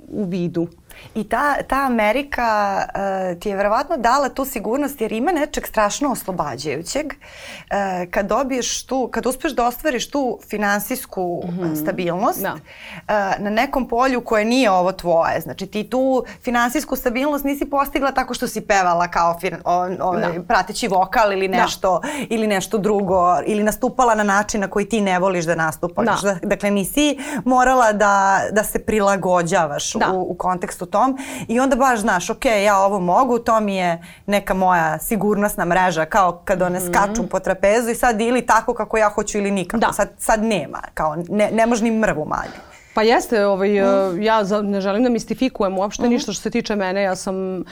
u 0.10 0.24
vidu. 0.24 0.68
I 1.16 1.24
ta, 1.24 1.56
ta 1.68 1.86
Amerika 1.86 2.82
uh, 2.86 3.40
ti 3.40 3.50
je 3.50 3.56
verovatno 3.56 3.98
dala 3.98 4.30
tu 4.30 4.46
sigurnost 4.46 5.02
jer 5.02 5.12
ima 5.12 5.32
nečeg 5.32 5.68
strašno 5.68 6.12
oslobađajućeg. 6.12 7.06
Uh, 7.06 8.12
kad 8.12 8.28
dobiješ 8.28 8.86
tu, 8.86 9.10
kad 9.12 9.26
uspeš 9.26 9.52
da 9.52 9.68
ostvariš 9.68 10.10
tu 10.10 10.40
finansijsku 10.50 11.44
mm 11.46 11.50
-hmm. 11.50 11.82
stabilnost 11.82 12.42
da. 12.42 12.54
uh, 12.54 13.44
na 13.44 13.50
nekom 13.50 13.88
polju 13.88 14.22
koje 14.22 14.46
nije 14.46 14.72
ovo 14.72 14.92
tvoje. 14.92 15.42
Znači 15.42 15.68
ti 15.68 15.90
tu 15.90 16.26
finansijsku 16.44 16.96
stabilnost 16.96 17.46
nisi 17.46 17.70
postigla 17.70 18.12
tako 18.12 18.34
što 18.34 18.48
si 18.48 18.62
pevala 18.62 19.08
kao 19.08 19.40
fin, 19.40 19.56
o, 19.66 19.84
o, 20.02 20.18
da. 20.18 20.34
prateći 20.48 20.88
vokal 20.88 21.34
ili 21.34 21.48
nešto, 21.48 22.00
da. 22.04 22.10
ili 22.30 22.48
nešto 22.48 22.78
drugo 22.78 23.38
ili 23.46 23.64
nastupala 23.64 24.16
na 24.16 24.24
način 24.24 24.62
na 24.62 24.68
koji 24.68 24.90
ti 24.90 25.02
ne 25.02 25.20
voliš 25.20 25.46
da 25.46 25.56
nastupaš. 25.56 26.22
Da. 26.22 26.36
Dakle 26.44 26.72
nisi 26.72 27.18
morala 27.46 27.94
da, 27.94 28.42
da 28.52 28.64
se 28.64 28.80
prilagođavaš 28.80 29.96
u, 29.96 30.00
u 30.14 30.36
kontekstu 30.36 30.86
tom 30.92 31.18
i 31.48 31.60
onda 31.60 31.76
baš 31.76 32.00
znaš, 32.00 32.30
ok, 32.30 32.46
ja 32.46 32.80
ovo 32.80 33.00
mogu, 33.00 33.40
to 33.40 33.60
mi 33.60 33.76
je 33.76 34.04
neka 34.26 34.54
moja 34.54 35.00
sigurnosna 35.00 35.66
mreža, 35.66 36.06
kao 36.06 36.42
kad 36.46 36.62
one 36.62 36.80
mm. 36.80 36.94
skaču 36.94 37.28
po 37.28 37.40
trapezu 37.40 37.90
i 37.90 37.96
sad 37.96 38.22
ili 38.22 38.46
tako 38.46 38.74
kako 38.74 38.98
ja 38.98 39.10
hoću 39.10 39.38
ili 39.38 39.52
nikako. 39.52 39.80
Da. 39.80 39.94
Sad, 39.94 40.10
sad 40.18 40.44
nema, 40.44 40.82
kao 40.94 41.16
ne, 41.30 41.50
ne 41.52 41.66
može 41.66 41.84
ni 41.84 41.92
mrvu 41.92 42.26
manje. 42.26 42.70
Pa 42.94 43.04
jeste, 43.04 43.46
ovaj, 43.46 43.70
mm. 43.70 44.22
ja 44.22 44.44
ne 44.64 44.82
želim 44.82 45.04
da 45.04 45.10
mistifikujem 45.10 45.78
uopšte 45.78 46.04
mm. 46.04 46.10
ništa 46.10 46.32
što 46.32 46.42
se 46.42 46.50
tiče 46.50 46.76
mene. 46.76 47.02
Ja 47.02 47.16
sam 47.16 47.36
uh, 47.60 47.64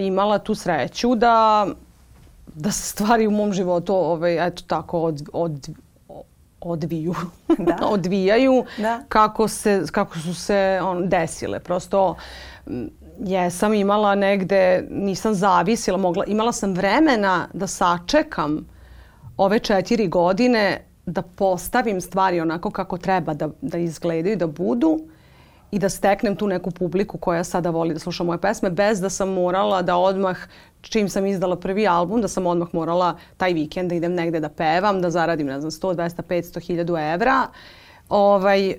imala 0.00 0.38
tu 0.38 0.54
sreću 0.54 1.14
da, 1.14 1.66
da 2.46 2.70
se 2.72 2.82
stvari 2.82 3.26
u 3.26 3.30
mom 3.30 3.52
životu 3.52 3.94
ovaj, 3.94 4.46
eto 4.46 4.62
tako 4.66 5.00
od, 5.00 5.28
od, 5.32 5.68
odviju, 6.62 7.14
da. 7.58 7.78
odvijaju 7.82 8.64
da. 8.78 9.00
Kako, 9.08 9.48
se, 9.48 9.82
kako 9.92 10.18
su 10.18 10.34
se 10.34 10.80
on, 10.82 11.08
desile. 11.08 11.60
Prosto 11.60 12.16
jesam 13.18 13.74
imala 13.74 14.14
negde, 14.14 14.86
nisam 14.90 15.34
zavisila, 15.34 15.98
mogla, 15.98 16.24
imala 16.24 16.52
sam 16.52 16.74
vremena 16.74 17.48
da 17.52 17.66
sačekam 17.66 18.66
ove 19.36 19.58
četiri 19.58 20.08
godine 20.08 20.84
da 21.06 21.22
postavim 21.22 22.00
stvari 22.00 22.40
onako 22.40 22.70
kako 22.70 22.98
treba 22.98 23.34
da, 23.34 23.48
da 23.60 23.78
izgledaju, 23.78 24.36
da 24.36 24.46
budu 24.46 24.98
i 25.72 25.78
da 25.78 25.88
steknem 25.88 26.36
tu 26.36 26.46
neku 26.46 26.70
publiku 26.70 27.18
koja 27.18 27.44
sada 27.44 27.70
voli 27.70 27.94
da 27.94 28.00
sluša 28.00 28.24
moje 28.24 28.38
pesme 28.38 28.70
bez 28.70 29.00
da 29.00 29.10
sam 29.10 29.28
morala 29.28 29.82
da 29.82 29.96
odmah 29.96 30.36
čim 30.80 31.08
sam 31.08 31.26
izdala 31.26 31.56
prvi 31.56 31.86
album, 31.86 32.20
da 32.20 32.28
sam 32.28 32.46
odmah 32.46 32.68
morala 32.72 33.16
taj 33.36 33.52
vikend 33.52 33.88
da 33.88 33.94
idem 33.94 34.14
negde 34.14 34.40
da 34.40 34.48
pevam, 34.48 35.00
da 35.02 35.10
zaradim, 35.10 35.46
ne 35.46 35.60
znam, 35.60 35.70
100, 35.70 35.94
200, 35.94 36.22
500, 36.22 36.84
1000 36.84 37.14
evra. 37.14 37.46
Ovaj, 38.08 38.74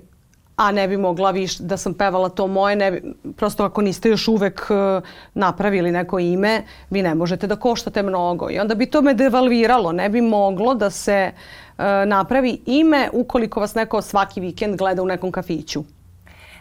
a 0.56 0.72
ne 0.72 0.88
bi 0.88 0.96
mogla 0.96 1.30
više 1.30 1.62
da 1.62 1.76
sam 1.76 1.94
pevala 1.94 2.28
to 2.28 2.46
moje, 2.46 2.76
ne 2.76 2.90
bi, 2.90 3.14
prosto 3.36 3.64
ako 3.64 3.82
niste 3.82 4.08
još 4.08 4.28
uvek 4.28 4.66
uh, 4.70 5.02
napravili 5.34 5.92
neko 5.92 6.18
ime, 6.18 6.62
vi 6.90 7.02
ne 7.02 7.14
možete 7.14 7.46
da 7.46 7.56
koštate 7.56 8.02
mnogo 8.02 8.50
i 8.50 8.58
onda 8.58 8.74
bi 8.74 8.86
to 8.86 9.02
me 9.02 9.14
devalviralo, 9.14 9.92
ne 9.92 10.08
bi 10.08 10.20
moglo 10.20 10.74
da 10.74 10.90
se 10.90 11.32
uh, 11.32 11.84
napravi 12.06 12.58
ime 12.66 13.08
ukoliko 13.12 13.60
vas 13.60 13.74
neko 13.74 14.02
svaki 14.02 14.40
vikend 14.40 14.76
gleda 14.76 15.02
u 15.02 15.06
nekom 15.06 15.32
kafiću. 15.32 15.84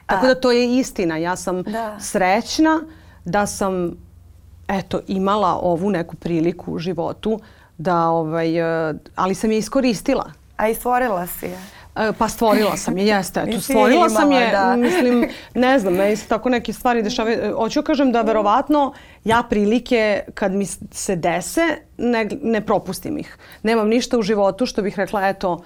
Tako 0.06 0.28
da 0.28 0.36
to 0.36 0.52
je 0.52 0.78
istina, 0.80 1.18
ja 1.18 1.36
sam 1.36 1.64
da. 1.64 1.98
srećna 2.00 2.82
da 3.26 3.46
sam 3.46 3.92
eto 4.68 5.00
imala 5.08 5.60
ovu 5.62 5.90
neku 5.90 6.16
priliku 6.16 6.74
u 6.74 6.80
životu 6.80 7.40
da 7.78 8.08
ovaj, 8.08 8.62
uh, 8.90 8.96
ali 9.16 9.36
sam 9.36 9.52
je 9.52 9.58
iskoristila. 9.58 10.32
A 10.58 10.70
i 10.70 10.76
stvorila 10.76 11.28
si 11.28 11.46
je. 11.46 11.60
E, 11.96 12.12
pa 12.18 12.28
stvorila 12.28 12.78
sam 12.78 12.98
je, 12.98 13.08
jeste. 13.08 13.44
Eto, 13.48 13.62
stvorila 13.70 14.10
sam 14.10 14.32
je, 14.32 14.52
da. 14.52 14.76
mislim, 14.88 15.30
ne 15.54 15.80
znam, 15.80 15.94
me 15.94 16.12
isto 16.14 16.30
tako 16.30 16.50
neke 16.50 16.74
stvari 16.74 17.04
dešavaju. 17.04 17.40
E, 17.44 17.52
hoću 17.52 17.82
kažem 17.82 18.12
da 18.12 18.22
verovatno 18.22 18.94
ja 19.24 19.44
prilike 19.50 20.24
kad 20.34 20.52
mi 20.52 20.66
se 20.92 21.16
dese 21.16 21.78
ne, 21.98 22.30
ne 22.42 22.66
propustim 22.66 23.18
ih. 23.18 23.38
Nemam 23.64 23.88
ništa 23.88 24.18
u 24.18 24.22
životu 24.22 24.66
što 24.66 24.82
bih 24.82 24.98
rekla, 24.98 25.28
eto, 25.28 25.64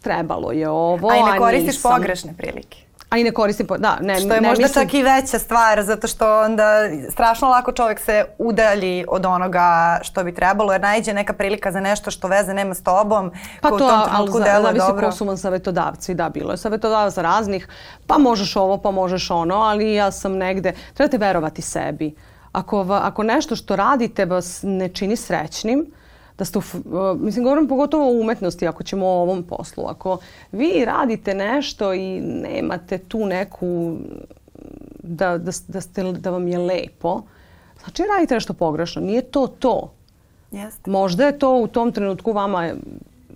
trebalo 0.00 0.52
je 0.52 0.68
ovo, 0.68 1.10
a 1.10 1.16
i 1.16 1.32
ne 1.32 1.38
koristiš 1.38 1.82
pogrešne 1.82 2.34
prilike. 2.36 2.83
A 3.14 3.18
i 3.18 3.24
ne 3.24 3.32
koristim, 3.32 3.66
da, 3.78 3.98
ne, 4.00 4.16
Što 4.20 4.34
je 4.34 4.40
ne 4.40 4.48
možda 4.48 4.62
mislim... 4.62 4.84
čak 4.84 4.94
i 4.94 5.02
veća 5.02 5.38
stvar, 5.38 5.82
zato 5.82 6.06
što 6.06 6.40
onda 6.40 6.64
strašno 7.10 7.48
lako 7.48 7.72
čovjek 7.72 8.00
se 8.00 8.24
udalji 8.38 9.04
od 9.08 9.26
onoga 9.26 9.98
što 10.02 10.24
bi 10.24 10.34
trebalo, 10.34 10.72
jer 10.72 10.80
najđe 10.80 11.12
neka 11.12 11.32
prilika 11.32 11.72
za 11.72 11.80
nešto 11.80 12.10
što 12.10 12.28
veze 12.28 12.54
nema 12.54 12.74
s 12.74 12.82
tobom, 12.82 13.32
pa 13.60 13.68
to, 13.68 13.74
u 13.74 13.78
tom 13.78 14.02
trenutku 14.04 14.38
deluje 14.38 14.62
zavisi 14.62 14.86
dobro. 14.86 15.06
ko 15.06 15.12
su 15.12 15.24
vam 15.24 15.36
savjetodavci, 15.36 16.14
da, 16.14 16.28
bilo 16.28 16.50
je 16.50 16.56
savjetodavaca 16.56 17.22
raznih, 17.22 17.68
pa 18.06 18.18
možeš 18.18 18.56
ovo, 18.56 18.78
pa 18.78 18.90
možeš 18.90 19.30
ono, 19.30 19.54
ali 19.54 19.94
ja 19.94 20.10
sam 20.10 20.32
negde, 20.32 20.72
trebate 20.94 21.18
verovati 21.18 21.62
sebi. 21.62 22.14
Ako, 22.52 22.86
ako 22.90 23.22
nešto 23.22 23.56
što 23.56 23.76
radite 23.76 24.24
vas 24.24 24.60
ne 24.62 24.88
čini 24.88 25.16
srećnim, 25.16 25.86
da 26.38 26.44
ste, 26.44 26.58
uh, 26.58 26.64
mislim, 27.20 27.44
govorim 27.44 27.68
pogotovo 27.68 28.08
o 28.08 28.20
umetnosti 28.20 28.66
ako 28.66 28.82
ćemo 28.82 29.06
o 29.06 29.22
ovom 29.22 29.42
poslu. 29.42 29.84
Ako 29.86 30.18
vi 30.52 30.84
radite 30.84 31.34
nešto 31.34 31.94
i 31.94 32.20
nemate 32.20 32.98
tu 32.98 33.26
neku, 33.26 33.96
da, 35.02 35.38
da, 35.38 35.52
da, 35.68 35.80
ste, 35.80 36.02
da 36.12 36.30
vam 36.30 36.48
je 36.48 36.58
lepo, 36.58 37.22
znači 37.84 38.02
radite 38.14 38.34
nešto 38.34 38.52
pogrešno. 38.52 39.02
Nije 39.02 39.22
to 39.22 39.46
to. 39.46 39.92
Jeste. 40.52 40.90
Možda 40.90 41.26
je 41.26 41.38
to 41.38 41.56
u 41.56 41.66
tom 41.66 41.92
trenutku 41.92 42.32
vama 42.32 42.74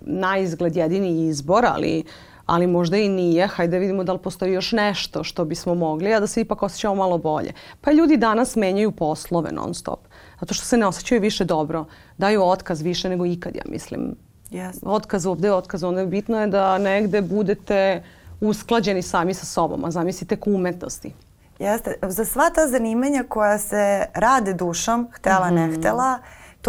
na 0.01 0.37
izgled 0.37 0.75
jedini 0.75 1.27
izbor, 1.27 1.65
ali 1.65 2.03
ali 2.49 2.67
možda 2.67 2.97
i 2.97 3.09
nije. 3.09 3.47
Hajde 3.47 3.79
vidimo 3.79 4.03
da 4.03 4.13
li 4.13 4.19
postoji 4.19 4.53
još 4.53 4.71
nešto 4.71 5.23
što 5.23 5.45
bismo 5.45 5.75
mogli, 5.75 6.13
a 6.13 6.19
da 6.19 6.27
se 6.27 6.41
ipak 6.41 6.63
osjećamo 6.63 6.95
malo 6.95 7.17
bolje. 7.17 7.53
Pa 7.81 7.91
ljudi 7.91 8.17
danas 8.17 8.55
menjaju 8.55 8.91
poslove 8.91 9.51
non 9.51 9.73
stop 9.73 9.99
zato 10.39 10.53
što 10.53 10.65
se 10.65 10.77
ne 10.77 10.85
osjećaju 10.85 11.21
više 11.21 11.45
dobro. 11.45 11.85
Daju 12.17 12.43
otkaz 12.43 12.81
više 12.81 13.09
nego 13.09 13.25
ikad, 13.25 13.55
ja 13.55 13.61
mislim. 13.65 14.15
Yes. 14.51 14.79
Otkaz 14.83 15.25
ovde, 15.25 15.51
otkaz 15.51 15.83
ovde. 15.83 16.05
Bitno 16.05 16.41
je 16.41 16.47
da 16.47 16.77
negde 16.77 17.21
budete 17.21 18.03
usklađeni 18.41 19.01
sami 19.01 19.33
sa 19.33 19.45
sobom, 19.45 19.85
a 19.85 19.91
zamislite 19.91 20.35
ku 20.35 20.51
umetnosti. 20.51 21.13
Jeste. 21.59 21.95
Za 22.01 22.25
sva 22.25 22.49
ta 22.49 22.67
zanimanja 22.67 23.23
koja 23.29 23.57
se 23.57 24.05
rade 24.13 24.53
dušom, 24.53 25.07
htela, 25.11 25.51
mm 25.51 25.53
-hmm. 25.53 25.67
ne 25.69 25.77
htela, 25.77 26.19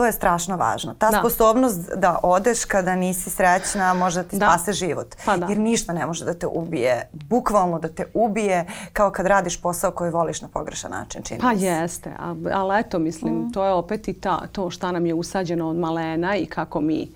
to 0.01 0.07
je 0.07 0.12
strašno 0.12 0.57
važno. 0.57 0.94
Ta 0.98 1.11
da. 1.11 1.18
sposobnost 1.18 1.90
da 1.96 2.18
odeš 2.22 2.64
kada 2.64 2.96
nisi 2.96 3.30
srećna 3.30 3.94
može 3.94 4.22
da 4.22 4.28
ti 4.28 4.38
da. 4.38 4.46
spase 4.46 4.72
život. 4.72 5.14
Pa 5.24 5.36
da. 5.36 5.46
Jer 5.46 5.59
ništa 5.59 5.92
ne 5.92 6.07
može 6.07 6.24
da 6.24 6.34
te 6.34 6.46
ubije. 6.46 7.09
Bukvalno 7.12 7.78
da 7.78 7.88
te 7.88 8.07
ubije 8.14 8.66
kao 8.92 9.11
kad 9.11 9.26
radiš 9.26 9.61
posao 9.61 9.90
koji 9.90 10.11
voliš 10.11 10.40
na 10.40 10.48
pogrešan 10.48 10.90
način. 10.90 11.22
Čini 11.22 11.40
pa 11.40 11.53
jeste. 11.53 12.12
Ali 12.53 12.80
eto, 12.80 12.98
mislim, 12.98 13.34
mm. 13.34 13.53
to 13.53 13.64
je 13.64 13.72
opet 13.72 14.09
i 14.09 14.12
ta, 14.12 14.40
to 14.53 14.70
šta 14.70 14.92
nam 14.92 15.07
je 15.07 15.14
usađeno 15.14 15.68
od 15.68 15.76
malena 15.76 16.36
i 16.36 16.46
kako 16.46 16.80
mi 16.80 17.09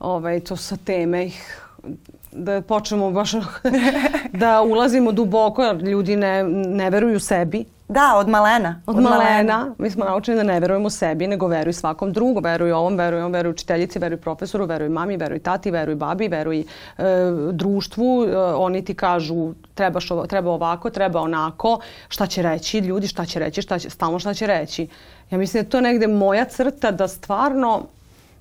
ovaj, 0.00 0.40
to 0.40 0.56
sa 0.56 0.76
teme 0.76 1.26
ih 1.26 1.60
da 2.32 2.60
počnemo 2.60 3.10
baš 3.10 3.32
da 4.42 4.62
ulazimo 4.62 5.12
duboko 5.12 5.62
jer 5.62 5.76
ljudi 5.76 6.16
ne, 6.16 6.44
ne 6.66 6.90
veruju 6.90 7.20
sebi 7.20 7.64
Da, 7.88 8.14
od 8.16 8.28
malena. 8.28 8.80
Od, 8.86 8.96
od 8.96 9.02
malena. 9.02 9.22
malena. 9.22 9.74
Mi 9.78 9.90
smo 9.90 10.04
naučeni 10.04 10.36
da 10.36 10.42
ne 10.42 10.60
verujemo 10.60 10.90
sebi, 10.90 11.26
nego 11.26 11.46
veruj 11.46 11.72
svakom 11.72 12.12
drugom. 12.12 12.44
Veruj 12.44 12.72
ovom, 12.72 12.96
veruj 12.96 13.20
ovom, 13.20 13.32
veruj 13.32 13.50
učiteljici, 13.50 13.98
veruj 13.98 14.16
profesoru, 14.16 14.66
veruj 14.66 14.88
mami, 14.88 15.16
veruj 15.16 15.38
tati, 15.38 15.70
veruj 15.70 15.94
babi, 15.94 16.28
veruj 16.28 16.60
e, 16.60 16.64
društvu. 17.52 18.24
E, 18.24 18.36
oni 18.38 18.84
ti 18.84 18.94
kažu 18.94 19.54
trebaš, 19.74 20.08
treba 20.28 20.50
ovako, 20.50 20.90
treba 20.90 21.20
onako. 21.20 21.78
Šta 22.08 22.26
će 22.26 22.42
reći 22.42 22.78
ljudi, 22.78 23.06
šta 23.06 23.24
će 23.24 23.38
reći, 23.38 23.62
šta 23.62 23.78
će, 23.78 23.90
stalno 23.90 24.18
šta 24.18 24.34
će 24.34 24.46
reći. 24.46 24.88
Ja 25.30 25.38
mislim 25.38 25.62
da 25.62 25.66
je 25.66 25.70
to 25.70 25.80
negde 25.80 26.06
moja 26.06 26.44
crta 26.44 26.90
da 26.90 27.08
stvarno 27.08 27.82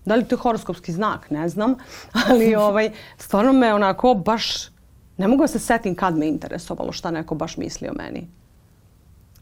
da 0.06 0.16
li 0.16 0.26
to 0.26 0.36
je 0.36 0.39
horoskopski 0.39 0.91
znak, 0.91 1.30
ne 1.30 1.50
znam, 1.50 1.76
ali 2.30 2.56
ovaj, 2.56 2.91
stvarno 3.18 3.54
me 3.54 3.74
onako 3.74 4.14
baš, 4.14 4.68
ne 5.18 5.28
mogu 5.28 5.44
da 5.44 5.48
se 5.48 5.60
setim 5.60 5.96
kad 5.96 6.18
me 6.18 6.28
interesovalo 6.28 6.91
šta 6.91 7.12
neko 7.12 7.36
baš 7.36 7.58
misli 7.58 7.88
o 7.88 7.94
meni. 7.94 8.28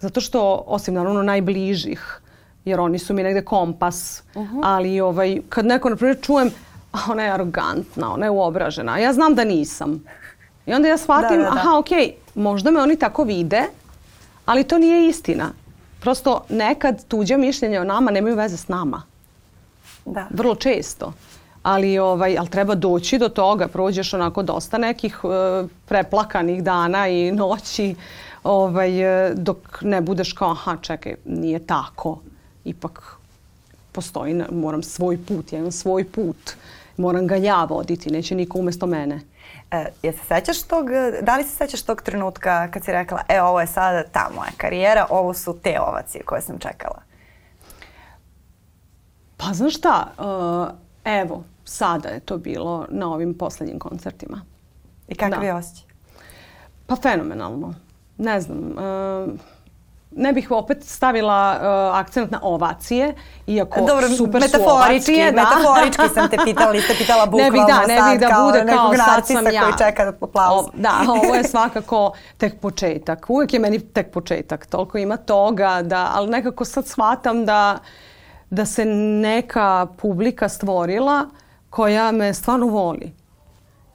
Zato 0.02 0.22
što, 0.22 0.64
osim 0.68 0.93
naravno 0.93 1.24
najbližih, 1.24 2.22
jer 2.66 2.80
oni 2.80 2.99
su 2.99 3.14
mi 3.14 3.24
negde 3.24 3.45
kompas, 3.45 4.24
uh 4.36 4.43
-huh. 4.43 4.60
ali 4.64 5.02
ovaj, 5.02 5.41
kad 5.49 5.66
neko, 5.66 5.89
na 5.89 5.95
primjer, 5.95 6.18
čujem, 6.22 6.52
a 6.91 6.97
ona 7.10 7.24
je 7.24 7.32
arogantna, 7.32 8.14
ona 8.14 8.26
je 8.26 8.30
uobražena, 8.30 8.93
a 8.93 8.97
ja 8.97 9.14
znam 9.14 9.36
da 9.36 9.43
nisam. 9.43 10.04
I 10.66 10.74
onda 10.74 10.88
ja 10.88 10.97
shvatim, 10.97 11.38
da, 11.38 11.43
da, 11.43 11.49
da. 11.49 11.56
aha, 11.56 11.78
okej, 11.78 12.08
okay, 12.08 12.41
možda 12.41 12.72
me 12.72 12.82
oni 12.82 12.95
tako 12.95 13.24
vide, 13.24 13.64
ali 14.45 14.64
to 14.64 14.78
nije 14.78 15.10
istina. 15.10 15.52
Prosto 15.99 16.43
nekad 16.49 17.06
tuđe 17.08 17.38
mišljenje 17.38 17.80
o 17.80 17.84
nama 17.84 18.12
nemaju 18.12 18.36
veze 18.36 18.58
s 18.58 18.68
nama. 18.68 19.02
Da. 20.06 20.28
Vrlo 20.30 20.56
često. 20.56 21.14
Ali, 21.64 21.99
ovaj, 21.99 22.38
ali 22.38 22.49
treba 22.49 22.76
doći 22.76 23.18
do 23.18 23.30
toga, 23.30 23.68
prođeš 23.68 24.14
onako 24.14 24.43
dosta 24.43 24.78
nekih 24.78 25.24
uh, 25.24 25.32
preplakanih 25.86 26.64
dana 26.64 27.08
i 27.08 27.32
noći 27.32 27.95
ovaj, 28.44 29.30
e, 29.30 29.34
dok 29.36 29.82
ne 29.82 30.02
budeš 30.02 30.34
kao 30.34 30.52
aha 30.52 30.78
čekaj 30.82 31.16
nije 31.26 31.66
tako 31.66 32.20
ipak 32.66 33.18
postoji 33.92 34.44
moram 34.52 34.84
svoj 34.84 35.20
put 35.28 35.54
ja 35.54 35.60
imam 35.60 35.72
svoj 35.72 36.12
put 36.12 36.52
moram 36.98 37.28
ga 37.28 37.36
ja 37.36 37.64
voditi 37.64 38.12
neće 38.12 38.36
niko 38.36 38.60
umesto 38.60 38.88
mene 38.88 39.22
E, 39.72 39.86
je 40.04 40.14
se 40.14 40.20
sećaš 40.28 40.64
tog, 40.64 40.86
da 41.22 41.38
li 41.38 41.44
se 41.44 41.50
sećaš 41.50 41.82
tog 41.82 42.02
trenutka 42.02 42.72
kad 42.72 42.84
si 42.84 42.92
rekla, 42.92 43.22
e 43.30 43.42
ovo 43.42 43.62
je 43.62 43.68
sada 43.68 44.04
ta 44.04 44.30
moja 44.36 44.52
karijera, 44.58 45.06
ovo 45.10 45.34
su 45.34 45.60
te 45.64 45.80
ovacije 45.80 46.24
koje 46.24 46.42
sam 46.42 46.60
čekala? 46.60 47.02
Pa 49.38 49.54
znaš 49.54 49.78
šta, 49.78 50.08
uh, 50.18 50.76
evo, 51.04 51.44
sada 51.66 52.10
je 52.10 52.20
to 52.20 52.38
bilo 52.38 52.88
na 52.89 53.14
ovim 53.14 53.34
poslednjim 53.34 53.80
koncertima. 53.80 54.42
I 55.08 55.16
kakav 55.16 55.39
da. 55.39 55.46
je 55.46 55.54
osjećaj? 55.54 55.88
Pa 56.88 56.96
fenomenalno 56.96 57.74
ne 58.22 58.41
znam, 58.41 58.57
uh, 58.57 59.34
ne 60.11 60.34
bih 60.34 60.51
opet 60.51 60.84
stavila 60.84 61.59
uh, 61.61 61.99
akcent 61.99 62.32
na 62.32 62.39
ovacije, 62.41 63.15
iako 63.47 63.80
Dobro, 63.80 64.09
super 64.09 64.49
su 64.49 64.57
ovacije. 64.65 65.32
Da. 65.32 65.41
Metaforički 65.41 66.13
sam 66.13 66.30
te 66.30 66.38
pitala, 66.45 66.82
ste 66.82 66.93
pitala 66.97 67.26
bukvalno 67.26 67.51
ne 67.55 67.61
bih 67.61 67.61
da, 67.67 67.88
ne 67.88 68.11
bih 68.11 68.19
da 68.19 68.30
kao 68.30 68.45
bude 68.45 68.65
kao 68.74 68.93
sad 68.95 69.28
sam 69.28 69.53
ja. 69.53 69.61
koji 69.61 69.74
čeka 69.78 70.13
aplauz. 70.22 70.65
Da, 70.74 70.91
ovo 71.07 71.36
je 71.36 71.43
svakako 71.43 72.11
tek 72.38 72.59
početak. 72.59 73.30
Uvijek 73.30 73.53
je 73.53 73.59
meni 73.59 73.80
tek 73.80 74.11
početak. 74.11 74.65
Toliko 74.65 74.97
ima 74.97 75.17
toga, 75.17 75.82
da, 75.82 76.11
ali 76.13 76.30
nekako 76.30 76.65
sad 76.65 76.88
shvatam 76.88 77.45
da, 77.45 77.80
da 78.49 78.65
se 78.65 78.86
neka 78.86 79.88
publika 79.97 80.49
stvorila 80.49 81.26
koja 81.69 82.11
me 82.11 82.34
stvarno 82.34 82.65
voli 82.65 83.20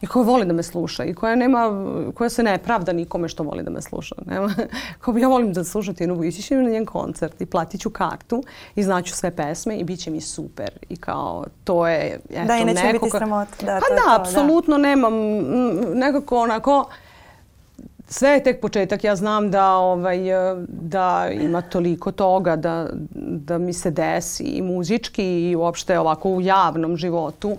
i 0.01 0.07
koja 0.07 0.25
voli 0.25 0.45
da 0.45 0.53
me 0.53 0.63
sluša 0.63 1.05
i 1.05 1.15
koja 1.15 1.37
nema, 1.37 1.71
koja 2.15 2.31
se 2.31 2.43
ne 2.43 2.59
pravda 2.59 2.93
nikome 2.93 3.29
što 3.29 3.43
voli 3.43 3.63
da 3.63 3.71
me 3.71 3.83
sluša. 3.83 4.15
Nema, 4.27 4.55
kao 5.01 5.17
ja 5.17 5.29
volim 5.29 5.53
da 5.53 5.65
slušam 5.65 5.95
Tinu 5.95 6.15
Vujičić 6.15 6.51
na 6.51 6.63
njen 6.63 6.87
koncert 6.87 7.41
i 7.41 7.47
platit 7.47 7.81
ću 7.81 7.91
kartu 7.91 8.43
i 8.75 8.83
znaću 8.83 9.15
sve 9.15 9.31
pesme 9.31 9.77
i 9.77 9.85
bit 9.85 10.01
će 10.01 10.11
mi 10.11 10.21
super. 10.21 10.71
I 10.89 10.97
kao 10.97 11.45
to 11.65 11.89
je 11.89 12.21
eto, 12.31 12.47
da, 12.47 12.57
i 12.57 12.65
neće 12.65 12.93
biti 12.93 13.11
sramota. 13.11 13.67
Da, 13.67 13.81
pa 13.89 13.95
da, 13.95 14.21
apsolutno 14.21 14.79
nemam 14.79 15.15
nekako 15.95 16.39
onako 16.39 16.89
sve 18.09 18.31
je 18.31 18.43
tek 18.43 18.61
početak. 18.61 19.05
Ja 19.05 19.17
znam 19.17 19.51
da, 19.51 19.73
ovaj, 19.73 20.19
da 20.69 21.29
ima 21.33 21.63
toliko 21.63 22.13
toga 22.13 22.57
da, 22.57 22.89
da 23.15 23.59
mi 23.59 23.73
se 23.73 23.91
desi 23.91 24.43
i 24.43 24.63
muzički 24.63 25.51
i 25.51 25.57
uopšte 25.57 25.99
ovako 25.99 26.31
u 26.31 26.41
javnom 26.41 26.97
životu 26.97 27.57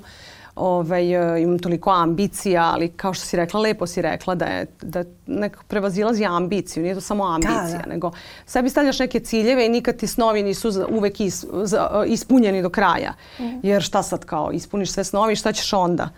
ovaj, 0.58 1.36
e, 1.36 1.42
imam 1.42 1.60
toliko 1.60 1.92
ambicija, 1.92 2.72
ali 2.74 2.90
kao 2.90 3.14
što 3.14 3.26
si 3.26 3.38
rekla, 3.38 3.60
lepo 3.60 3.88
si 3.88 4.02
rekla 4.02 4.36
da 4.36 4.46
je 4.46 4.66
da 4.82 5.04
nekako 5.28 5.64
prevazilazi 5.68 6.26
ambiciju, 6.26 6.84
nije 6.84 6.96
to 6.96 7.02
samo 7.02 7.26
ambicija, 7.26 7.78
da, 7.78 7.84
da. 7.86 7.90
nego 7.90 8.12
sebi 8.46 8.70
stavljaš 8.70 9.00
neke 9.00 9.20
ciljeve 9.20 9.66
i 9.66 9.70
nikad 9.70 9.98
ti 9.98 10.08
snovi 10.08 10.44
nisu 10.44 10.86
uvek 10.90 11.20
is, 11.22 11.46
za, 11.64 12.04
ispunjeni 12.08 12.62
do 12.62 12.70
kraja. 12.70 13.14
Mm. 13.40 13.44
Jer 13.64 13.82
šta 13.82 14.04
sad 14.04 14.26
kao, 14.26 14.52
ispuniš 14.52 14.92
sve 14.92 15.04
snovi, 15.04 15.36
šta 15.36 15.52
ćeš 15.52 15.74
onda? 15.74 16.10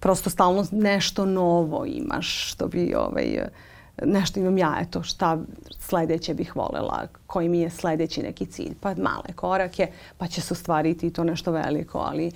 Prosto 0.00 0.30
stalno 0.30 0.66
nešto 0.70 1.26
novo 1.26 1.84
imaš, 1.86 2.52
što 2.52 2.66
bi 2.66 2.94
ovaj, 2.94 3.38
nešto 4.04 4.40
imam 4.40 4.58
ja, 4.58 4.76
eto, 4.80 5.02
šta 5.02 5.38
sledeće 5.78 6.34
bih 6.34 6.56
volela, 6.56 7.06
koji 7.26 7.48
mi 7.48 7.60
je 7.60 7.70
sledeći 7.70 8.22
neki 8.22 8.46
cilj. 8.46 8.74
Pa 8.80 8.88
male 8.88 9.32
korake, 9.34 9.86
pa 10.18 10.26
će 10.26 10.40
se 10.40 10.54
ostvariti 10.54 11.10
to 11.10 11.24
nešto 11.24 11.52
veliko, 11.52 11.98
ali 11.98 12.32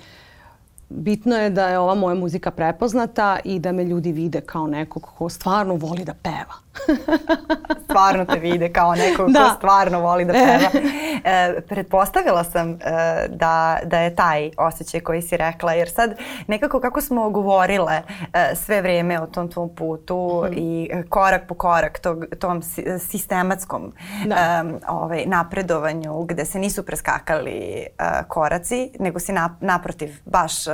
bitno 0.89 1.37
je 1.37 1.49
da 1.49 1.67
je 1.67 1.79
ova 1.79 1.95
moja 1.95 2.15
muzika 2.15 2.51
prepoznata 2.51 3.39
i 3.43 3.59
da 3.59 3.71
me 3.71 3.83
ljudi 3.83 4.11
vide 4.11 4.41
kao 4.41 4.67
nekog 4.67 5.03
ko 5.03 5.29
stvarno 5.29 5.75
voli 5.75 6.05
da 6.05 6.13
peva. 6.13 6.64
stvarno 7.83 8.25
te 8.25 8.39
vide 8.39 8.73
kao 8.73 8.95
nekog 8.95 9.31
da. 9.31 9.39
ko 9.39 9.55
stvarno 9.57 9.99
voli 9.99 10.25
da 10.25 10.33
peva. 10.33 10.87
E, 11.23 11.61
pretpostavila 11.61 12.43
sam 12.43 12.71
e, 12.71 12.77
da, 13.29 13.79
da 13.83 13.99
je 13.99 14.15
taj 14.15 14.51
osjećaj 14.57 14.99
koji 14.99 15.21
si 15.21 15.37
rekla, 15.37 15.73
jer 15.73 15.89
sad 15.89 16.17
nekako 16.47 16.79
kako 16.79 17.01
smo 17.01 17.29
govorile 17.29 18.01
e, 18.33 18.55
sve 18.55 18.81
vreme 18.81 19.21
o 19.21 19.27
tom 19.27 19.51
tvom 19.51 19.75
putu 19.75 20.43
mm. 20.49 20.53
i 20.53 20.89
korak 21.09 21.47
po 21.47 21.55
korak 21.55 21.99
tog, 21.99 22.25
tom 22.39 22.61
sistematskom 22.99 23.93
da. 24.25 24.35
e, 24.35 24.63
ovaj, 24.87 25.23
napredovanju 25.25 26.23
gde 26.23 26.45
se 26.45 26.59
nisu 26.59 26.85
preskakali 26.85 27.51
e, 27.51 27.87
koraci, 28.27 28.91
nego 28.99 29.19
si 29.19 29.31
na, 29.31 29.57
naprotiv 29.61 30.09
baš 30.25 30.67
e, 30.67 30.71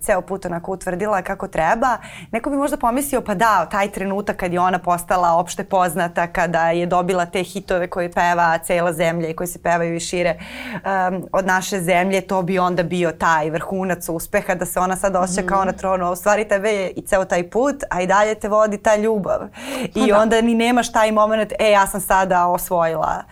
ceo 0.00 0.20
put 0.20 0.44
onako 0.46 0.72
utvrdila 0.72 1.22
kako 1.22 1.48
treba, 1.48 1.98
neko 2.30 2.50
bi 2.50 2.56
možda 2.56 2.76
pomislio 2.76 3.20
pa 3.20 3.34
da, 3.34 3.68
taj 3.70 3.88
trenutak 3.88 4.36
kad 4.36 4.52
je 4.52 4.60
ona 4.60 4.78
postala 4.78 5.32
opšte 5.32 5.64
poznata, 5.64 6.26
kada 6.26 6.70
je 6.70 6.86
dobila 6.86 7.26
te 7.26 7.42
hitove 7.42 7.86
koje 7.86 8.12
peva 8.12 8.58
cela 8.58 8.92
zemlja 8.92 9.28
i 9.28 9.34
koji 9.34 9.46
se 9.46 9.62
pevaju 9.62 9.94
i 9.94 10.00
šire 10.00 10.38
um, 10.74 11.28
od 11.32 11.46
naše 11.46 11.80
zemlje, 11.80 12.20
to 12.20 12.42
bi 12.42 12.58
onda 12.58 12.82
bio 12.82 13.12
taj 13.12 13.50
vrhunac 13.50 14.08
uspeha 14.08 14.54
da 14.54 14.66
se 14.66 14.80
ona 14.80 14.96
sad 14.96 15.16
osjeća 15.16 15.42
mm. 15.42 15.46
kao 15.46 15.64
na 15.64 15.72
tronu, 15.72 16.06
a 16.06 16.10
u 16.10 16.16
stvari 16.16 16.48
tebe 16.48 16.70
je 16.70 16.90
i 16.90 17.02
ceo 17.02 17.24
taj 17.24 17.50
put, 17.50 17.76
a 17.90 18.02
i 18.02 18.06
dalje 18.06 18.34
te 18.34 18.48
vodi 18.48 18.78
ta 18.78 18.96
ljubav. 18.96 19.40
I 19.94 20.00
pa 20.00 20.06
da. 20.06 20.20
onda 20.20 20.40
ni 20.40 20.54
nemaš 20.54 20.92
taj 20.92 21.12
moment, 21.12 21.52
e 21.58 21.70
ja 21.70 21.86
sam 21.86 22.00
sada 22.00 22.46
osvojila 22.46 23.22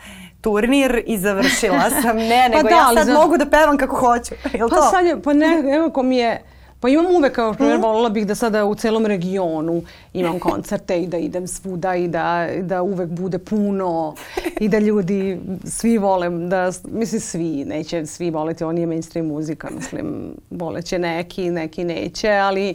turnir 0.41 1.03
i 1.07 1.18
završila 1.18 1.91
sam. 2.03 2.16
Ne, 2.16 2.49
nego 2.51 2.62
pa 2.62 2.68
da, 2.68 2.74
ja 2.74 2.91
sad 2.95 3.07
za... 3.07 3.12
mogu 3.12 3.36
da 3.36 3.47
pevam 3.47 3.78
kako 3.78 3.97
hoću. 3.97 4.34
Jel 4.59 4.68
pa 4.68 4.76
to? 4.76 4.82
sad 4.91 5.07
je, 5.07 5.22
pa 5.22 5.32
ne, 5.32 5.62
evo 5.74 5.91
ko 5.91 6.03
mi 6.03 6.16
je, 6.16 6.43
Pa 6.80 6.88
imam 6.88 7.07
uvek, 7.07 7.32
kao 7.32 7.55
primjer, 7.55 7.78
mm. 7.78 7.82
volila 7.82 8.09
bih 8.09 8.26
da 8.26 8.34
sada 8.34 8.64
u 8.64 8.74
celom 8.74 9.07
regionu 9.07 9.82
imam 10.12 10.38
koncerte 10.38 11.01
i 11.03 11.07
da 11.07 11.16
idem 11.16 11.47
svuda 11.47 11.95
i 11.95 12.09
da, 12.09 12.49
da 12.61 12.82
uvek 12.82 13.09
bude 13.09 13.38
puno 13.38 14.14
i 14.61 14.68
da 14.68 14.78
ljudi 14.78 15.41
svi 15.64 15.99
vole, 15.99 16.30
da, 16.30 16.72
mislim 16.84 17.20
svi, 17.20 17.64
neće 17.64 18.07
svi 18.07 18.30
voleti, 18.30 18.64
on 18.64 18.78
je 18.78 18.86
mainstream 18.86 19.26
muzika, 19.26 19.68
mislim, 19.70 20.34
voleće 20.51 20.99
neki, 20.99 21.51
neki 21.51 21.84
neće, 21.84 22.30
ali 22.30 22.74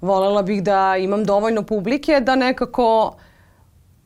volela 0.00 0.42
bih 0.42 0.62
da 0.62 0.96
imam 0.96 1.24
dovoljno 1.24 1.62
publike 1.62 2.20
da 2.20 2.36
nekako 2.36 3.16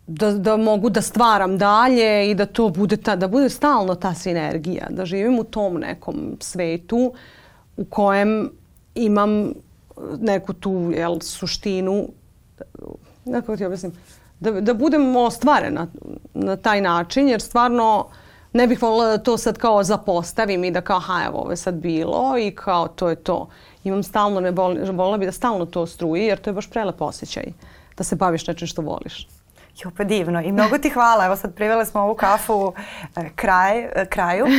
da, 0.06 0.32
da 0.32 0.56
mogu 0.56 0.90
da 0.90 1.02
stvaram 1.02 1.58
dalje 1.58 2.30
i 2.30 2.34
da 2.34 2.46
to 2.46 2.68
bude, 2.68 2.96
ta, 2.96 3.16
da 3.16 3.28
bude 3.28 3.48
stalno 3.48 3.94
ta 3.94 4.14
sinergija, 4.14 4.86
da 4.90 5.06
živim 5.06 5.38
u 5.38 5.44
tom 5.44 5.74
nekom 5.74 6.36
svetu 6.40 7.12
u 7.76 7.84
kojem 7.84 8.50
imam 8.94 9.52
neku 10.18 10.52
tu 10.52 10.92
jel, 10.94 11.20
suštinu, 11.20 12.08
kako 13.32 13.56
ti 13.56 13.64
objasnim, 13.64 13.92
da, 14.40 14.60
da 14.60 14.74
budem 14.74 15.16
ostvarena 15.16 15.86
na 16.34 16.56
taj 16.56 16.80
način, 16.80 17.28
jer 17.28 17.40
stvarno 17.40 18.06
ne 18.52 18.66
bih 18.66 18.82
volila 18.82 19.06
da 19.06 19.18
to 19.18 19.36
sad 19.38 19.58
kao 19.58 19.84
zapostavim 19.84 20.64
i 20.64 20.70
da 20.70 20.80
kao, 20.80 21.00
ha, 21.00 21.24
evo, 21.26 21.38
ovo 21.38 21.50
je 21.50 21.56
sad 21.56 21.74
bilo 21.74 22.38
i 22.38 22.50
kao 22.50 22.88
to 22.88 23.08
je 23.08 23.16
to. 23.16 23.48
Imam 23.84 24.02
stalno, 24.02 24.40
ne 24.40 24.50
volila 24.50 25.18
bih 25.18 25.28
da 25.28 25.32
stalno 25.32 25.66
to 25.66 25.86
struji, 25.86 26.24
jer 26.24 26.38
to 26.38 26.50
je 26.50 26.54
baš 26.54 26.70
prelep 26.70 27.02
osjećaj 27.02 27.44
da 27.96 28.04
se 28.04 28.16
baviš 28.16 28.46
nečem 28.46 28.68
što 28.68 28.82
voliš. 28.82 29.28
Jo, 29.84 29.90
pa 29.96 30.04
divno. 30.04 30.40
I 30.40 30.52
mnogo 30.52 30.78
ti 30.78 30.90
hvala. 30.90 31.26
Evo 31.26 31.36
sad 31.36 31.54
privele 31.54 31.86
smo 31.86 32.00
ovu 32.00 32.14
kafu 32.14 32.72
e, 33.16 33.28
kraj, 33.34 33.78
e, 33.78 34.06
kraju. 34.08 34.44
Uh, 34.44 34.50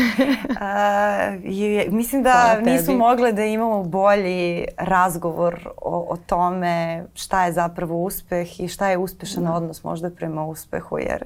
i 1.59 1.85
mislim 1.89 2.23
da 2.23 2.59
nismo 2.61 2.93
mogle 2.93 3.31
da 3.31 3.43
imamo 3.43 3.83
bolji 3.83 4.65
razgovor 4.77 5.69
o, 5.77 6.07
o 6.09 6.17
tome 6.17 7.03
šta 7.13 7.45
je 7.45 7.51
zapravo 7.51 8.03
uspeh 8.03 8.59
i 8.59 8.67
šta 8.67 8.89
je 8.89 8.97
uspešan 8.97 9.43
da. 9.43 9.53
odnos 9.53 9.83
možda 9.83 10.09
prema 10.09 10.45
uspehu. 10.45 10.97
Jer 10.97 11.23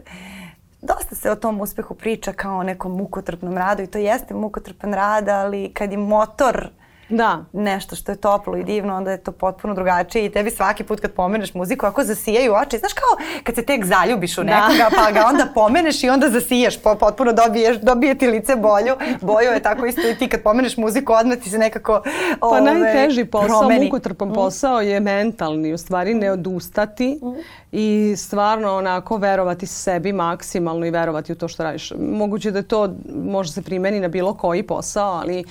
dosta 0.81 1.15
se 1.15 1.31
o 1.31 1.35
tom 1.35 1.61
uspehu 1.61 1.95
priča 1.95 2.33
kao 2.33 2.57
o 2.57 2.63
nekom 2.63 2.97
mukotrpnom 2.97 3.57
radu 3.57 3.83
i 3.83 3.87
to 3.87 3.97
jeste 3.97 4.33
mukotrpan 4.33 4.93
rad, 4.93 5.29
ali 5.29 5.71
kad 5.73 5.91
je 5.91 5.97
motor 5.97 6.69
da. 7.11 7.45
nešto 7.53 7.95
što 7.95 8.11
je 8.11 8.15
toplo 8.15 8.57
i 8.57 8.63
divno, 8.63 8.95
onda 8.95 9.11
je 9.11 9.23
to 9.23 9.31
potpuno 9.31 9.73
drugačije 9.73 10.25
i 10.25 10.29
tebi 10.29 10.51
svaki 10.51 10.83
put 10.83 10.99
kad 10.99 11.11
pomeneš 11.11 11.53
muziku, 11.53 11.85
ako 11.85 12.03
zasijaju 12.03 12.53
oči, 12.53 12.77
znaš 12.77 12.93
kao 12.93 13.27
kad 13.43 13.55
se 13.55 13.61
tek 13.61 13.85
zaljubiš 13.85 14.37
u 14.37 14.43
nekoga, 14.43 14.89
da. 14.89 14.95
pa 14.95 15.11
ga 15.11 15.25
onda 15.27 15.47
pomeneš 15.53 16.03
i 16.03 16.09
onda 16.09 16.29
zasijaš, 16.29 16.81
potpuno 16.99 17.33
dobiješ, 17.33 17.77
dobije 17.77 18.15
ti 18.15 18.27
lice 18.27 18.55
bolju, 18.55 18.95
boju 19.21 19.51
je 19.51 19.59
tako 19.59 19.85
isto 19.85 20.01
i 20.09 20.15
ti 20.15 20.29
kad 20.29 20.41
pomeneš 20.41 20.77
muziku, 20.77 21.13
odmah 21.13 21.37
ti 21.37 21.49
se 21.49 21.57
nekako 21.57 22.01
Pa 22.39 22.47
ove, 22.47 22.61
najteži 22.61 23.25
posao, 23.25 23.59
promeni. 23.59 23.85
mukotrpan 23.85 24.29
mm. 24.29 24.33
posao 24.33 24.81
je 24.81 24.99
mentalni, 24.99 25.73
u 25.73 25.77
stvari 25.77 26.13
ne 26.13 26.31
odustati 26.31 27.19
mm. 27.23 27.33
i 27.71 28.15
stvarno 28.17 28.75
onako 28.75 29.17
verovati 29.17 29.65
sebi 29.65 30.13
maksimalno 30.13 30.85
i 30.85 30.91
verovati 30.91 31.31
u 31.31 31.35
to 31.35 31.47
što 31.47 31.63
radiš. 31.63 31.93
Moguće 31.99 32.51
da 32.51 32.61
to 32.61 32.89
može 33.23 33.51
se 33.51 33.61
primeni 33.61 33.99
na 33.99 34.07
bilo 34.07 34.33
koji 34.33 34.63
posao, 34.63 35.11
ali 35.11 35.43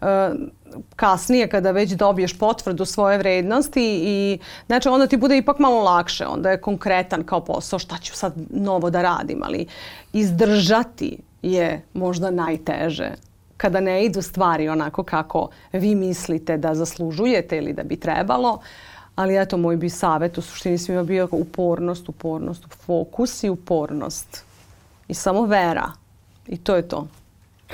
uh, 0.00 0.08
kasnije 0.96 1.48
kada 1.48 1.70
već 1.70 1.92
dobiješ 1.92 2.38
potvrdu 2.38 2.84
svoje 2.84 3.18
vrednosti 3.18 4.00
i 4.04 4.38
znači 4.66 4.88
onda 4.88 5.06
ti 5.06 5.16
bude 5.16 5.36
ipak 5.36 5.58
malo 5.58 5.82
lakše, 5.82 6.26
onda 6.26 6.50
je 6.50 6.60
konkretan 6.60 7.24
kao 7.24 7.40
posao 7.40 7.78
šta 7.78 7.98
ću 7.98 8.14
sad 8.14 8.32
novo 8.50 8.90
da 8.90 9.02
radim, 9.02 9.42
ali 9.42 9.66
izdržati 10.12 11.18
je 11.42 11.82
možda 11.94 12.30
najteže 12.30 13.10
kada 13.56 13.80
ne 13.80 14.04
idu 14.04 14.22
stvari 14.22 14.68
onako 14.68 15.02
kako 15.02 15.48
vi 15.72 15.94
mislite 15.94 16.56
da 16.56 16.74
zaslužujete 16.74 17.56
ili 17.56 17.72
da 17.72 17.82
bi 17.82 17.96
trebalo. 17.96 18.60
Ali 19.16 19.38
eto, 19.38 19.56
moj 19.56 19.76
bi 19.76 19.90
savjet 19.90 20.38
u 20.38 20.42
suštini 20.42 20.78
svima 20.78 21.02
bio 21.02 21.28
upornost, 21.30 22.08
upornost, 22.08 22.66
fokus 22.86 23.42
i 23.44 23.48
upornost. 23.48 24.44
I 25.08 25.14
samo 25.14 25.42
vera. 25.46 25.92
I 26.46 26.56
to 26.56 26.76
je 26.76 26.88
to. 26.88 27.06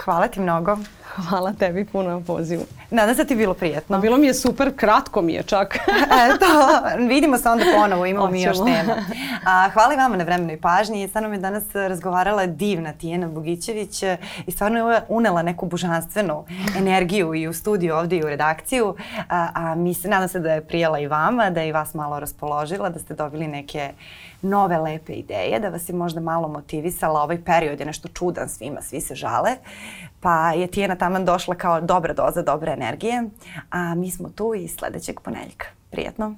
Hvala 0.02 0.28
ti 0.28 0.40
mnogo. 0.40 0.76
Hvala 1.16 1.52
tebi 1.52 1.84
puno 1.84 2.10
na 2.10 2.20
pozivu. 2.20 2.62
Nadam 2.90 3.14
se 3.14 3.24
ti 3.24 3.36
bilo 3.36 3.54
prijetno. 3.54 3.98
Bilo 3.98 4.16
mi 4.16 4.26
je 4.26 4.34
super, 4.34 4.76
kratko 4.76 5.22
mi 5.22 5.32
je 5.32 5.42
čak. 5.42 5.78
Eto, 6.34 6.46
vidimo 7.08 7.38
se 7.38 7.48
onda 7.48 7.64
ponovo, 7.74 8.06
imamo 8.06 8.30
mi 8.30 8.42
još 8.42 8.56
tema. 8.56 8.94
A, 9.46 9.68
hvala 9.72 9.94
i 9.94 9.96
vama 9.96 10.16
na 10.16 10.24
vremenoj 10.24 10.60
pažnji. 10.60 11.08
Stvarno 11.08 11.28
mi 11.28 11.36
je 11.36 11.40
danas 11.40 11.64
razgovarala 11.74 12.46
divna 12.46 12.92
Tijena 12.92 13.28
Bogićević 13.28 14.02
i 14.46 14.50
stvarno 14.50 14.90
je 14.90 15.02
unela 15.08 15.42
neku 15.42 15.66
božanstvenu 15.66 16.44
energiju 16.76 17.34
i 17.34 17.48
u 17.48 17.52
studiju 17.52 17.94
ovde 17.94 18.16
i 18.16 18.24
u 18.24 18.28
redakciju. 18.28 18.94
A, 19.28 19.48
a 19.54 19.74
mi 19.74 19.94
se, 19.94 20.08
nadam 20.08 20.28
se 20.28 20.40
da 20.40 20.52
je 20.52 20.64
prijela 20.64 20.98
i 20.98 21.06
vama, 21.06 21.50
da 21.50 21.60
je 21.60 21.68
i 21.68 21.72
vas 21.72 21.94
malo 21.94 22.20
raspoložila, 22.20 22.88
da 22.88 22.98
ste 22.98 23.14
dobili 23.14 23.46
neke 23.46 23.92
nove 24.44 24.78
lepe 24.78 25.12
ideje, 25.12 25.60
da 25.60 25.68
vas 25.68 25.88
je 25.88 25.94
možda 25.94 26.20
malo 26.20 26.48
motivisala. 26.48 27.22
Ovaj 27.22 27.44
period 27.44 27.80
je 27.80 27.86
nešto 27.86 28.08
čudan 28.08 28.48
svima, 28.48 28.80
svi 28.80 29.00
se 29.00 29.14
žale. 29.14 29.50
Pa 30.20 30.52
je 30.52 30.66
Tijena 30.66 30.96
taman 30.96 31.24
došla 31.24 31.54
kao 31.54 31.80
dobra 31.80 32.14
doza 32.14 32.42
dobre 32.42 32.72
energije. 32.72 33.24
A 33.70 33.94
mi 33.94 34.10
smo 34.10 34.28
tu 34.28 34.54
i 34.54 34.68
sledećeg 34.68 35.20
poneljka. 35.20 35.66
Prijetno. 35.90 36.34